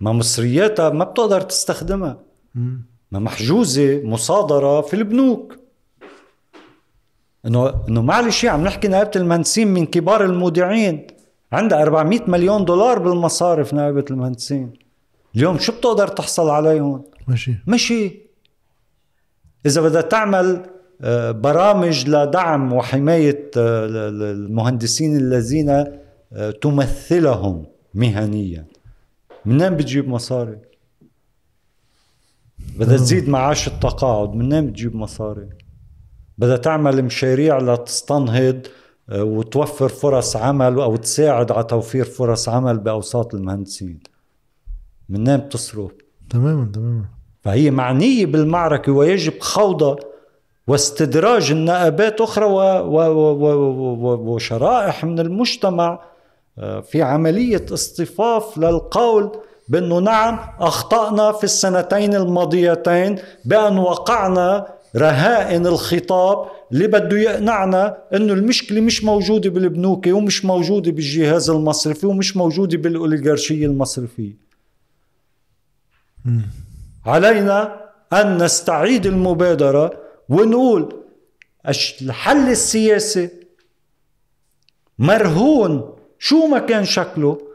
[0.00, 2.18] ما مصرياتها ما بتقدر تستخدمها.
[3.12, 5.56] ما محجوزة مصادرة في البنوك.
[7.46, 11.06] انه إنه معلش عم نحكي نائبة المهندسين من كبار المودعين.
[11.52, 14.72] عندها 400 مليون دولار بالمصارف نائبة المهندسين.
[15.36, 18.28] اليوم شو بتقدر تحصل عليهم؟ ماشي ماشي
[19.66, 20.66] إذا بدها تعمل
[21.00, 23.86] آه، برامج لدعم وحماية آه،
[24.32, 28.64] المهندسين الذين آه، تمثلهم مهنيا.
[29.44, 30.58] منين بتجيب مصاري؟
[32.78, 35.48] بدها تزيد معاش التقاعد منين بتجيب مصاري؟
[36.38, 38.66] بدها تعمل مشاريع لتستنهض
[39.12, 44.00] وتوفر فرص عمل أو تساعد على توفير فرص عمل بأوساط المهندسين.
[45.08, 45.90] منين بتصرف.
[46.30, 47.04] تماما تماما.
[47.42, 49.96] فهي معنية بالمعركة ويجب خوضها
[50.66, 56.00] واستدراج النائبات أخرى و و و و وشرائح من المجتمع
[56.58, 59.30] آه، في عملية اصطفاف للقول
[59.68, 64.66] بأنه نعم أخطأنا في السنتين الماضيتين بأن وقعنا
[64.96, 72.36] رهائن الخطاب اللي بده يقنعنا إنه المشكلة مش موجودة بالبنوك ومش موجودة بالجهاز المصرفي ومش
[72.36, 74.47] موجودة بالأوليغارشية المصرفية.
[77.06, 81.04] علينا أن نستعيد المبادرة ونقول
[82.02, 83.30] الحل السياسي
[84.98, 87.48] مرهون شو ما كان شكله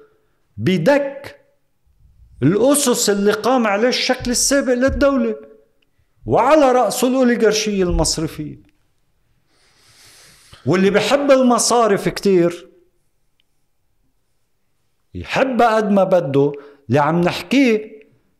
[0.58, 1.40] بدك
[2.44, 5.36] الأسس اللي قام عليه الشكل السابق للدولة
[6.26, 8.58] وعلى رأسه الأوليغارشية المصرفية.
[10.66, 12.70] واللي بحب المصارف كتير
[15.14, 16.52] يحبها قد ما بده
[16.90, 17.93] اللي عم نحكيه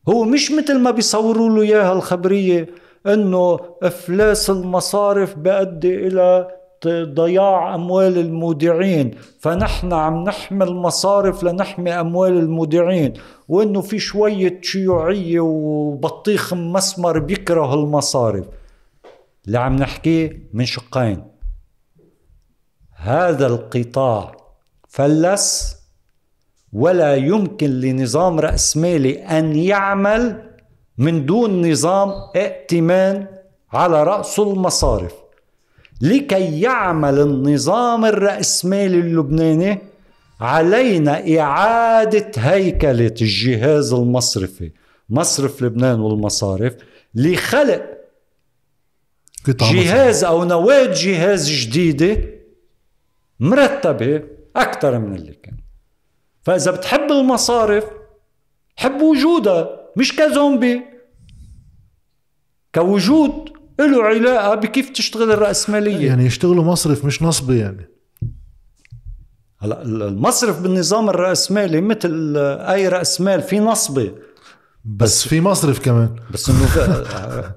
[0.10, 2.70] هو مش مثل ما بيصوروا له إياها الخبرية
[3.08, 6.48] إنه إفلاس المصارف بيؤدي إلى
[6.88, 9.12] ضياع أموال المودعين.
[9.40, 13.14] فنحن عم نحمل مصارف لنحمي أموال المودعين.
[13.48, 18.46] وإنه في شوية شيوعية وبطيخ مسمر بيكره المصارف.
[19.48, 21.24] اللي عم نحكيه من شقين.
[22.96, 24.36] هذا القطاع
[24.88, 25.78] فلس
[26.74, 30.44] ولا يمكن لنظام رأسمالي أن يعمل
[30.98, 33.28] من دون نظام ائتمان
[33.74, 35.14] على رأسه المصارف.
[36.02, 39.80] لكي يعمل النظام الرأسمالي اللبناني
[40.42, 44.72] علينا إعادة هيكلة الجهاز المصرفي
[45.10, 46.76] مصرف لبنان والمصارف
[47.16, 47.86] لخلق
[49.48, 52.18] جهاز أو نواة جهاز جديدة
[53.40, 54.22] مرتبة
[54.56, 55.58] أكثر من اللي كان.
[56.44, 57.84] فإذا بتحب المصارف
[58.76, 60.82] حب وجودها مش كزومبي.
[62.76, 63.50] كوجود
[63.80, 66.08] له علاقة بكيف تشتغل الرأسمالية.
[66.08, 67.90] يعني يشتغلوا مصرف مش نصبي يعني.
[69.60, 74.12] هلا المصرف بالنظام الرأسمالي مثل أي راس مال في نصبي.
[74.86, 76.16] بس, بس في مصرف كمان.
[76.34, 76.68] بس إنه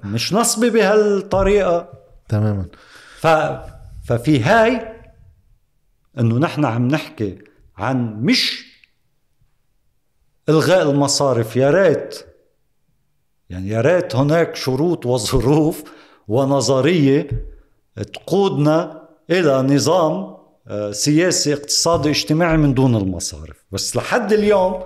[0.15, 1.89] مش نصبي بهالطريقة.
[2.29, 2.67] تماما.
[3.21, 3.27] ف
[4.09, 4.89] ففي هاي
[6.19, 7.39] إنه نحن عم نحكي
[7.79, 8.76] عن مش
[10.49, 12.19] الغاء المصارف يا ريت.
[13.51, 15.83] يعني يا ريت هناك شروط وظروف
[16.29, 17.29] ونظرية
[18.13, 20.37] تقودنا إلى نظام
[20.69, 23.65] آه، سياسي اقتصادي اجتماعي من دون المصارف.
[23.73, 24.83] بس لحد اليوم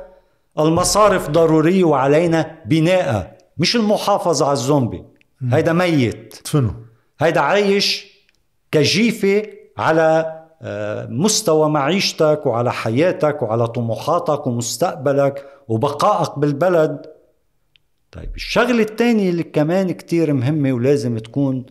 [0.59, 5.05] المصارف ضرورية وعلينا بناءها مش المحافظة على الزومبي.
[5.53, 6.35] هيدا ميت.
[6.35, 6.73] تفنو
[7.20, 8.07] هيدا عايش
[8.73, 9.43] كجيفة
[9.78, 10.39] على
[11.09, 17.07] مستوى معيشتك وعلى حياتك وعلى طموحاتك ومستقبلك وبقائك بالبلد.
[18.12, 21.66] طيب الشغلة الثانية اللي كمان كتير مهمة ولازم تكون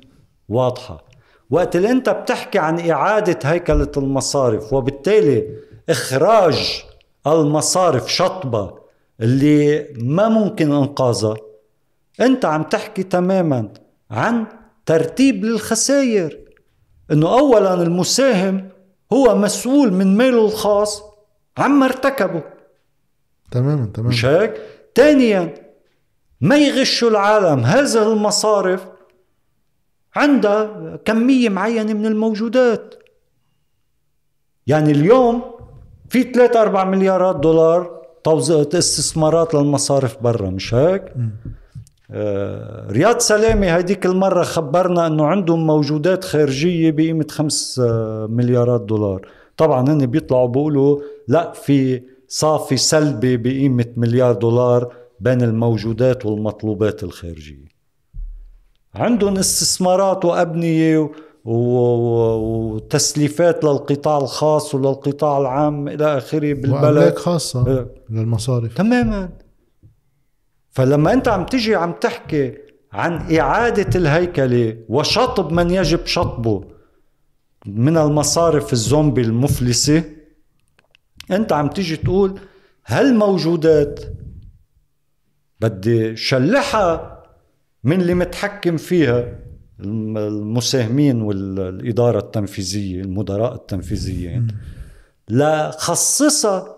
[0.49, 1.05] واضحة.
[1.49, 5.47] وقت اللي انت بتحكي عن إعادة هيكلة المصارف وبالتالي
[5.89, 6.83] إخراج
[7.27, 8.73] المصارف شطبة
[9.21, 11.35] اللي ما ممكن إنقاذها
[12.21, 13.69] انت عم تحكي تماما
[14.11, 14.45] عن
[14.85, 16.39] ترتيب للخسائر.
[17.11, 18.69] إنه اولا المساهم
[19.13, 21.03] هو مسؤول من ماله الخاص
[21.57, 22.43] عما ارتكبه
[23.51, 24.61] تماما تماما مش هيك؟
[24.95, 25.53] ثانيا
[26.41, 28.85] ما يغشوا العالم هذه المصارف
[30.15, 32.95] عندها كمية معينة من الموجودات
[34.67, 35.41] يعني اليوم
[36.09, 41.29] في 3 4 مليارات دولار توزيع استثمارات للمصارف برا مش هيك؟ م.
[42.11, 49.27] آه، رياض سلامي هذيك المرة خبرنا إنه عندهم موجودات خارجية بقيمة خمس آه، مليارات دولار.
[49.57, 57.65] طبعا هن بيطلعوا بيقولوا لا في صافي سلبي بقيمة مليار دولار بين الموجودات والمطلوبات الخارجية.
[58.95, 61.11] عندهم استثمارات وأبنية
[62.35, 67.17] وتسليفات للقطاع الخاص وللقطاع العام إلى آخره بالبلد.
[67.17, 67.87] خاصة إيه.
[68.09, 68.77] للمصارف.
[68.77, 69.29] تماما.
[70.71, 72.57] فلما أنت عم تجي عم تحكي
[72.91, 76.63] عن إعادة الهيكلة وشطب من يجب شطبه
[77.65, 80.03] من المصارف الزومبي المفلسة
[81.31, 82.39] أنت عم تيجي تقول
[82.85, 83.99] هالموجودات
[85.61, 87.23] بدي شلحها
[87.83, 89.39] من اللي متحكم فيها
[89.79, 94.47] المساهمين والإدارة التنفيذية المدراء التنفيذيين.
[95.27, 96.75] لا خصصها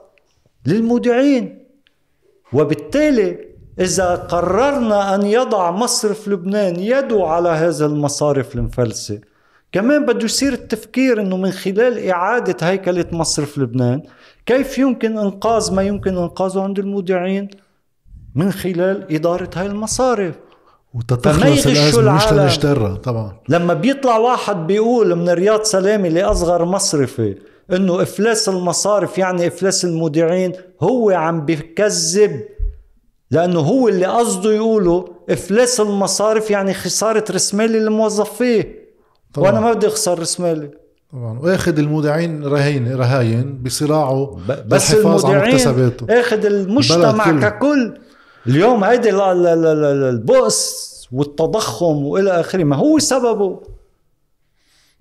[0.66, 1.66] للمودعين.
[2.54, 9.20] وبالتالي إذا قررنا أن يضع مصرف لبنان يده على هذا المصارف المفلسة
[9.72, 14.02] كمان بده يصير التفكير أنه من خلال إعادة هيكلة مصرف لبنان
[14.46, 17.50] كيف يمكن إنقاذ ما يمكن إنقاذه عند المودعين؟
[18.36, 20.36] من خلال إدارة هاي المصارف.
[20.94, 23.34] وتتخلص الأزمة مش لنشترها طبعا.
[23.50, 27.36] لما بيطلع واحد بيقول من رياض سلامة لأصغر مصرفي
[27.74, 32.42] إنه إفلاس المصارف يعني إفلاس المودعين هو عم بكذب.
[33.32, 38.82] لأنه هو اللي قصده يقوله إفلاس المصارف يعني خسارة راس مالي الموظفه
[39.38, 40.70] وأنا ما بدي أخسر راس مالي
[41.12, 41.40] طبعا.
[41.40, 44.38] وآخذ المودعين رهين رهاين بصراعه
[44.68, 45.68] بس المودعين
[46.10, 47.94] آخذ المجتمع ككل.
[48.48, 52.64] اليوم هيدي البؤس والتضخم وإلى آخره.
[52.64, 53.62] ما هو سببه؟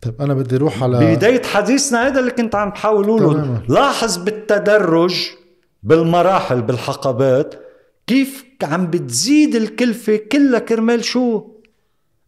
[0.02, 5.30] طيب أنا بدي أروح على بدايه حديثنا هذا اللي كنت عم بحاول اقوله لاحظ بالتدرج
[5.82, 7.54] بالمراحل بالحقبات
[8.10, 11.42] كيف عم بتزيد الكلفة كلها كرمال شو؟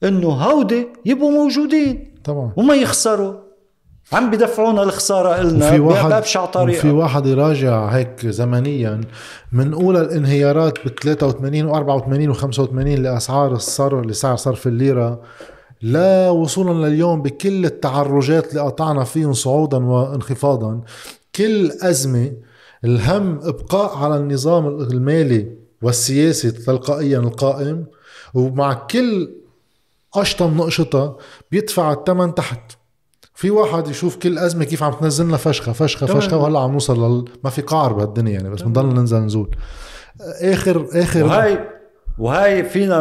[0.04, 2.14] إنه هودي يبقوا موجودين.
[2.24, 2.52] طبعا.
[2.56, 3.34] وما يخسروا.
[4.12, 6.80] عم بدفعونا الخسارة إلنا في واحد بأبشع طريقة.
[6.80, 9.00] في واحد يراجع هيك زمنيا.
[9.52, 15.20] من أولى الانهيارات ب 83 و 84 و 85 لأسعار الصرف لسعر صرف الليرة
[15.80, 20.80] لا وصولا لليوم بكل التعرجات اللي قطعنا فيهم صعودا وانخفاضا.
[21.34, 22.32] كل أزمة
[22.84, 27.86] الهم إبقاء على النظام المالي والسياسي تلقائيا القائم
[28.34, 29.30] ومع كل
[30.14, 31.18] أشطم نقشطة
[31.50, 32.72] بيدفع الثمن تحت.
[33.34, 37.24] في واحد يشوف كل أزمة كيف عم تنزلنا فشخة فشخة فشخة وهلأ عم نوصل لل...
[37.44, 39.56] ما في قعر بهالدنيا يعني بس بنضل ننزل نزول.
[40.42, 41.68] آخر آخر وهي
[42.18, 43.00] وهي فينا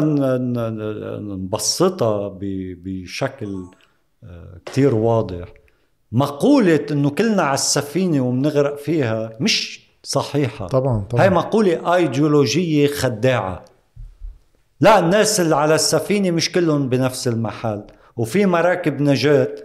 [1.19, 3.65] نبسطها بشكل
[4.23, 5.47] آه، كتير واضح.
[6.11, 10.67] مقولة إنه كلنا على السفينة وبنغرق فيها مش صحيحة.
[10.67, 11.23] طبعا طبعا.
[11.23, 13.65] هاي مقولة آيديولوجية خداعة.
[14.81, 17.83] لا الناس اللي على السفينة مش كلهم بنفس المحل
[18.17, 19.55] وفي مراكب نجاة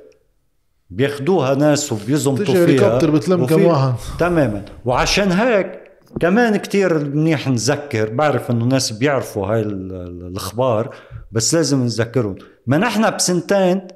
[0.91, 3.95] بياخدوها ناس وبيزمطوا فيها هليكوبتر بتلم كم واحد.
[4.19, 4.65] تماما.
[4.85, 5.81] وعشان هيك
[6.21, 10.95] كمان كتير منيح نذكر بعرف إنه ناس بيعرفوا هاي الأخبار
[11.33, 12.37] بس لازم نذكرهم.
[12.67, 13.87] ما نحن بسنتين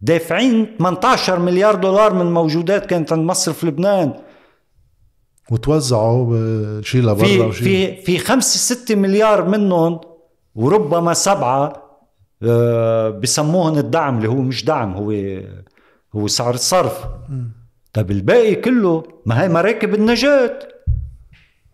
[0.00, 4.12] دافعين 18 مليار دولار من موجودات كانت عند مصرف لبنان.
[5.50, 10.00] وتوزعوا شيء لبرا في في في 5 6 مليار منهم
[10.54, 11.86] وربما سبعة
[12.42, 15.12] آه، بسموهن الدعم اللي هو مش دعم هو
[16.16, 17.04] هو سعر الصرف
[17.92, 20.58] طيب الباقي كله ما هي مراكب النجاة.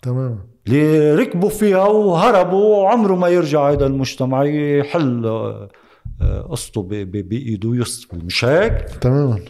[0.02, 0.38] تمام.
[0.66, 8.44] اللي ركبوا فيها وهربوا وعمره ما يرجع هذا المجتمع يحل آه، قصته بإيده ويصفي مش
[8.44, 9.40] هيك؟ تماما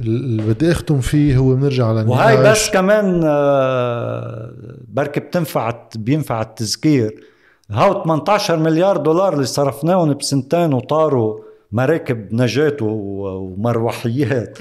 [0.00, 4.52] اللي بدي أختم فيه هو بنرجع على وهي بس كمان آه،
[4.88, 7.24] بركي بتنفع بينفع التذكير.
[7.70, 11.40] هاو 18 مليار دولار اللي صرفناهم بسنتين وطاروا
[11.72, 14.58] مراكب نجاة ومروحيات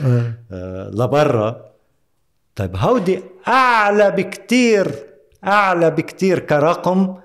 [0.51, 0.89] آه.
[0.89, 1.69] لبرا.
[2.55, 4.91] طيب هودي أعلى بكتير
[5.45, 7.15] أعلى بكتير كرقم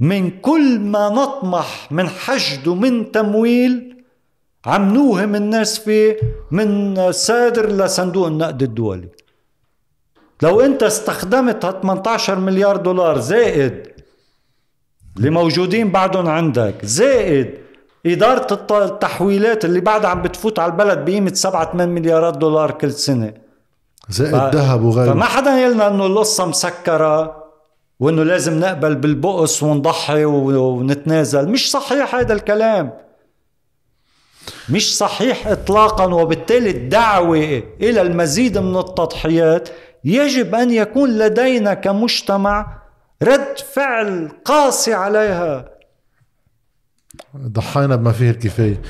[0.00, 4.01] من كل ما نطمح من حشد ومن تمويل
[4.66, 6.16] عم نوهم الناس فيه
[6.50, 9.08] من سادر لصندوق النقد الدولي.
[10.42, 13.86] لو انت استخدمت 18 مليار دولار زائد
[15.16, 17.54] اللي موجودين بعدهم عندك زائد
[18.06, 23.32] إدارة التحويلات اللي بعدها عم بتفوت على البلد بقيمة 7 8 مليارات دولار كل سنة.
[24.08, 24.54] زائد ف...
[24.54, 25.12] ذهب وغيره.
[25.12, 27.42] فما حدا يقلنا إنه القصة مسكرة
[28.00, 31.48] وإنه لازم نقبل بالبؤس ونضحي ونتنازل.
[31.48, 32.92] مش صحيح هذا الكلام.
[34.70, 39.68] مش صحيح اطلاقا وبالتالي الدعوة إلى المزيد من التضحيات
[40.04, 42.78] يجب أن يكون لدينا كمجتمع
[43.22, 45.68] رد فعل قاسي عليها.
[47.36, 48.82] ضحينا بما فيه الكفاية.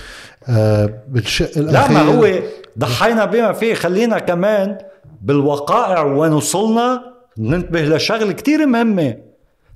[0.49, 2.43] آه بالشق الاخير لا ما هو
[2.79, 3.75] ضحينا بما فيه.
[3.75, 4.79] خلينا كمان
[5.23, 9.17] بالوقائع وين وصلنا ننتبه لشغلة كتير مهمة.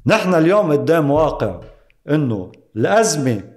[0.06, 1.60] نحن اليوم قدام واقع
[2.08, 3.55] إنه الأزمة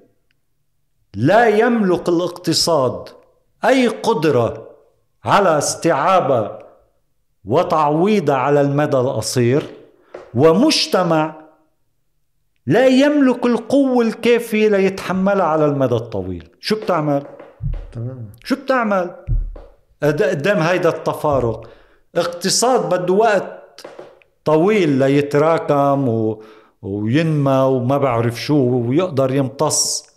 [1.20, 3.10] لا يملك الاقتصاد
[3.66, 4.70] أي قدرة
[5.26, 6.60] على استيعابها
[7.46, 9.64] وتعويضها على المدى القصير
[10.34, 11.36] ومجتمع
[12.68, 17.24] لا يملك القوة الكافية ليتحملها على المدى الطويل شو بتعمل؟
[17.92, 19.16] تمام شو بتعمل؟
[20.04, 21.70] قدام هيدا التفارق
[22.16, 23.86] اقتصاد بده وقت
[24.46, 26.44] طويل ليتراكم و...
[26.82, 30.09] وينمى وما بعرف شو ويقدر يمتص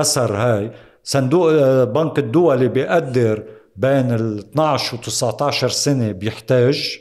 [0.00, 0.72] أثر هاي.
[1.04, 1.52] صندوق
[1.84, 3.44] بنك الدولي بيقدر
[3.76, 6.98] بين ال 12 و 19 سنة بيحتاج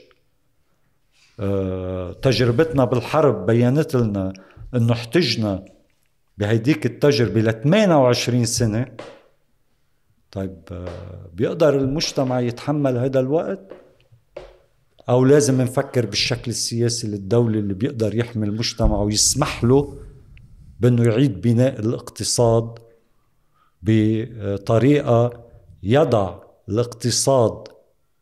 [1.40, 4.34] آه، تجربتنا بالحرب بينت لنا
[4.76, 5.66] إنه احتجنا
[6.38, 8.86] بهيديك التجربة ل 28 سنة.
[10.32, 13.72] طيب آه، بيقدر المجتمع يتحمل هذا الوقت؟
[15.10, 19.98] أو لازم نفكر بالشكل السياسي للدولة اللي بيقدر يحمي المجتمع ويسمح له
[20.80, 22.80] بإنه يعيد بناء الاقتصاد
[23.84, 25.44] بطريقة
[25.84, 26.36] يضع
[26.70, 27.64] الاقتصاد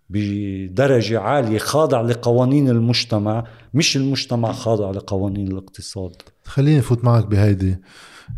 [0.09, 6.15] بدرجة عالية خاضع لقوانين المجتمع مش المجتمع خاضع لقوانين الاقتصاد.
[6.43, 7.77] خليني فوت معك بهيدي.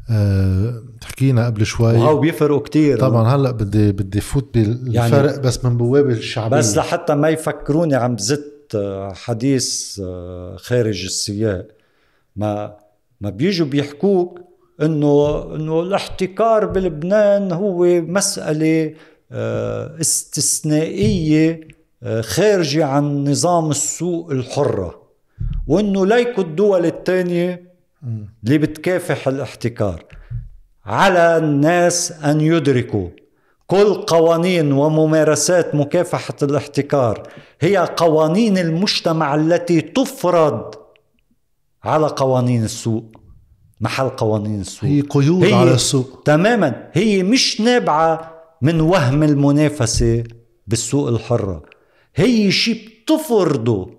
[0.10, 1.94] أه حكينا قبل شوي.
[1.94, 3.00] وهو بيفرقوا كتير.
[3.00, 6.58] طبعا هلأ بدي بدي فوت بالفرق يعني بس من بوابة الشعبية.
[6.58, 11.68] بس لحتى ما يفكروني عم بزت آه، حديث آه، خارج السياق.
[12.36, 12.78] ما
[13.22, 14.47] ما بيجوا بيحكوك
[14.82, 18.94] إنه إنه الاحتكار بلبنان هو مسألة
[19.32, 21.68] آه، استثنائية
[22.22, 25.02] خارجة عن نظام السوق الحرة
[25.68, 27.74] وإنه ليكوا الدول الثانية
[28.44, 30.06] اللي بتكافح الاحتكار
[30.86, 33.10] على الناس أن يدركوا.
[33.68, 37.24] كل قوانين وممارسات مكافحة الاحتكار
[37.62, 40.76] هي قوانين المجتمع التي تفرض
[41.84, 43.17] على قوانين السوق.
[43.82, 46.22] محل قوانين السوق هي قيود هي على السوق.
[46.26, 46.90] تماما.
[46.94, 50.24] هي مش نابعة من وهم المنافسة
[50.68, 51.64] بالسوق الحرة.
[52.16, 53.90] هي شيء بتفرضه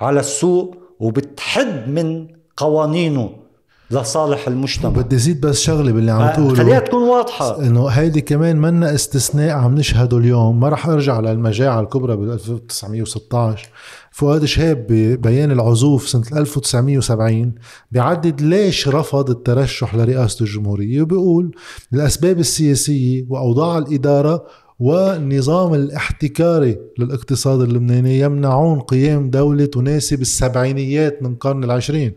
[0.00, 3.45] على السوق وبتحد من قوانينه.
[3.90, 4.90] لصالح المجتمع.
[4.90, 6.54] بدي زيد بس شغلة باللي عم تقوله.
[6.54, 7.58] خليها تكون واضحة.
[7.62, 10.60] إنه هيدي كمان منا استثناء عم نشهده اليوم.
[10.60, 13.68] ما راح أرجع للمجاعة الكبرى بال 1916
[14.10, 17.54] فؤاد شهاب ببيان العزوف سنة 1970
[17.90, 21.02] بيعدد ليش رفض الترشح لرئاسة الجمهورية.
[21.02, 21.54] وبيقول
[21.92, 24.44] الأسباب السياسية وأوضاع الإدارة
[24.78, 32.12] والنظام الاحتكاري للاقتصاد اللبناني يمنعون قيام دولة تناسب السبعينيات من القرن العشرين.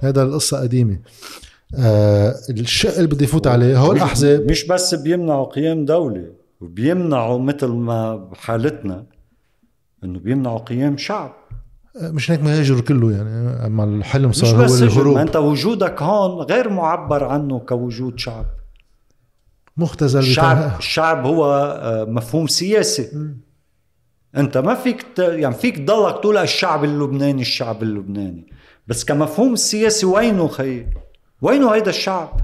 [0.00, 0.98] هذا القصة قديمة.
[1.78, 6.24] آه الشق اللي بدي فوت عليه هو الأحزاب مش بس بيمنعوا قيام دولة
[6.60, 9.04] وبيمنعوا مثل ما بحالتنا
[10.04, 11.32] إنه بيمنعوا قيام شعب.
[12.02, 13.30] آه، مش هيك مهاجر كله يعني
[13.66, 15.14] أما الحلم صار هو الهروب.
[15.14, 18.46] ما أنت وجودك هون غير معبر عنه كوجود شعب.
[19.80, 21.44] مختزل الشعب الشعب هو
[21.82, 23.02] آه، مفهوم سياسي.
[23.02, 23.36] م.
[24.36, 25.18] انت ما فيك ت...
[25.18, 28.46] يعني فيك تضلك تقول الشعب اللبناني الشعب اللبناني.
[28.86, 30.86] بس كمفهوم سياسي وينه خي؟
[31.42, 32.40] وينه هيدا الشعب؟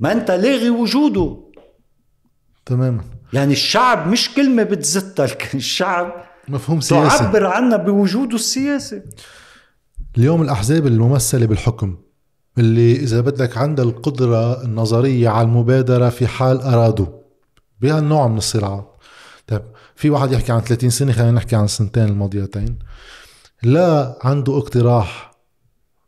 [0.00, 1.36] ما انت لاغي وجوده.
[2.66, 3.04] تماما.
[3.32, 5.48] يعني الشعب مش كلمة بتزتك.
[5.54, 6.12] الشعب
[6.48, 7.18] مفهوم سياسي.
[7.18, 9.02] تعبر عنا بوجوده السياسي.
[10.18, 11.96] اليوم الأحزاب الممثلة بالحكم
[12.58, 17.06] اللي إذا بدك عندها القدرة النظرية على المبادرة في حال أرادوا.
[17.80, 18.96] بهالنوع من الصراعات
[19.46, 19.62] طيب
[19.96, 22.78] في واحد يحكي عن 30 سنة خلينا نحكي عن السنتين الماضيتين.
[23.62, 25.31] لا عنده اقتراح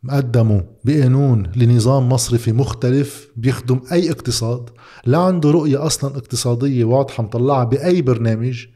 [0.05, 4.71] مقدمه بقانون لنظام مصرفي مختلف بيخدم أي اقتصاد.
[5.07, 8.67] لا عنده رؤية أصلا اقتصادية واضحة مطلعة بأي برنامج.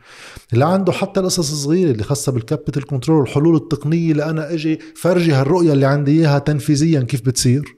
[0.52, 5.32] لا عنده حتى القصص الصغيرة اللي خاصة بال capital control الحلول التقنية لأنا أجي فرجي
[5.32, 7.76] هالرؤية اللي عندي إياها تنفيذيا كيف بتصير.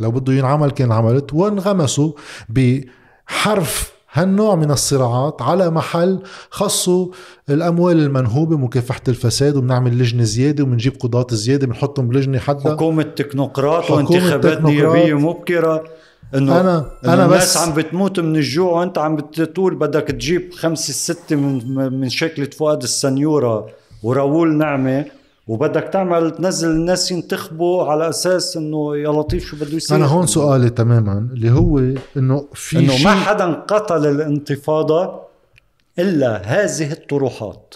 [0.00, 1.34] لو بده ينعمل كان عملت.
[1.34, 2.12] وانغمسوا
[2.48, 7.08] بحرف هالنوع من الصراعات على محل خصوا
[7.50, 13.90] الأموال المنهوبة مكافحة الفساد وبنعمل لجنة زيادة وبنجيب قضاة زيادة بنحطهم بلجنة حدا حكومة تكنوقراط
[13.90, 15.84] وانتخابات نيابيه مبكرة.
[16.34, 20.52] إنه أنا إنه أنا الناس بس عم بتموت من الجوع وأنت عم بتقول بدك تجيب
[20.54, 23.66] خمسة ستة من من شكله فؤاد السنيورة
[24.02, 25.04] وراول نعمة
[25.46, 29.96] وبدك تعمل تنزل الناس ينتخبوا على أساس إنه يا لطيف شو بده يصير.
[29.96, 31.78] أنا هون سؤالي تماما اللي هو
[32.16, 35.20] إنه في إنه ما حدا قتل الانتفاضة
[35.98, 37.74] إلا هذه الطروحات.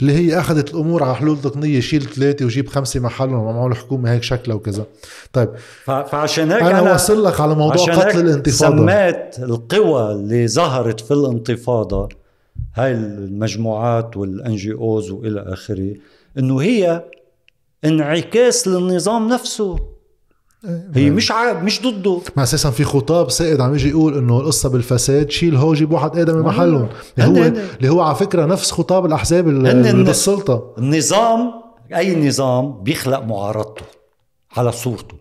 [0.00, 4.22] اللي هي أخذت الأمور على حلول تقنية شيل ثلاثة وجيب خمسة محلهم ومعمول حكومة هيك
[4.22, 4.84] شكلها وكذا.
[5.32, 5.48] طيب
[5.84, 8.76] فعشان هيك أنا, أنا واصل لك على موضوع قتل الانتفاضة.
[8.76, 12.08] سميت القوى اللي ظهرت في الانتفاضة
[12.74, 15.94] هاي المجموعات وال NGOs وإلى آخره
[16.38, 17.04] إنه هي
[17.84, 19.78] انعكاس للنظام نفسه.
[20.94, 22.20] هي مش عاب مش ضده.
[22.36, 26.18] ما أساسا في خطاب سائد عم يجي يقول إنه القصة بالفساد شيل هو جيب واحد
[26.18, 26.88] ادمي محلهم.
[27.18, 31.52] اللي هو اللي هو على فكرة نفس خطاب الأحزاب بالسلطه النظام
[31.94, 33.82] أي نظام بيخلق معارضته
[34.56, 35.16] على صورته.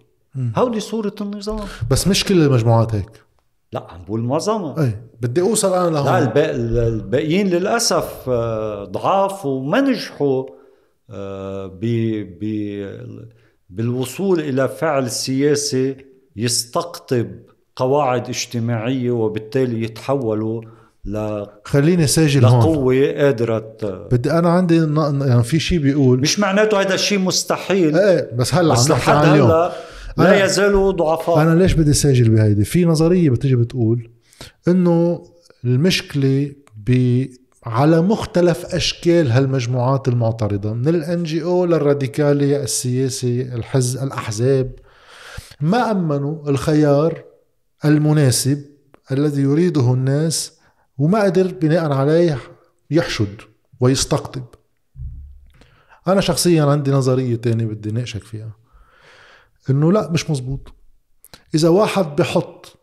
[0.55, 1.59] هودي صورة النظام.
[1.91, 3.22] بس مش كل المجموعات هيك.
[3.73, 4.83] لا عم بقول معظمها.
[4.83, 4.91] اي
[5.21, 6.05] بدي أوصل أنا لهون.
[6.05, 6.51] لا
[6.87, 10.45] الباقيين للأسف آه، ضعاف وما نجحوا
[11.09, 11.85] آه، ب
[13.69, 15.95] بالوصول إلى فعل سياسي
[16.35, 17.27] يستقطب
[17.75, 20.61] قواعد اجتماعية وبالتالي يتحولوا
[21.05, 22.59] ل خليني ساجل هون.
[22.59, 23.77] لقوة قادرة.
[24.11, 24.75] بدي أنا عندي
[25.27, 26.19] يعني في شيء بيقول.
[26.19, 27.97] مش معناته هذا الشيء مستحيل.
[27.97, 29.69] إيه بس هلا عم نحكي عن اليوم.
[30.17, 31.41] لا يزالوا ضعفاء.
[31.41, 34.09] أنا ليش بدي ساجل بهيدي؟ في نظرية بتيجي بتقول
[34.67, 35.23] إنه
[35.65, 36.51] المشكلة
[36.87, 37.25] ب
[37.65, 44.71] على مختلف أشكال هالمجموعات المعترضة من الإن جي أو للراديكالي السياسي الحز الأحزاب.
[45.61, 47.23] ما أمنوا الخيار
[47.85, 48.65] المناسب
[49.11, 50.53] الذي يريده الناس
[50.97, 52.39] وما قدر بناء عليه
[52.91, 53.35] يحشد
[53.79, 54.43] ويستقطب.
[56.07, 58.62] أنا شخصيا عندي نظرية تانية بدي ناقشك فيها.
[59.69, 60.73] إنه لا مش مزبوط
[61.55, 62.77] إذا واحد بحط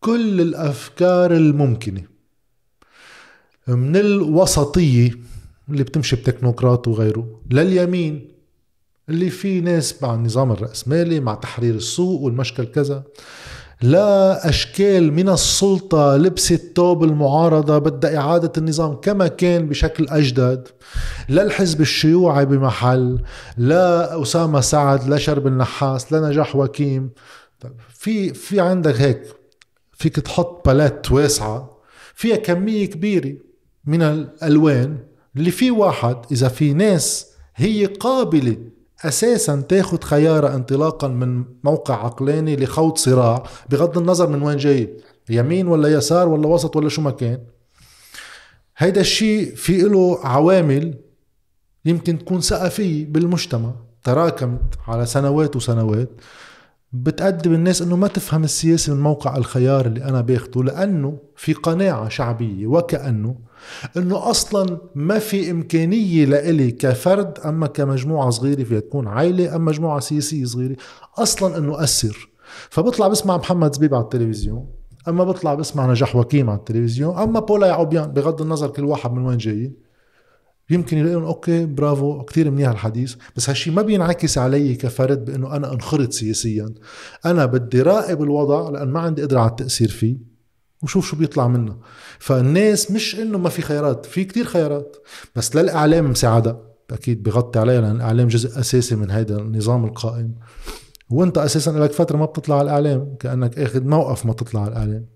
[0.00, 2.02] كل الأفكار الممكنة
[3.68, 5.10] من الوسطية
[5.68, 8.28] اللي بتمشي بتكنوقراط وغيره لليمين
[9.08, 13.04] اللي في ناس مع النظام الرأسمالي مع تحرير السوق والمشكل كذا
[13.82, 20.68] لا أشكال من السلطة لبست توب المعارضة بدها إعادة النظام كما كان بشكل أجدد.
[21.28, 23.22] لا الحزب الشيوعي بمحل
[23.56, 27.10] لا أسامة سعد لا شرب النحاس لا نجاح وكيم.
[27.60, 29.22] طيب في في عندك هيك
[29.92, 31.70] فيك تحط بالات واسعة
[32.14, 33.34] فيها كمية كبيرة
[33.84, 34.98] من الألوان
[35.36, 37.26] اللي في واحد إذا في ناس
[37.56, 38.56] هي قابلة
[39.04, 44.96] أساسا تاخذ خيارها انطلاقا من موقع عقلاني لخوض صراع بغض النظر من وين جاي
[45.30, 47.38] يمين ولا يسار ولا وسط ولا شو ما كان.
[48.76, 50.94] هيدا الشيء في له عوامل
[51.84, 53.72] يمكن تكون ثقافية بالمجتمع
[54.04, 56.10] تراكمت على سنوات وسنوات.
[56.92, 62.08] بتأدب الناس إنه ما تفهم السياسة من موقع الخيار اللي أنا باخده لأنه في قناعة
[62.08, 63.36] شعبية وكأنه
[63.96, 70.00] إنه أصلا ما في إمكانية لإلي كفرد أما كمجموعة صغيرة فيها تكون عائلة ام مجموعة
[70.00, 70.76] سياسية صغيرة
[71.18, 72.28] أصلا إنه اثر
[72.70, 74.66] فبطلع بسمع محمد زبيب على التلفزيون
[75.08, 79.26] أما بطلع بسمع نجاح وكيم على التلفزيون أما بولا يعوبيان بغض النظر كل واحد من
[79.26, 79.72] وين جاي.
[80.70, 83.14] يمكن يلاقون أوكي برافو كثير منيح الحديث.
[83.36, 86.74] بس هالشي ما بينعكس علي كفرد بإنه أنا أنخرط سياسيا.
[87.26, 90.16] أنا بدي راقب الوضع لأن ما عندي قدرة على التأثير فيه
[90.82, 91.76] وشوف شو بيطلع منه.
[92.18, 94.96] فالناس مش إنه ما في خيارات في كتير خيارات.
[95.36, 96.72] بس للإعلام مساعدة.
[96.90, 100.34] أكيد بغطي عليها لأن الإعلام جزء أساسي من هذا النظام القائم.
[101.10, 105.06] وأنت أساسا لك فترة ما بتطلع على الإعلام كأنك آخذ موقف ما تطلع على الإعلام.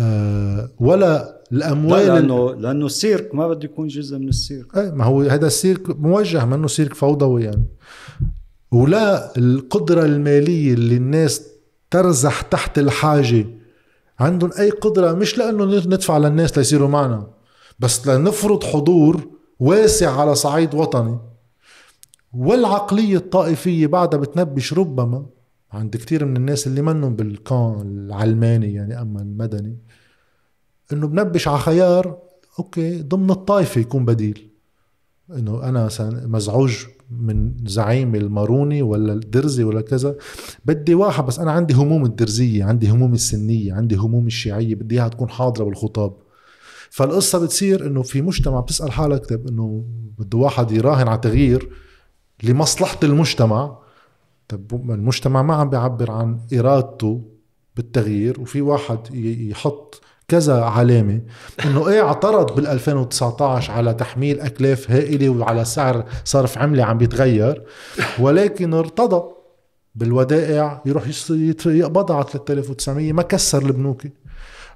[0.00, 4.76] أه ولا الأموال لا لأنه لأنه السيرك ما بده يكون جزء من السيرك.
[4.76, 7.64] إيه ما هو هذا السيرك موجه منه سيرك فوضوي يعني.
[8.72, 11.42] ولا القدرة المالية اللي الناس
[11.90, 13.46] ترزح تحت الحاجة.
[14.20, 17.26] عندهم أي قدرة؟ مش لأنه ندفع للناس ليصيروا معنا
[17.78, 19.28] بس لنفرض حضور
[19.60, 21.18] واسع على صعيد وطني.
[22.32, 25.26] والعقلية الطائفية بعدها بتنبش ربما.
[25.72, 29.78] عند كتير من الناس اللي منهم بالكان العلماني يعني أما المدني.
[30.92, 32.18] إنه بنبش على خيار
[32.58, 34.50] okay ضمن الطائفة يكون بديل.
[35.30, 36.76] إنه أنا مزعوج
[37.10, 40.16] من زعيم الماروني ولا الدرزي ولا كذا
[40.64, 45.08] بدي واحد بس أنا عندي هموم الدرزية عندي هموم السنية عندي هموم الشيعية بدي إياها
[45.08, 46.16] تكون حاضرة بالخطاب.
[46.90, 49.84] فالقصة بتصير إنه في مجتمع بتسأل حالك طيب إنه
[50.18, 51.70] بده واحد يراهن على تغيير
[52.42, 53.78] لمصلحة المجتمع.
[54.48, 57.22] طيب المجتمع ما عم بيعبر عن إرادته
[57.76, 61.20] بالتغيير وفي واحد يحط كذا علامة
[61.64, 67.62] إنه إيه اعترض بال 2019 على تحميل أكلاف هائلة وعلى سعر صرف عملة عم بيتغير
[68.18, 69.32] ولكن ارتضى
[69.94, 71.04] بالودائع يروح
[71.66, 74.02] يقبضها على 3900 ما كسر البنوك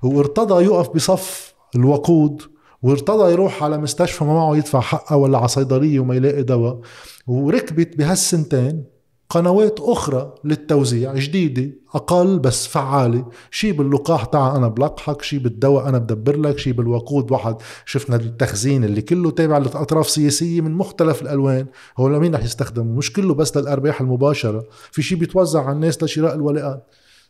[0.02, 2.42] وارتضى يقف بصف الوقود
[2.82, 6.80] وارتضى يروح على مستشفى ما معه يدفع حقه ولا على صيدلية وما يلاقي دواء
[7.26, 8.84] وركبت بهالسنتين
[9.30, 13.28] قنوات أخرى للتوزيع جديدة أقل بس فعالة.
[13.50, 17.56] شي باللقاح تاع أنا بلقحك شي بالدواء أنا بدبر لك شي بالوقود واحد.
[17.86, 21.66] شفنا التخزين اللي كله تابع لأطراف سياسية من مختلف الألوان.
[21.98, 24.66] هو لمين رح يستخدمه مش كله بس للأرباح المباشرة.
[24.92, 26.86] في شي بيتوزع على الناس لشراء الولاءات.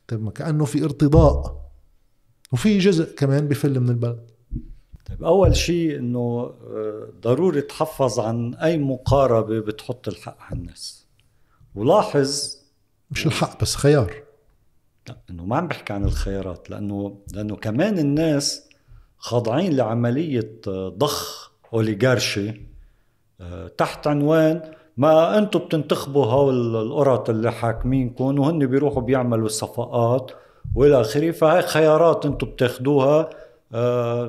[0.08, 1.60] طيب ما كأنه في ارتضاء.
[2.52, 4.30] وفي جزء كمان بفل من البلد.
[5.08, 10.99] طيب أول شيء إنه آه، ضروري تحفظ عن أي مقاربة بتحط الحق على الناس.
[11.74, 12.56] ولاحظ
[13.10, 14.14] مش الحق بس خيار.
[15.08, 18.68] لا إنه ما عم بحكي عن الخيارات لأنه لأنه كمان الناس
[19.18, 22.60] خاضعين لعملية ضخ أوليغارشي
[23.40, 24.62] آه، تحت عنوان
[24.96, 30.30] ما أنتم بتنتخبوا هول القرط اللي حاكمينكم وهن بيروحوا بيعملوا صفقات
[30.74, 33.30] وإلى آخره فهي خيارات أنتم بتاخذوها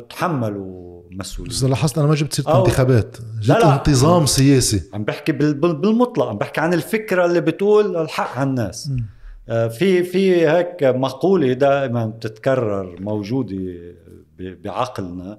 [0.10, 1.52] تحملوا مسؤولية.
[1.52, 3.60] بس لاحظت أنا ما جبت سيرة انتخابات جبت لا.
[3.60, 3.76] لا.
[3.76, 4.90] انتظام سياسي.
[4.94, 8.92] عم بحكي بال- بال- بالمطلق عم بحكي عن الفكرة اللي بتقول الحق على الناس.
[9.50, 13.78] آه، في في هيك مقولة دائما بتتكرر موجودة
[14.40, 15.38] بعقلنا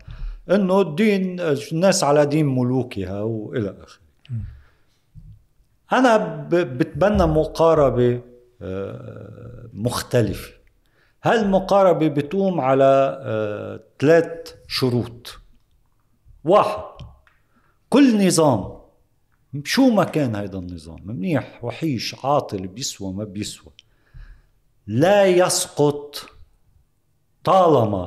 [0.50, 1.40] إنه الدين
[1.72, 4.02] الناس على دين ملوكها وإلى آخره.
[5.92, 6.16] أنا
[6.52, 8.20] بتبنى مقاربة
[8.62, 10.52] آه، مختلفة.
[11.22, 15.38] هالمقاربه بتقوم على آه، ثلاث شروط؟
[16.44, 16.82] واحد
[17.88, 18.82] كل نظام
[19.64, 23.72] شو ما كان هيدا النظام منيح وحيش عاطل بيسوى ما بيسوى
[24.86, 26.30] لا يسقط
[27.44, 28.06] طالما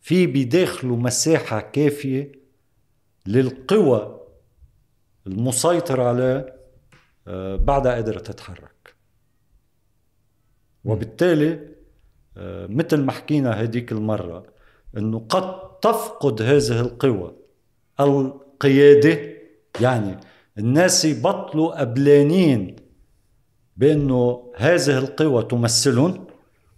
[0.00, 2.32] في بداخله مساحة كافية
[3.26, 4.20] للقوى
[5.26, 6.56] المسيطرة عليه
[7.28, 8.94] آه، بعدها قادرة تتحرك.
[10.84, 11.73] وبالتالي
[12.68, 14.46] مثل ما حكينا هديك المرة
[14.96, 17.34] إنه قد تفقد هذه القوى.
[18.00, 19.18] القيادة
[19.80, 20.16] يعني
[20.58, 22.76] الناس يبطلوا قبلانين
[23.76, 26.26] بأنه هذه القوى تمثلهم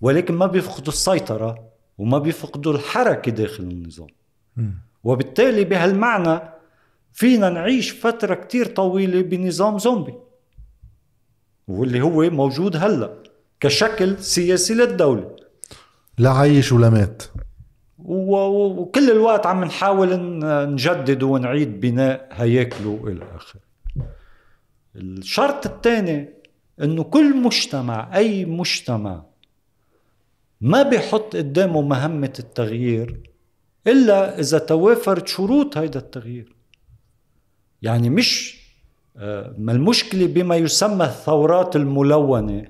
[0.00, 1.68] ولكن ما بيفقدوا السيطرة
[1.98, 4.08] وما بيفقدوا الحركة داخل النظام.
[5.04, 6.40] وبالتالي بهالمعنى
[7.12, 10.14] فينا نعيش فترة كتير طويلة بنظام زومبي
[11.68, 13.22] واللي هو موجود هلأ
[13.60, 15.35] كشكل سياسي للدولة.
[16.18, 17.22] لا عايش ولا مات
[17.98, 20.08] وكل الوقت عم نحاول
[20.72, 23.60] نجدد ونعيد بناء هياكله والى آخره.
[24.96, 26.28] الشرط الثاني
[26.82, 29.22] إنه كل مجتمع أي مجتمع
[30.60, 33.30] ما بيحط قدامه مهمة التغيير
[33.86, 36.56] إلا إذا توافرت شروط هيدا التغيير.
[37.82, 38.60] يعني مش
[39.16, 42.64] آه، ما المشكلة بما يسمى الثورات الملونة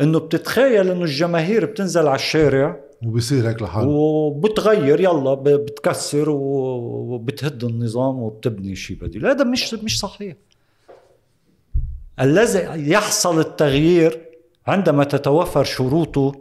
[0.00, 3.88] إنه بتتخيل إنه الجماهير بتنزل على الشارع وبصير هيك لحاله.
[3.88, 9.26] وبتغير يلا بتكسر وبتهد النظام وبتبني شيء بديل.
[9.26, 10.36] هذا مش مش صحيح.
[12.20, 14.28] الذي يحصل التغيير
[14.66, 16.32] عندما تتوفر شروطه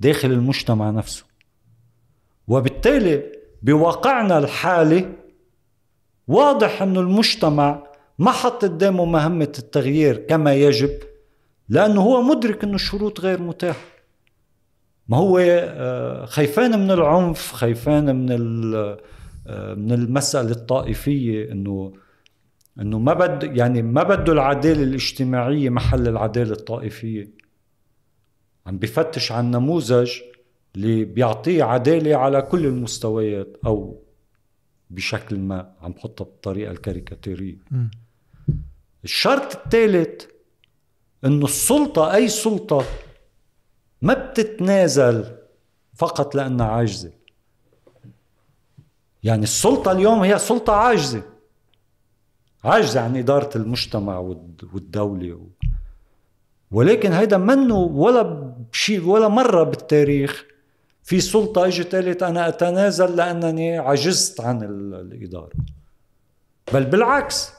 [0.00, 1.24] داخل المجتمع نفسه.
[2.48, 3.32] وبالتالي
[3.62, 5.12] بواقعنا الحالي
[6.28, 7.86] واضح إنه المجتمع
[8.18, 10.98] ما حط قدامه مهمة التغيير كما يجب
[11.68, 13.99] لأنه هو مدرك إنه الشروط غير متاحة.
[15.10, 18.98] ما هو آه، خيفان من العنف خيفان من ال-
[19.46, 21.92] آه، من المسألة الطائفية إنه
[22.80, 27.30] إنه ما بد يعني ما بده العدالة الاجتماعية محل العدالة الطائفية
[28.66, 30.10] عم بفتش عن نموذج
[30.76, 34.02] اللي بيعطيه عدالة على كل المستويات أو
[34.90, 37.56] بشكل ما عم بحطها بالطريقة الكاريكاتيرية.
[39.04, 40.24] الشرط الثالث
[41.24, 42.84] إنه السلطة أي سلطة
[44.02, 45.36] ما بتتنازل
[45.94, 47.10] فقط لأنها عاجزة.
[49.22, 51.22] يعني السلطة اليوم هي سلطة عاجزة.
[52.64, 55.46] عاجزة عن إدارة المجتمع والد- والدولة و...
[56.70, 60.44] ولكن هيدا منه ولا شيء ولا مرة بالتاريخ
[61.02, 65.52] في سلطة إجت قالت أنا أتنازل لأنني عجزت عن ال- الإدارة.
[66.72, 67.52] بل بالعكس.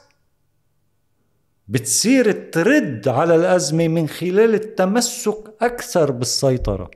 [1.68, 6.90] بتصير ترد على الأزمة من خلال التمسك أكثر بالسيطرة.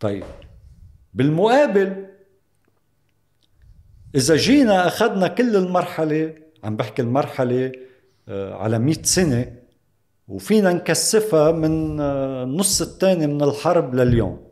[0.00, 0.24] طيب
[1.14, 2.06] بالمقابل
[4.14, 6.34] إذا جينا أخذنا كل المرحلة
[6.64, 7.72] عم بحكي المرحلة
[8.28, 9.56] آه، على مئة سنة
[10.28, 14.46] وفينا نكثفها من آه، النص الثاني من الحرب لليوم.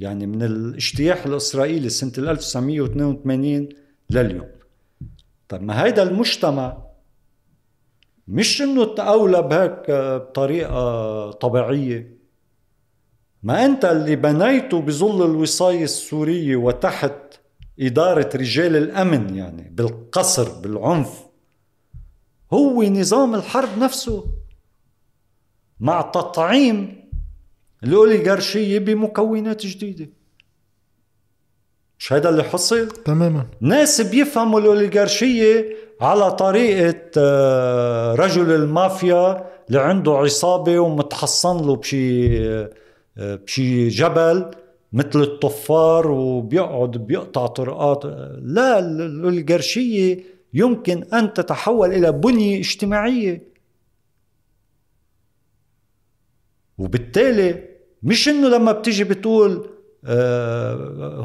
[0.00, 3.68] يعني من الاجتياح الإسرائيلي سنة 1982
[4.10, 4.48] لليوم.
[5.48, 6.83] طب ما هيدا المجتمع
[8.28, 12.18] مش إنه تقولب هيك بطريقة طبيعية.
[13.42, 17.12] ما أنت اللي بنيته بظل الوصاية السورية وتحت
[17.80, 21.24] إدارة رجال الأمن يعني بالقصر بالعنف.
[22.52, 24.26] هو نظام الحرب نفسه
[25.80, 27.10] مع تطعيم
[27.82, 30.08] الأوليغارشية بمكونات جديدة.
[32.04, 33.46] مش هذا اللي حصل؟ تماما.
[33.60, 42.70] ناس بيفهموا الأوليغارشية على طريقة آه، رجل المافيا اللي عنده عصابة ومتحصن له بشي آه،
[43.16, 44.50] بشي جبل
[44.92, 48.04] مثل الطفار وبيقعد بيقطع طرقات.
[48.42, 50.24] لا الأوليغارشية
[50.54, 53.42] يمكن أن تتحول إلى بنية اجتماعية.
[56.78, 57.68] وبالتالي
[58.02, 59.73] مش إنه لما بتيجي بتقول آه،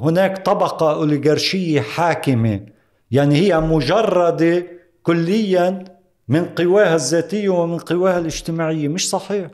[0.04, 2.66] هناك طبقة أوليغارشية حاكمة.
[3.12, 4.68] يعني هي مجردة
[5.04, 5.84] كليا
[6.28, 8.88] من قواها الذاتية ومن قواها الاجتماعية.
[8.88, 9.48] مش صحيح.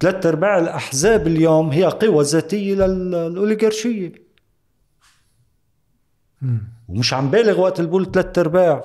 [0.00, 4.12] ثلاث أرباع الأحزاب اليوم هي قوى ذاتية للأوليغارشية.
[6.88, 8.82] ومش عم بالغ وقت اللي بقول ثلاث أرباع.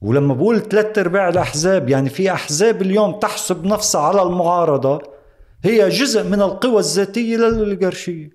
[0.00, 5.17] ولما بقول ثلاث أرباع الأحزاب يعني في أحزاب اليوم تحسب نفسها على المعارضة.
[5.64, 8.30] هي جزء من القوى الذاتية للاوليغارشيه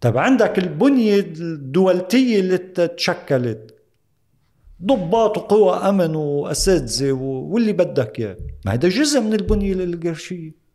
[0.00, 3.74] طب عندك البنية الدولتية اللي تشكلت.
[4.82, 8.36] ضباط وقوى أمن وأساتذة واللي بدك إياه.
[8.64, 10.66] ما هذا جزء من البنية الاوليغارشيه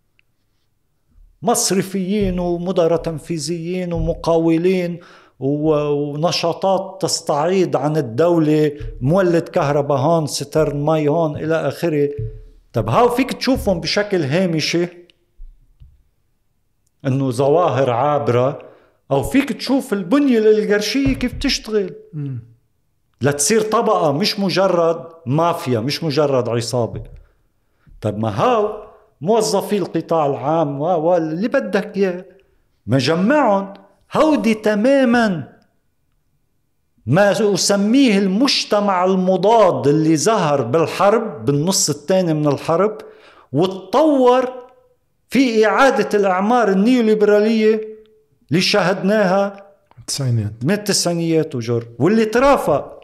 [1.41, 4.99] مصرفيين ومدراء تنفيذيين ومقاولين
[5.39, 8.71] ونشاطات تستعيض عن الدولة.
[9.01, 12.09] مولد كهرباء هون citerne مي هون إلى آخره.
[12.73, 15.01] طب هاو فيك تشوفهم بشكل هامشي؟
[17.07, 18.60] إنه ظواهر عابرة
[19.11, 21.95] أو فيك تشوف البنية الأوليغارشية كيف تشتغل.
[23.22, 27.03] لتصير طبقة مش مجرد مافيا مش مجرد عصابة.
[28.02, 28.91] طب ما هاو
[29.22, 32.26] موظفي القطاع العام واللي بدك إياه
[32.88, 33.73] مجمعهم
[34.15, 35.48] هودي تماما
[37.06, 42.98] ما أسميه المجتمع المضاد اللي ظهر بالحرب بالنص الثاني من الحرب
[43.52, 44.60] وتطور
[45.31, 47.97] في إعادة الأعمار النيوليبرالية
[48.49, 50.53] اللي شاهدناها التسعينيات.
[50.63, 53.01] من التسعينيات وجر واللي ترافق.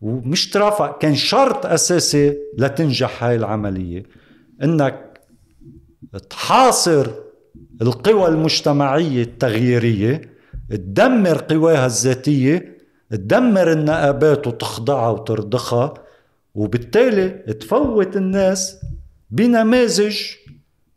[0.00, 4.02] ومش ترافق كان شرط أساسي لتنجح هاي العملية
[4.62, 5.20] إنك
[6.30, 7.10] تحاصر
[7.82, 10.20] القوى المجتمعية التغييرية
[10.70, 12.78] تدمر قواها الذاتية
[13.10, 15.94] تدمر النقابات وتخضعها وترضخها
[16.54, 18.76] وبالتالي تفوت الناس
[19.30, 20.20] بنماذج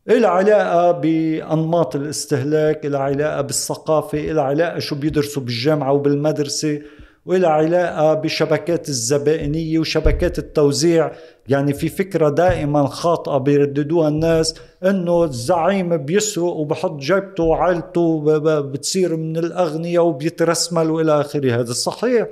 [0.10, 6.82] إلى علاقة بأنماط الاستهلاك إلى علاقة بالثقافة إلى علاقة شو بيدرسوا بالجامعة وبالمدرسة
[7.26, 11.12] وإلى علاقة بشبكات الزبائنية وشبكات التوزيع.
[11.48, 19.38] يعني في فكرة دائما خاطئة بيرددوها الناس إنه الزعيم بيسرق وبحط جيبته وعائلته بتصير من
[19.38, 21.60] الأغنياء وبيترسمل وإلى آخره.
[21.60, 22.28] هذا صحيح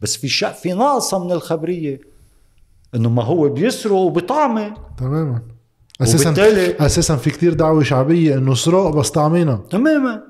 [0.00, 2.00] بس في شيء في ناقصة من الخبرية
[2.94, 4.74] إنه ما هو بيسرق وبطعمه.
[4.98, 5.57] تماما.
[6.02, 9.60] أساسا وبالتالي أساسا في كتير دعوة شعبية إنه سرق بس طعمينا.
[9.70, 10.22] تماما.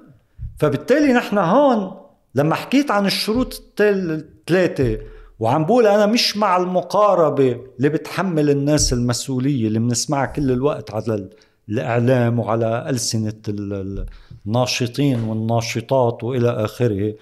[0.58, 1.96] فبالتالي نحن هون
[2.34, 4.98] لما حكيت عن الشروط الثلاثة
[5.38, 11.28] وعم بقول أنا مش مع المقاربة اللي بتحمل الناس المسؤولية اللي بنسمعها كل الوقت على
[11.68, 13.32] الإعلام وعلى ألسنة
[14.46, 17.14] الناشطين والناشطات وإلى آخره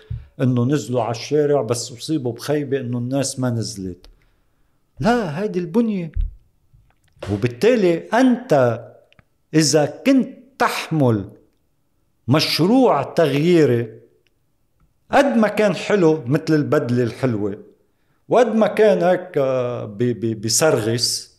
[0.43, 4.07] إنه نزلوا على الشارع بس أصيبوا بخيبة إنه الناس ما نزلت.
[5.01, 6.13] لا هيدي البنية.
[7.33, 8.83] وبالتالي أنت
[9.55, 11.29] إذا كنت تحمل
[12.29, 14.01] مشروع تغييري
[15.13, 17.63] قد ما كان حلو مثل البدلة الحلوة
[18.29, 21.37] وقد ما كان هيك آه، بيسرغس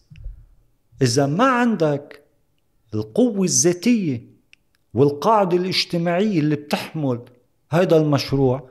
[1.02, 2.22] إذا ما عندك
[2.94, 4.22] القوة الذاتية
[4.94, 7.20] والقاعدة الاجتماعية اللي بتحمل
[7.72, 8.70] هذا المشروع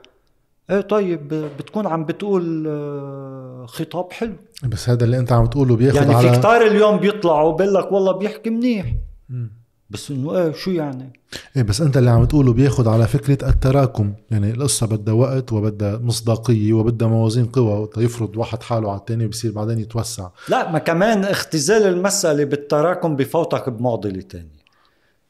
[0.70, 1.28] إيه طيب
[1.59, 4.34] بتكون عم بتقول آه، خطاب حلو.
[4.64, 7.93] بس هذا اللي أنت عم تقوله بياخذ يعني على في كتار اليوم بيطلعوا بيقول لك
[7.93, 8.94] والله بيحكي منيح.
[9.28, 9.47] م.
[9.90, 11.12] بس إنه إيه شو يعني؟
[11.56, 14.12] إيه بس أنت اللي عم تقوله بياخد على فكرة التراكم.
[14.30, 17.88] يعني القصة بدها وقت وبدها مصداقية وبدها موازين قوى.
[17.97, 20.28] يفرض واحد حاله على الثاني بصير بعدين يتوسع.
[20.48, 24.66] لا ما كمان اختزال المسألة بالتراكم بفوتك بمعضلة ثانية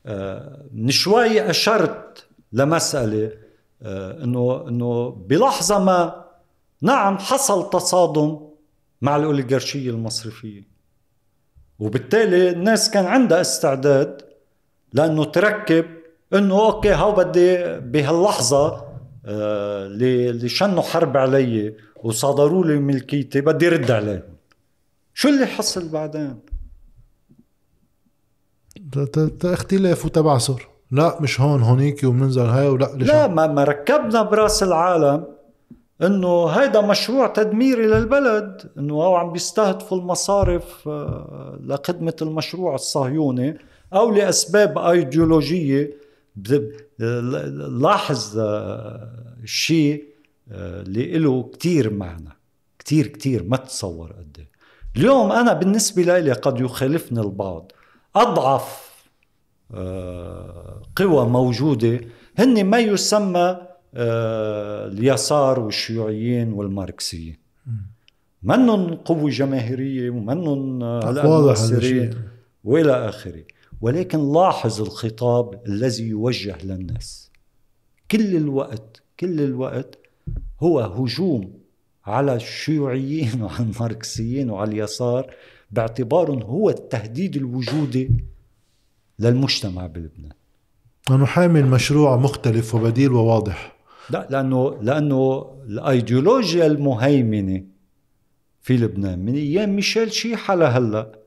[0.07, 3.31] آه من شوي أشرت لمسألة
[3.83, 6.25] إنه إنه بلحظة ما
[6.83, 8.39] نعم حصل تصادم
[9.03, 10.63] مع الأوليغارشية المصرفية.
[11.79, 14.23] وبالتالي الناس كان عندها استعداد
[14.93, 15.87] لأنه تركب
[16.35, 18.87] إنه أوكي هاو بدي بهاللحظة
[19.27, 24.23] آه، اللي شنوا حرب علي وصادروا لي ملكيتي بدي رد عليهم.
[25.15, 26.41] شو اللي حصل بعدين؟
[29.45, 30.69] اختلاف وتبعثر.
[30.91, 35.25] لا مش هون هونيك وبننزل هاي ولا لا ما, ما ركبنا براس العالم
[36.03, 43.59] إنه هيدا مشروع تدميري للبلد إنه هو عم بيستهدفوا المصارف آه، لخدمة المشروع الصهيوني
[43.95, 46.07] أو لأسباب أيديولوجية.
[47.81, 48.39] لاحظ
[49.43, 50.05] الشيء
[50.51, 52.39] اللي له كتير معنى
[52.79, 54.51] كتير كتير ما تتصور قد إيه.
[54.97, 57.73] اليوم أنا بالنسبة لي قد يخالفني البعض.
[58.17, 58.86] أضعف آه،
[60.97, 62.01] قوى موجودة.
[62.39, 63.59] هن ما يسمى
[63.95, 67.37] آه، اليسار والشيوعيين والماركسيين.
[68.43, 72.15] منن قوة جماهيرية ومنن هلا مؤثرين
[72.65, 73.45] وإلى آخره.
[73.81, 77.31] ولكن لاحظ الخطاب الذي يوجه للناس.
[78.11, 79.99] كل الوقت كل الوقت
[80.61, 81.53] هو هجوم
[82.07, 85.35] على الشيوعيين وعلى الماركسيين وعلى اليسار
[85.71, 88.25] باعتبارهم هو التهديد الوجودي
[89.19, 90.33] للمجتمع بلبنان.
[91.11, 93.77] أنه حامل مشروع مختلف وبديل وواضح.
[94.11, 97.65] لا لأنه لأنه الأيديولوجيا المهيمنة
[98.63, 101.19] في لبنان من أيام ميشيل شيحة لهلأ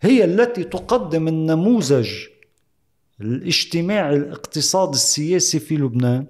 [0.00, 2.10] هي التي تقدم النموذج
[3.20, 6.26] الاجتماعي الاقتصادي السياسي في لبنان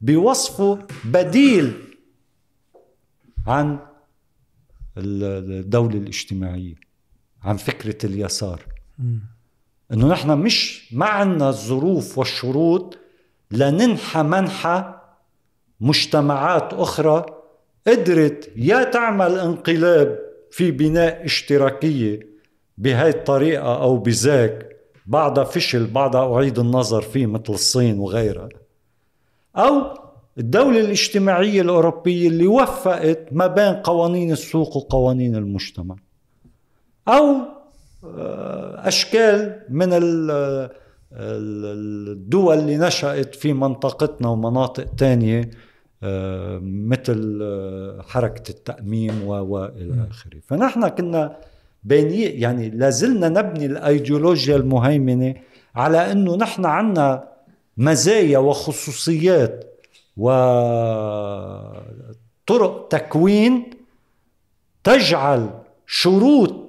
[0.00, 1.72] بوصفه بديل
[3.46, 3.78] عن
[4.96, 6.74] الدولة الاجتماعية
[7.42, 8.62] عن فكرة اليسار.
[9.92, 12.98] إنه نحن مش ما عندنا الظروف والشروط
[13.50, 14.94] لننحى منحى
[15.80, 17.26] مجتمعات أخرى
[17.86, 20.18] قدرت يا تعمل انقلاب
[20.50, 22.34] في بناء اشتراكية
[22.78, 24.70] بهاي الطريقة أو بذاك.
[25.06, 28.48] بعدها فشل بعدها أعيد النظر فيه مثل الصين وغيرها.
[29.56, 29.98] أو
[30.38, 35.96] الدولة الاجتماعية الأوروبية اللي وفقت ما بين قوانين السوق وقوانين المجتمع.
[37.08, 37.36] أو
[38.04, 39.88] آه، أشكال من
[41.12, 45.50] الدول اللي نشأت في منطقتنا ومناطق تانية
[46.02, 50.40] آه، مثل آه، حركة التأميم وإلى آخره.
[50.46, 51.36] فنحن كنا
[51.84, 55.34] بيني يعني لازلنا نبني الأيديولوجيا المهيمنة
[55.74, 57.28] على أنه نحن عنا
[57.76, 59.80] مزايا وخصوصيات
[60.16, 60.78] وطرق
[62.88, 63.70] تكوين
[64.84, 65.50] تجعل
[65.86, 66.63] شروط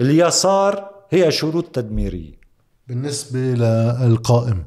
[0.00, 2.40] اليسار هي شروط تدميرية.
[2.88, 4.64] بالنسبة للقائم.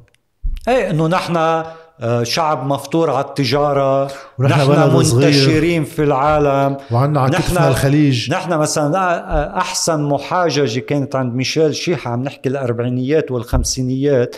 [0.67, 1.63] إيه إنه نحن
[2.01, 6.77] آه، شعب مفطور على التجارة نحن منتشرين في العالم.
[6.91, 8.31] وعنا على نحن الخليج.
[8.31, 14.35] نحن مثلا آه، آه، أحسن محاججة كانت عند ميشيل شيحة عم نحكي الأربعينيات والخمسينيات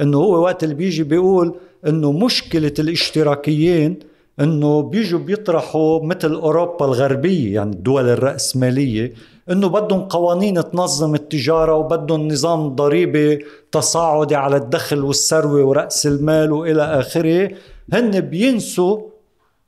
[0.00, 1.54] إنه هو وقت اللي بيجي بيقول
[1.86, 3.98] إنه مشكلة الاشتراكيين
[4.40, 9.14] إنه بيجوا بيطرحوا مثل أوروبا الغربية يعني الدول الرأسمالية
[9.50, 16.82] إنه بدهم قوانين تنظم التجارة وبدهم نظام ضريبي تصاعدي على الدخل والثروة ورأس المال وإلى
[16.82, 17.50] آخره.
[17.92, 19.00] هن بينسوا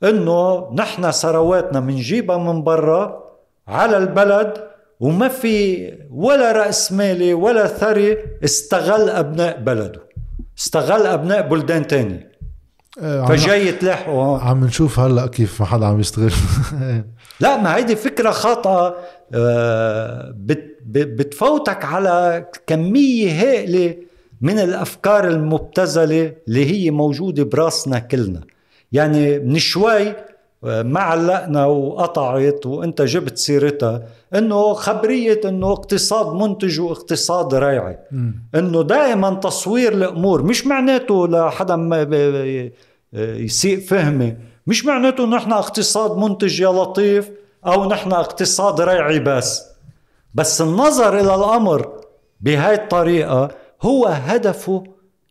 [0.03, 3.23] إنه نحن ثرواتنا بنجيبها من برا
[3.67, 4.53] على البلد
[4.99, 10.01] وما في ولا رأس مالي ولا ثري استغل أبناء بلده.
[10.59, 12.31] استغل أبناء بلدان تانية
[12.99, 16.33] آه، فجاي يتلاحقوا عم نشوف هلأ كيف ما حدا عم يستغل.
[17.39, 18.95] لا ما هيدي فكرة خاطئة.
[20.85, 23.95] بتفوتك على كمية هائلة
[24.41, 28.41] من الأفكار المبتذلة اللي هي موجودة براسنا كلنا.
[28.91, 30.13] يعني من شوي
[30.63, 34.03] ما علقنا وقطعت وانت جبت سيرتها
[34.35, 37.97] انه خبرية انه اقتصاد منتج واقتصاد ريعي
[38.55, 41.75] انه دائما تصوير الأمور مش معناته لحدا
[43.13, 44.35] يسيء فهمي
[44.67, 47.31] مش معناته نحن اقتصاد منتج يا لطيف
[47.65, 49.63] أو نحن اقتصاد ريعي بس.
[50.35, 52.01] بس النظر إلى الأمر
[52.41, 53.49] بهاي الطريقة
[53.81, 54.83] هو هدفه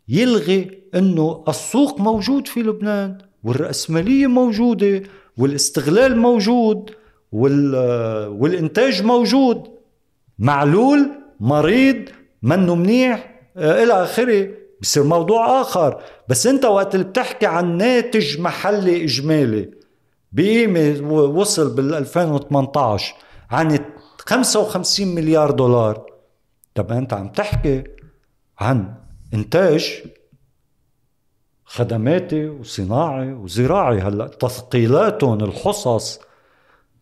[0.07, 5.03] يلغي إنه السوق موجود في لبنان والرأسمالية موجودة
[5.37, 6.91] والاستغلال موجود
[7.31, 9.67] والإنتاج موجود.
[10.39, 12.09] معلول مريض
[12.43, 14.47] منه منيح آه، إلى آخره.
[14.81, 16.01] بصير موضوع آخر.
[16.29, 19.80] بس أنت وقت اللي بتحكي عن ناتج محلي إجمالي
[20.31, 23.15] بقيمة وصل بال 2018
[23.51, 23.79] عن
[24.25, 26.05] 55 مليار دولار.
[26.75, 27.83] طب أنت عم تحكي
[28.59, 28.95] عن
[29.33, 30.03] إنتاج
[31.65, 33.99] خدماتي وصناعي وزراعي.
[33.99, 36.19] هلأ تثقيلاتهم الحصص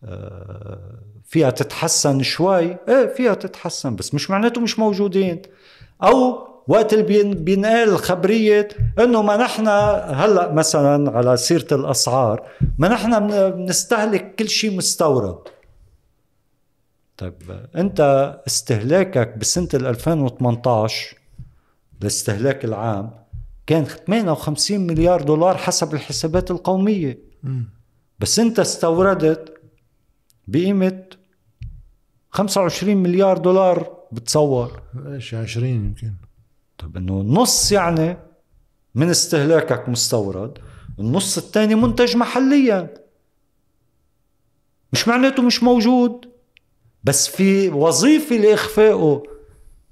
[0.04, 2.76] آه، فيها تتحسن شوي.
[2.88, 5.42] إيه فيها تتحسن بس مش معناته مش موجودين.
[6.02, 8.68] أو وقت بينقال خبرية
[8.98, 9.68] إنه ما نحن
[10.14, 12.48] هلأ مثلا على سيرة الأسعار
[12.78, 15.38] ما نحن بنستهلك كل شيء مستورد.
[17.16, 17.34] طيب
[17.76, 18.00] أنت
[18.46, 21.16] استهلاكك بسنة 2018
[22.02, 23.10] الاستهلاك العام
[23.66, 27.18] كان 58 مليار دولار حسب الحسابات القومية.
[28.18, 29.60] بس أنت استوردت
[30.48, 31.04] بقيمة
[32.30, 34.82] 25 مليار دولار بتصور.
[35.06, 36.12] إيش 20 يمكن.
[36.80, 38.16] طب إنه نص يعني
[38.94, 40.58] من استهلاكك مستورد
[40.98, 42.94] النص الثاني منتج محليا.
[44.92, 46.30] مش معناته مش موجود.
[47.04, 49.22] بس في وظيفة لإخفائه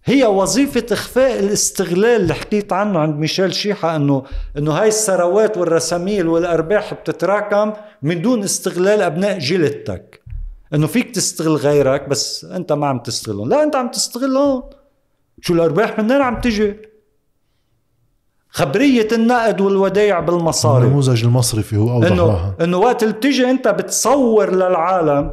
[0.05, 4.25] هي وظيفة إخفاء الاستغلال اللي حكيت عنه عند ميشيل شيحة إنه
[4.59, 10.23] إنه هاي الثروات والرساميل والأرباح بتتراكم من دون استغلال أبناء جيلتك.
[10.75, 13.49] إنه فيك تستغل غيرك بس أنت ما عم تستغلهم.
[13.49, 14.63] لا أنت عم تستغلهم.
[15.41, 16.77] شو الأرباح؟ منين عم تجي
[18.51, 20.85] خبرية النقد والودايع بالمصاري.
[20.85, 22.57] النموذج المصرفي هو أوضح إنه لها.
[22.61, 25.31] إنه وقت اللي بتيجي أنت بتصور للعالم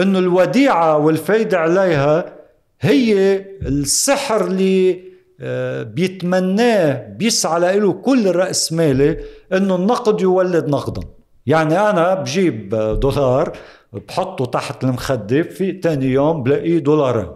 [0.00, 2.32] إنه الوديعة والفايدة عليها
[2.80, 5.08] هي السحر اللي
[5.40, 9.18] آه، بيتمناه بيسعى له كل الرأسمالي
[9.52, 11.00] إنه النقد يولد نقدا.
[11.46, 12.68] يعني أنا بجيب
[13.00, 13.52] دولار
[13.92, 17.28] بحطه تحت المخدة في تاني يوم بلاقيه دولارين.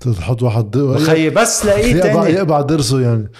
[0.00, 2.34] تحط واحد خيي بس يقبع تاني.
[2.34, 3.30] يقبع درسه يعني.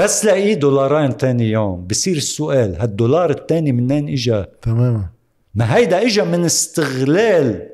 [0.00, 1.86] بس لاقيه دولارين تاني يوم.
[1.86, 5.06] بصير السؤال هالدولار التاني منين إجا؟ تماما.
[5.54, 7.68] ما هيدا اجى من استغلال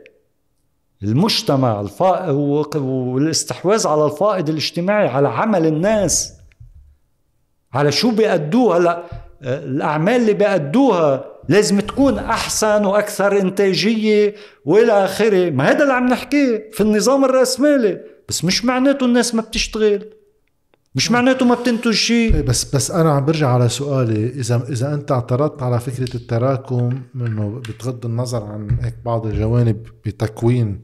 [1.02, 2.34] المجتمع الفائض
[2.76, 6.32] والاستحواذ على الفائض الاجتماعي على عمل الناس.
[7.72, 9.02] على شو بيأدوه هلا
[9.42, 14.34] الأعمال اللي بيأدوها لازم تكون أحسن وأكثر إنتاجية
[14.64, 15.50] وإلى آخره.
[15.50, 18.00] ما هذا اللي عم نحكيه في النظام الرأسمالي.
[18.30, 20.04] بس مش معناته الناس ما بتشتغل.
[20.94, 24.26] مش معناته ما بتنتج شيء إيه، بس بس أنا عم برجع على سؤالي.
[24.26, 30.80] اذا إذا أنت اعترضت على فكرة التراكم إنه بتغض النظر عن هيك بعض الجوانب بتكوين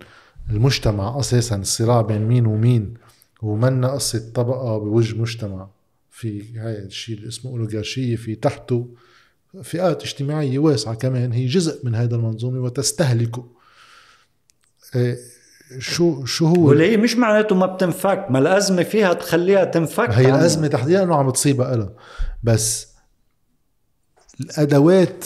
[0.51, 2.95] المجتمع أساسا الصراع بين مين ومين
[3.43, 5.69] ومنا قصه طبقه بوجه مجتمع.
[6.11, 8.89] في هاي الشيء اللي اسمه أوليغارشية في تحته
[9.63, 11.33] فئات اجتماعية واسعة كمان.
[11.33, 13.45] هي جزء من هذا المنظومة وتستهلكه.
[14.95, 15.19] إيه،
[15.79, 20.31] شو شو هو؟ واللي هي مش معناته ما بتنفك ما الأزمة فيها تخليها تنفك هي.
[20.31, 21.93] الأزمة تحديدا إنه عم تصيبها إلها.
[22.45, 22.89] بس
[24.41, 25.25] الأدوات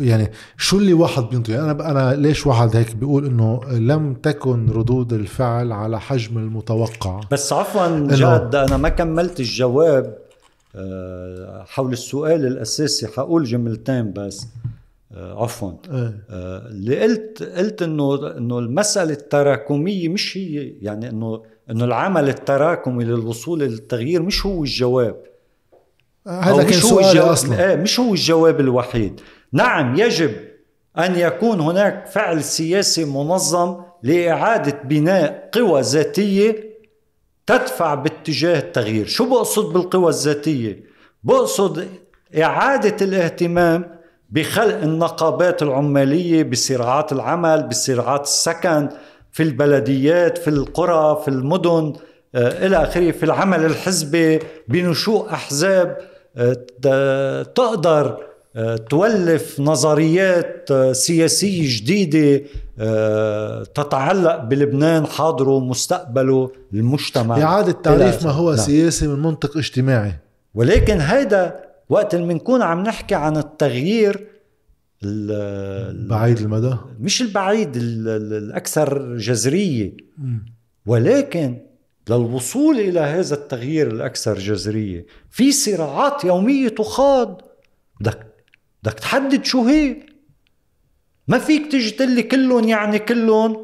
[0.00, 4.70] يعني شو اللي واحد بينطي يعني أنا أنا ليش واحد هيك بيقول إنه لم تكن
[4.70, 10.18] ردود الفعل على حجم المتوقع؟ بس عفوا جاد أنا ما كملت الجواب
[10.76, 14.46] آه، حول السؤال الأساسي حقول جملتين بس.
[15.16, 15.72] عفوا.
[15.90, 16.24] إيه.
[16.30, 23.04] آه، اللي قلت قلت إنه إنه المساله التراكميه مش هي يعني إنه إنه العمل التراكمي
[23.04, 25.16] للوصول للتغيير مش هو الجواب.
[26.26, 27.28] أو هذا كان مش هو سؤالي الجواب.
[27.28, 27.70] أصلا.
[27.70, 29.20] إيه مش هو الجواب الوحيد.
[29.52, 30.30] نعم يجب
[30.98, 36.74] أن يكون هناك فعل سياسي منظم لإعادة بناء قوى ذاتية
[37.46, 39.06] تدفع باتجاه التغيير.
[39.06, 40.84] شو بقصد بالقوى الذاتية؟
[41.24, 41.88] بقصد
[42.38, 43.94] إعادة الاهتمام
[44.30, 48.88] بخلق النقابات العمالية بصراعات العمل بصراعات السكن
[49.32, 51.92] في البلديات في القرى في المدن
[52.34, 54.38] آه، إلى آخره في العمل الحزبي
[54.68, 55.98] بنشوء أحزاب
[56.36, 58.18] آه، تقدر
[58.56, 62.44] آه، تولف نظريات سياسية جديدة
[62.78, 68.26] آه، تتعلق بلبنان حاضره ومستقبله المجتمع إلى تعريف آخره.
[68.26, 68.58] ما هو نعم.
[68.64, 70.12] سياسي من منطق اجتماعي
[70.54, 74.26] ولكن هيدا وقت اللي بنكون عم نحكي عن التغيير
[75.04, 76.76] ال- بعيد المدى.
[77.00, 79.96] مش البعيد ال- ال- الأكثر جذرية.
[80.86, 81.58] ولكن
[82.10, 87.42] للوصول إلى هذا التغيير الأكثر جذرية في صراعات يومية تخاض.
[88.00, 88.26] بدك
[88.82, 89.96] بدك تحدد شو هي.
[91.28, 93.62] ما فيك تيجي تقول كلهم يعني كلهم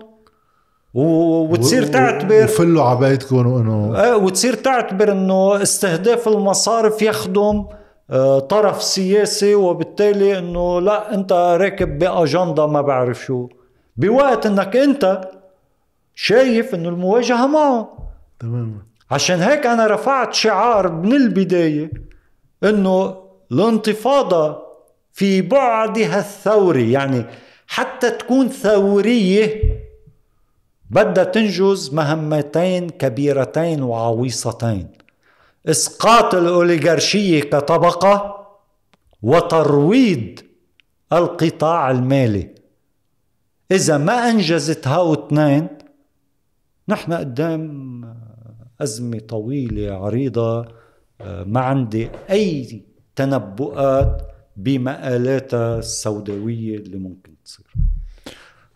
[0.95, 7.65] وتصير تعتبر وفلوا عبايتكم وانه آه، وتصير تعتبر إنه استهداف المصارف يخدم.
[8.49, 13.49] طرف سياسي وبالتالي إنه لا أنت راكب بأجندة ما بعرف شو.
[13.97, 15.31] بوقت إنك أنت
[16.15, 17.99] شايف إنه المواجهة معه.
[18.41, 18.79] تماما.
[19.11, 21.91] عشان هيك أنا رفعت شعار من البداية
[22.65, 23.17] إنه
[23.53, 24.63] الانتفاضة
[25.13, 27.25] في بعدها الثوري يعني
[27.67, 29.63] حتى تكون ثورية
[30.91, 34.89] بدها تنجز مهمتين كبيرتين وعويصتين.
[35.67, 38.47] إسقاط الأوليغارشية كطبقة
[39.23, 40.41] وترويض
[41.13, 42.55] القطاع المالي.
[43.71, 45.69] إذا ما انجزت هاو اثنين
[46.89, 48.15] نحن قدام
[48.81, 50.81] أزمة طويلة عريضة.
[51.21, 52.83] آه، ما عندي أي
[53.17, 54.23] تنبؤات
[54.57, 57.67] بمآلاتها السوداوية اللي ممكن تصير.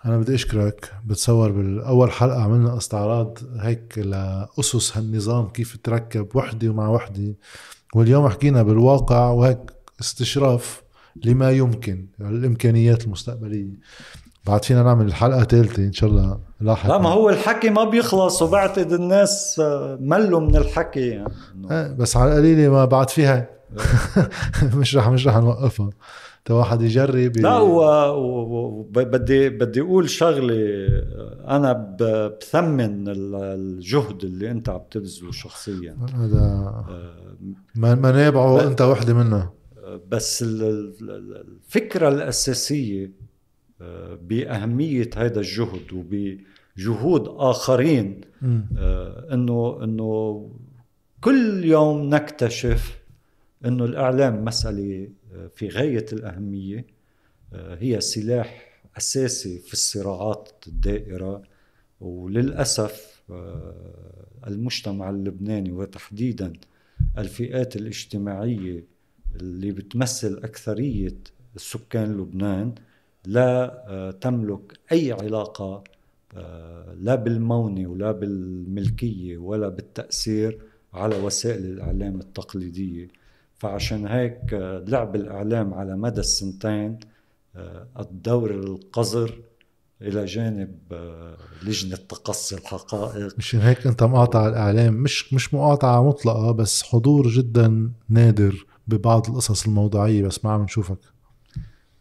[0.04, 6.88] أنا بدي أشكرك بتصور بالأول حلقة عملنا استعراض هيك لأسس هالنظام كيف تركب وحدة مع
[6.88, 7.34] وحدة
[7.94, 9.58] واليوم حكينا بالواقع وهيك
[10.00, 10.82] استشراف
[11.24, 13.72] لما يمكن الإمكانيات المستقبلية.
[14.46, 16.88] بعد فينا نعمل الحلقة ثالثه إن شاء الله لاحقا.
[16.88, 19.62] لا ما هو الحكي ما بيخلص وبعتقد الناس
[20.00, 21.08] ملوا من الحكي.
[21.08, 23.48] يعني بس على القليلة ما بعد فيها
[24.78, 25.90] مش رح مش رح نوقفها.
[26.44, 27.58] تا واحد يجرب لا
[28.10, 30.86] وبدي بدي أقول شغلة
[31.48, 35.96] أنا بثمن الجهد اللي أنت عم تبذله شخصيا.
[36.14, 36.40] هذا
[36.88, 37.36] آه،
[37.74, 39.52] ما ما نابعه أنت وحدة منها
[40.08, 40.44] بس
[41.02, 43.12] الفكرة الأساسية
[43.80, 48.20] آه، بأهمية هذا الجهد وبجهود آخرين
[48.78, 50.50] آه، انه إنه
[51.20, 53.03] كل يوم نكتشف
[53.64, 55.08] انه الإعلام مسألة
[55.54, 56.86] في غاية الأهمية
[57.52, 61.42] آه، هي سلاح أساسي في الصراعات الدائرة.
[62.00, 66.52] وللأسف آه، المجتمع اللبناني وتحديدا
[67.18, 68.84] الفئات الاجتماعية
[69.36, 71.14] اللي بتمثل أكثرية
[71.56, 72.74] سكان لبنان
[73.26, 75.84] لا آه، تملك أي علاقة
[76.94, 80.60] لا بالمونة ولا بالملكية ولا بالتأثير
[80.94, 83.08] على وسائل الإعلام التقليدية.
[83.64, 86.98] فعشان هيك آه، لعب الإعلام على مدى السنتين
[87.56, 89.40] آه، الدور القذر
[90.02, 93.34] إلى جانب آه، لجنة تقصي الحقائق.
[93.38, 99.66] مشان هيك أنت مقاطع الإعلام؟ مش مش مقاطعة مطلقة بس حضور جدا نادر ببعض القصص
[99.66, 100.98] الموضوعية بس ما عم نشوفك.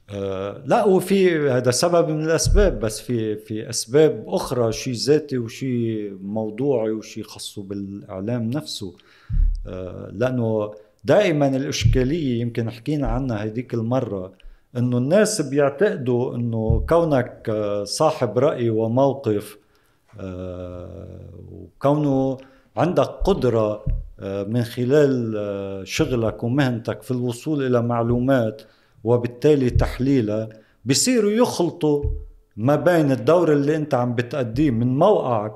[0.09, 6.17] آه لا وفي هذا سبب من الأسباب بس في في أسباب أخرى شيء ذاتي وشيء
[6.21, 8.95] موضوعي وشيء خاصه بالإعلام نفسه.
[9.67, 10.73] آه لأنه
[11.03, 14.33] دائما الإشكالية يمكن حكينا عنها هذيك المرة
[14.77, 19.57] إنه الناس بيعتقدوا إنه كونك آه، صاحب رأي وموقف
[20.19, 22.37] آه، وكونه
[22.77, 23.85] عندك قدرة
[24.19, 28.61] آه، من خلال شغلك ومهنتك في الوصول إلى معلومات
[29.03, 30.49] وبالتالي تحليلها
[30.85, 32.03] بصيروا يخلطوا
[32.57, 35.53] ما بين الدور اللي أنت عم بتأديه من موقعك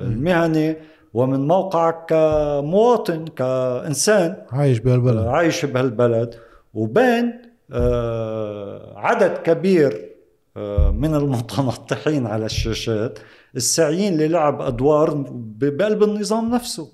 [0.00, 0.76] المهني
[1.14, 5.26] ومن موقعك كمواطن كإنسان عايش بهالبلد.
[5.26, 6.34] عايش بهالبلد.
[6.74, 7.32] وبين
[7.72, 10.08] آه، عدد كبير
[10.56, 13.18] آه، من المتنطحين على الشاشات
[13.56, 16.92] السعيين للعب أدوار بقلب النظام نفسه.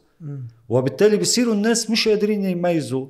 [0.69, 3.07] وبالتالي بصيروا الناس مش قادرين يميزوا.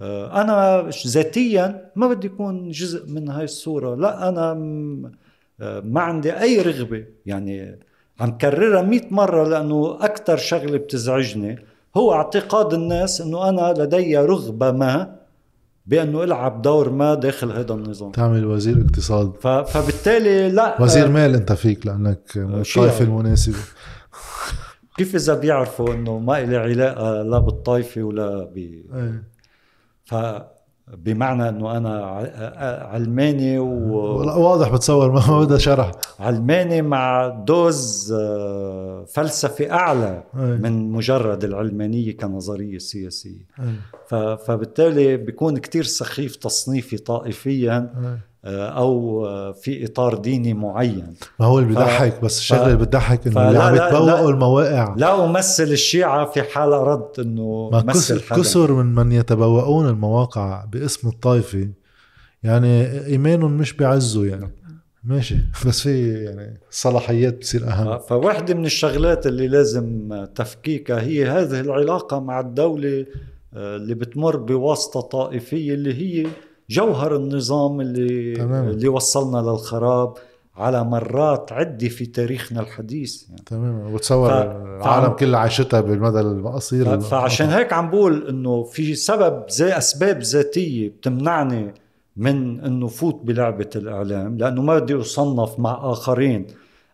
[0.00, 3.94] آه، أنا ذاتيا ما بدي أكون جزء من هاي الصورة.
[3.94, 4.54] لا أنا
[5.84, 7.04] ما عندي أي رغبة.
[7.26, 7.78] يعني
[8.20, 11.58] عم كررها مئة مرة لأنه أكثر شغلة بتزعجني.
[11.96, 15.16] هو اعتقاد الناس أنه أنا لدي رغبة ما
[15.86, 18.12] بأنه ألعب دور ما داخل هذا النظام.
[18.12, 19.32] تعمل وزير اقتصاد.
[19.66, 23.56] فبالتالي لا وزير مال أنت فيك لأنك الطائفة المناسبة
[24.96, 29.22] كيف إذا بيعرفوا أنه ما إلي علاقة لا بالطائفة ولا ب إيه.
[30.04, 30.14] ف
[30.94, 32.04] بمعنى أنه أنا
[32.92, 33.66] علماني و
[34.40, 35.90] واضح بتصور ما بدها شرح.
[36.20, 43.46] علماني مع دوز آه، فلسفي أعلى من مجرد العلمانية كنظرية سياسية.
[44.46, 47.76] فبالتالي بيكون كتير سخيف تصنيفي طائفيا.
[47.76, 51.14] آه، أو آه، في إطار ديني معين.
[51.40, 54.94] ما هو اللي بيضحك بس الشغله اللي بتضحك إنه اللي عم يتبوقوا المواقع.
[54.96, 61.08] لا أمثل الشيعة في حال اردت إنه ما حدا كسر من من يتبوؤون المواقع باسم
[61.08, 61.68] الطائفة.
[62.42, 64.54] يعني ايمانهم مش بيعزوا يعني.
[65.04, 65.36] ماشي.
[65.66, 67.98] بس في يعني صلاحيات بتصير أهم.
[67.98, 73.06] فواحدة من الشغلات اللي لازم تفكيكها هي هذه العلاقة مع الدولة
[73.54, 76.26] آه، اللي بتمر بواسطة طائفية اللي هي
[76.70, 78.68] جوهر النظام اللي تمام.
[78.68, 80.14] اللي وصلنا للخراب
[80.56, 83.42] على مرات عدة في تاريخنا الحديث يعني.
[83.46, 84.32] تمام وتصور ف...
[84.32, 85.16] العالم ف...
[85.16, 87.08] كله عاشتها بالمدى القصير ف...
[87.08, 91.74] فعشان هيك عم بقول إنه في سبب زي أسباب ذاتية بتمنعني
[92.16, 96.46] من إنه فوت بلعبة الإعلام لأنه ما بدي أصنف مع آخرين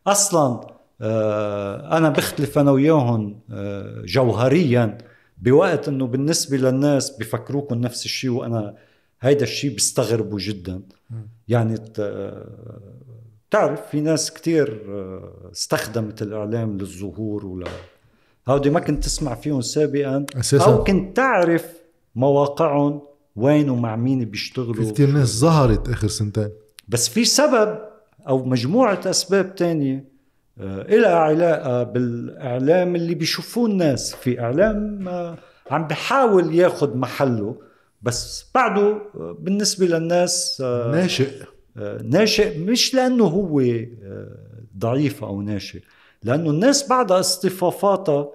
[0.06, 0.60] أصلا
[1.00, 4.98] آه أنا بختلف أنا وياهم آه جوهريا
[5.38, 8.74] بوقت إنه بالنسبة للناس بفكروكم نفس الشيء وأنا
[9.22, 10.82] هيدا الشيء بيستغربوا جدا.
[11.48, 11.74] يعني
[13.48, 17.66] بتعرف في ناس كتير آه، استخدمت الإعلام للظهور ولا
[18.48, 20.26] هودي ما كنت تسمع فيهم سابقا.
[20.36, 20.64] أساسا.
[20.64, 21.66] أو كنت تعرف
[22.14, 23.02] مواقعهم
[23.36, 24.84] وين ومع مين بيشتغلوا.
[24.84, 26.50] في كثير ناس ظهرت آخر سنتين.
[26.88, 27.78] بس في سبب
[28.28, 30.04] أو مجموعة أسباب تانية
[30.60, 34.14] آه، إلها علاقة بالإعلام اللي بيشوفوه الناس.
[34.14, 35.38] في إعلام آه،
[35.70, 37.56] عم بحاول ياخد محله.
[38.02, 38.98] بس بعده
[39.38, 41.30] بالنسبة للناس ناشئ.
[42.02, 43.62] ناشئ مش لأنه هو
[44.78, 45.80] ضعيف أو ناشئ
[46.22, 48.28] لأنه الناس بعد اصطفافاتها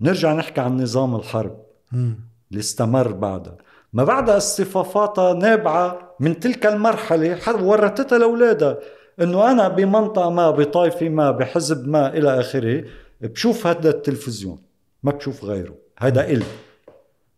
[0.00, 1.62] نرجع نحكي عن نظام الحرب
[1.92, 3.56] اللي استمر بعدها.
[3.92, 8.78] ما بعدها اصطفافاتها نابعة من تلك المرحلة ورثتها لأولادها.
[9.20, 12.84] إنه أنا بمنطقة ما بطائفة ما بحزب ما إلى آخره
[13.20, 14.58] بشوف هذا التلفزيون
[15.02, 15.74] ما بشوف غيره.
[15.98, 16.44] هذا إلي.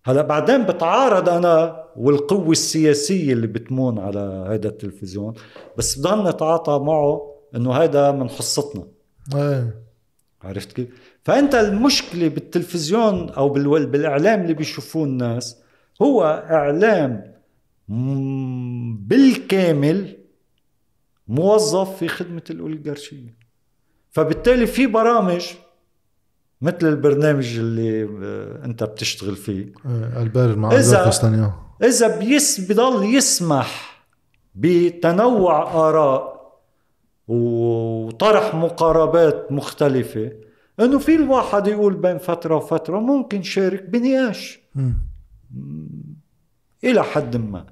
[0.08, 5.34] هلا بعدين بتعارض أنا والقوة السياسية اللي بتمون على هذا التلفزيون
[5.78, 8.86] بس بضل نتعاطى معه إنه هذا من حصتنا.
[9.34, 9.82] إيه.
[10.42, 10.88] عرفت كيف؟
[11.22, 15.58] فأنت المشكلة بالتلفزيون أو بالإعلام اللي بيشوفوه الناس
[16.02, 17.34] هو إعلام
[19.08, 20.18] بالكامل
[21.28, 23.36] موظف في خدمة الأوليغارشية.
[24.10, 25.46] فبالتالي في برامج
[26.62, 29.72] مثل البرنامج اللي آه، انت بتشتغل فيه.
[29.86, 30.80] إيه، البارد مع إذا
[31.82, 34.02] إذا بيس بضل يسمح
[34.54, 36.38] بتنوع آراء
[37.28, 40.32] وطرح مقاربات مختلفة
[40.80, 44.60] إنه في الواحد يقول بين فترة وفترة ممكن شارك بنقاش.
[46.84, 47.66] إلى حد ما.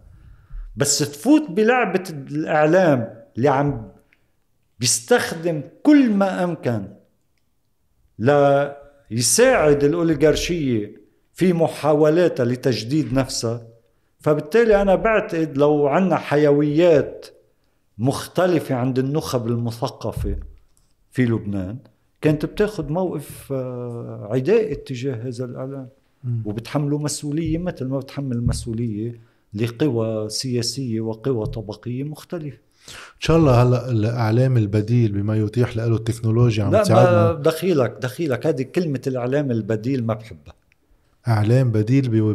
[0.76, 3.88] بس تفوت بلعبة الإعلام اللي عم
[4.78, 6.95] بيستخدم كل ما أمكن.
[8.18, 11.00] ليساعد الأوليغارشية
[11.32, 13.66] في محاولاتها لتجديد نفسها.
[14.20, 17.26] فبالتالي أنا بعتقد لو عندنا حيويات
[17.98, 20.36] مختلفة عند النخب المثقفة
[21.10, 21.78] في لبنان
[22.20, 25.88] كانت بتاخذ موقف آه، عدائي تجاه هذا الاعلام
[26.44, 29.20] وبتحملوا مسؤولية مثل ما بتحمل مسؤولية
[29.54, 32.58] لقوى سياسية وقوى طبقية مختلفة.
[32.88, 37.10] إن شاء الله هلا الإعلام البديل بما يتيح له التكنولوجيا عم تساعدنا.
[37.10, 38.46] لا دخيلك دخيلك.
[38.46, 40.54] هذه كلمة الإعلام البديل ما بحبها.
[41.28, 42.34] إعلام بديل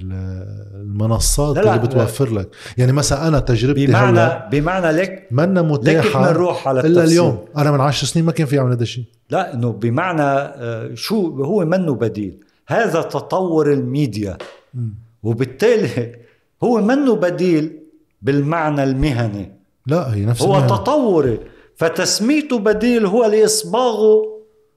[0.00, 2.48] بالمنصات لا لا اللي بتوفر لك.
[2.78, 7.44] يعني مثلا أنا تجربتي بمعنى هلا بمعنى لك منا متاحة نروح على إلا اليوم.
[7.56, 9.04] أنا من عشر سنين ما كان في اعمل هذا الشيء.
[9.30, 14.38] لا إنه بمعنى آه، شو هو منه بديل؟ هذا تطور الميديا.
[14.74, 14.88] م.
[15.22, 16.16] وبالتالي
[16.64, 17.78] هو منه بديل
[18.22, 19.58] بالمعنى المهني.
[19.86, 20.76] لا هي نفس هو المهنة.
[20.76, 21.40] تطوري.
[21.76, 24.22] فتسميته بديل هو لاصباغه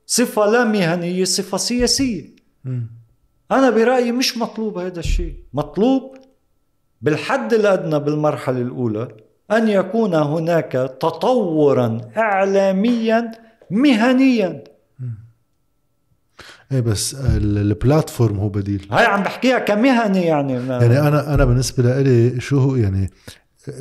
[0.06, 2.36] صفة لا مهنية صفة سياسية.
[2.66, 2.82] م.
[3.52, 5.36] أنا برأيي مش مطلوب هذا الشيء.
[5.54, 6.16] مطلوب
[7.02, 9.08] بالحد الأدنى بالمرحلة الأولى
[9.52, 13.32] أن يكون هناك تطورا إعلاميا
[13.70, 14.64] مهنيا.
[16.72, 18.88] إيه بس ال platform هو بديل.
[18.92, 20.54] هاي عم بحكيها كمهني يعني.
[20.54, 23.10] يعني أنا أنا بالنسبة لي شو هو يعني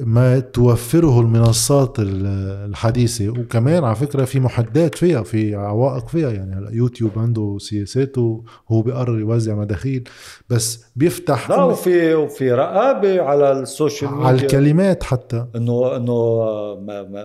[0.00, 3.28] ما توفره المنصات الحديثة.
[3.28, 6.30] وكمان على فكرة في محددات فيها في عوائق فيها.
[6.30, 10.08] يعني هلأ يوتيوب عنده سياساته هو بيقرر يوزع مداخيل.
[10.50, 14.26] بس بيفتح لا وفي وفي رقابة على ال social media.
[14.26, 15.46] على الكلمات حتى.
[15.56, 16.40] إنه إنه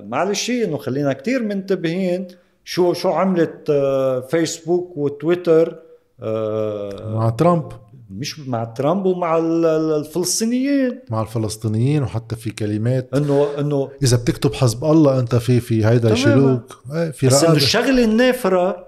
[0.09, 2.27] معلش إنه خلينا كتير منتبهين
[2.67, 5.79] شو شو عملت آه، فيسبوك وتويتر
[6.21, 7.71] آه، مع ترامب.
[8.09, 10.99] مش مع ترامب ومع الفلسطينيين.
[11.09, 13.09] مع الفلسطينيين وحتى في كلمات.
[13.13, 17.53] إنه إنه إذا بتكتب حسب الله أنت في في هيدا يشيلوك إيه في بس إنه
[17.53, 18.87] الشغلة النافرة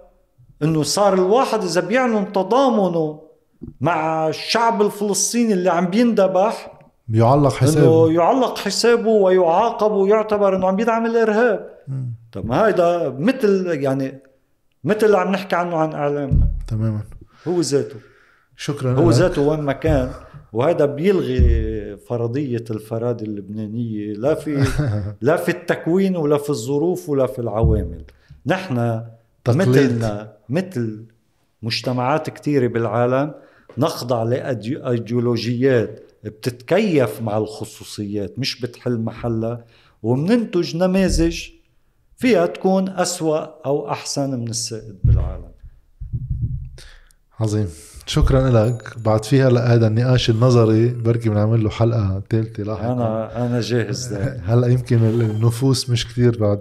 [0.63, 3.19] إنه صار الواحد إذا بيعلن تضامنه
[3.81, 7.85] مع الشعب الفلسطيني اللي عم بيندبح بيعلق حسابه.
[7.85, 11.69] انه يعلق حسابه ويعاقب ويعتبر إنه عم يدعم الإرهاب.
[12.37, 14.19] طب ما هيدا مثل يعني
[14.83, 17.01] مثل اللي عم نحكي عنه عن اعلامنا تماما.
[17.47, 17.95] هو ذاته.
[18.55, 20.11] شكرا هو ذاته وين ما كان.
[20.53, 24.13] وهذا بيلغي فرضية الفرادة اللبنانية.
[24.13, 24.65] لا في
[25.27, 28.03] لا في التكوين ولا في الظروف ولا في العوامل.
[28.45, 29.03] نحن
[29.47, 31.05] مثلنا مثل
[31.63, 33.33] مجتمعات كثيرة بالعالم
[33.77, 39.65] نخضع لأيديولوجيات بتتكيف مع الخصوصيات مش بتحل محلها.
[40.03, 41.56] ومننتج نماذج
[42.17, 45.51] فيها تكون أسوأ أو أحسن من السائد بالعالم.
[47.39, 47.67] عظيم.
[48.05, 48.93] شكرا لك.
[49.05, 50.87] بعد في هلا هذا النقاش النظري.
[50.89, 52.93] بركي بنعمل له حلقة ثالثه لاحقا.
[52.93, 54.07] أنا أنا جاهز.
[54.07, 54.39] ده.
[54.45, 56.59] هلأ يمكن النفوس مش كثير بعد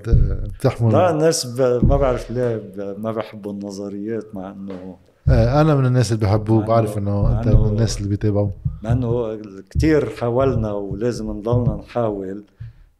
[0.58, 0.92] بتحمل.
[0.92, 2.62] لا الناس ما بعرف ليه
[2.98, 4.96] ما بحبوا النظريات مع إنه
[5.28, 8.52] آه، أنا من الناس اللي بحبوه بعرف إنه أنت من الناس اللي بيتابعوه.
[8.82, 9.38] مع إنه
[9.70, 12.28] كثير حاولنا ولازم نضلنا نحاول.
[12.38, 12.55] آه،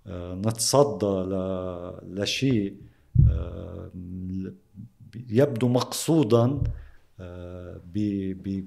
[0.09, 1.37] نتصدى
[2.03, 2.77] لشيء
[3.29, 3.91] آه،
[5.31, 6.61] يبدو مقصودا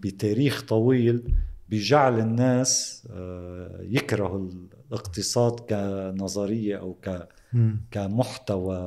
[0.01, 1.33] بتاريخ طويل
[1.69, 4.49] بجعل الناس آه، يكرهوا
[4.89, 6.97] الاقتصاد كنظرية أو
[7.91, 8.77] كمحتوى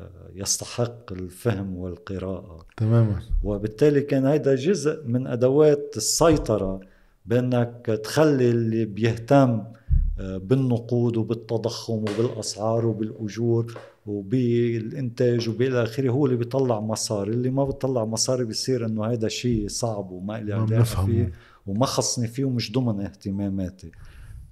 [0.00, 2.66] آه، يستحق الفهم والقراءة.
[2.76, 3.22] تماما.
[3.42, 6.80] وبالتالي كان هذا جزء من أدوات السيطرة
[7.26, 9.73] بأنك تخلي اللي بيهتم آه،
[10.18, 18.44] بالنقود وبالتضخم وبالأسعار وبالأجور وبالإنتاج وبالى اخره هو اللي بيطلع مصاري اللي ما بيطلع مصاري
[18.44, 21.32] بيصير إنه هذا شيء صعب وما إلى اخره فيه
[21.66, 23.90] وما خصني فيه ومش ضمن اهتماماتي.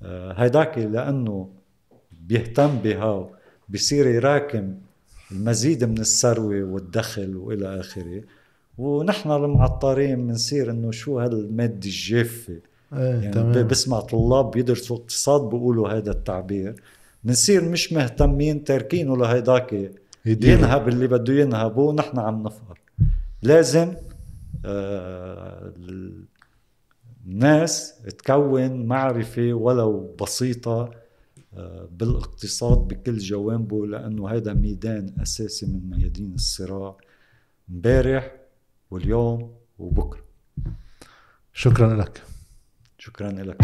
[0.03, 1.49] آه، هيداك لأنه
[2.21, 3.31] بيهتم بها
[3.69, 4.75] بصير يراكم
[5.33, 8.23] المزيد من الثروة والدخل وإلى آخره.
[8.79, 12.61] ونحن المعطرين بنصير إنه شو هالمادة الجافة؟
[12.93, 13.67] يعني تمام.
[13.67, 16.83] بسمع طلاب بيدرسوا اقتصاد بيقولوا هذا التعبير.
[17.25, 19.93] بنصير مش مهتمين تاركينه لهيداك.
[20.27, 22.81] ينهب اللي بده ينهبه ونحن عم نفقر.
[23.43, 23.95] لازم
[24.65, 25.73] آه
[27.27, 30.91] الناس تكون معرفة ولو بسيطة
[31.55, 36.97] آه بالاقتصاد بكل جوانبه لأنه هذا ميدان أساسي من ميادين الصراع
[37.71, 38.33] امبارح
[38.91, 40.23] واليوم وبكرة.
[41.53, 42.23] شكرا لك.
[43.05, 43.57] شكرا لك.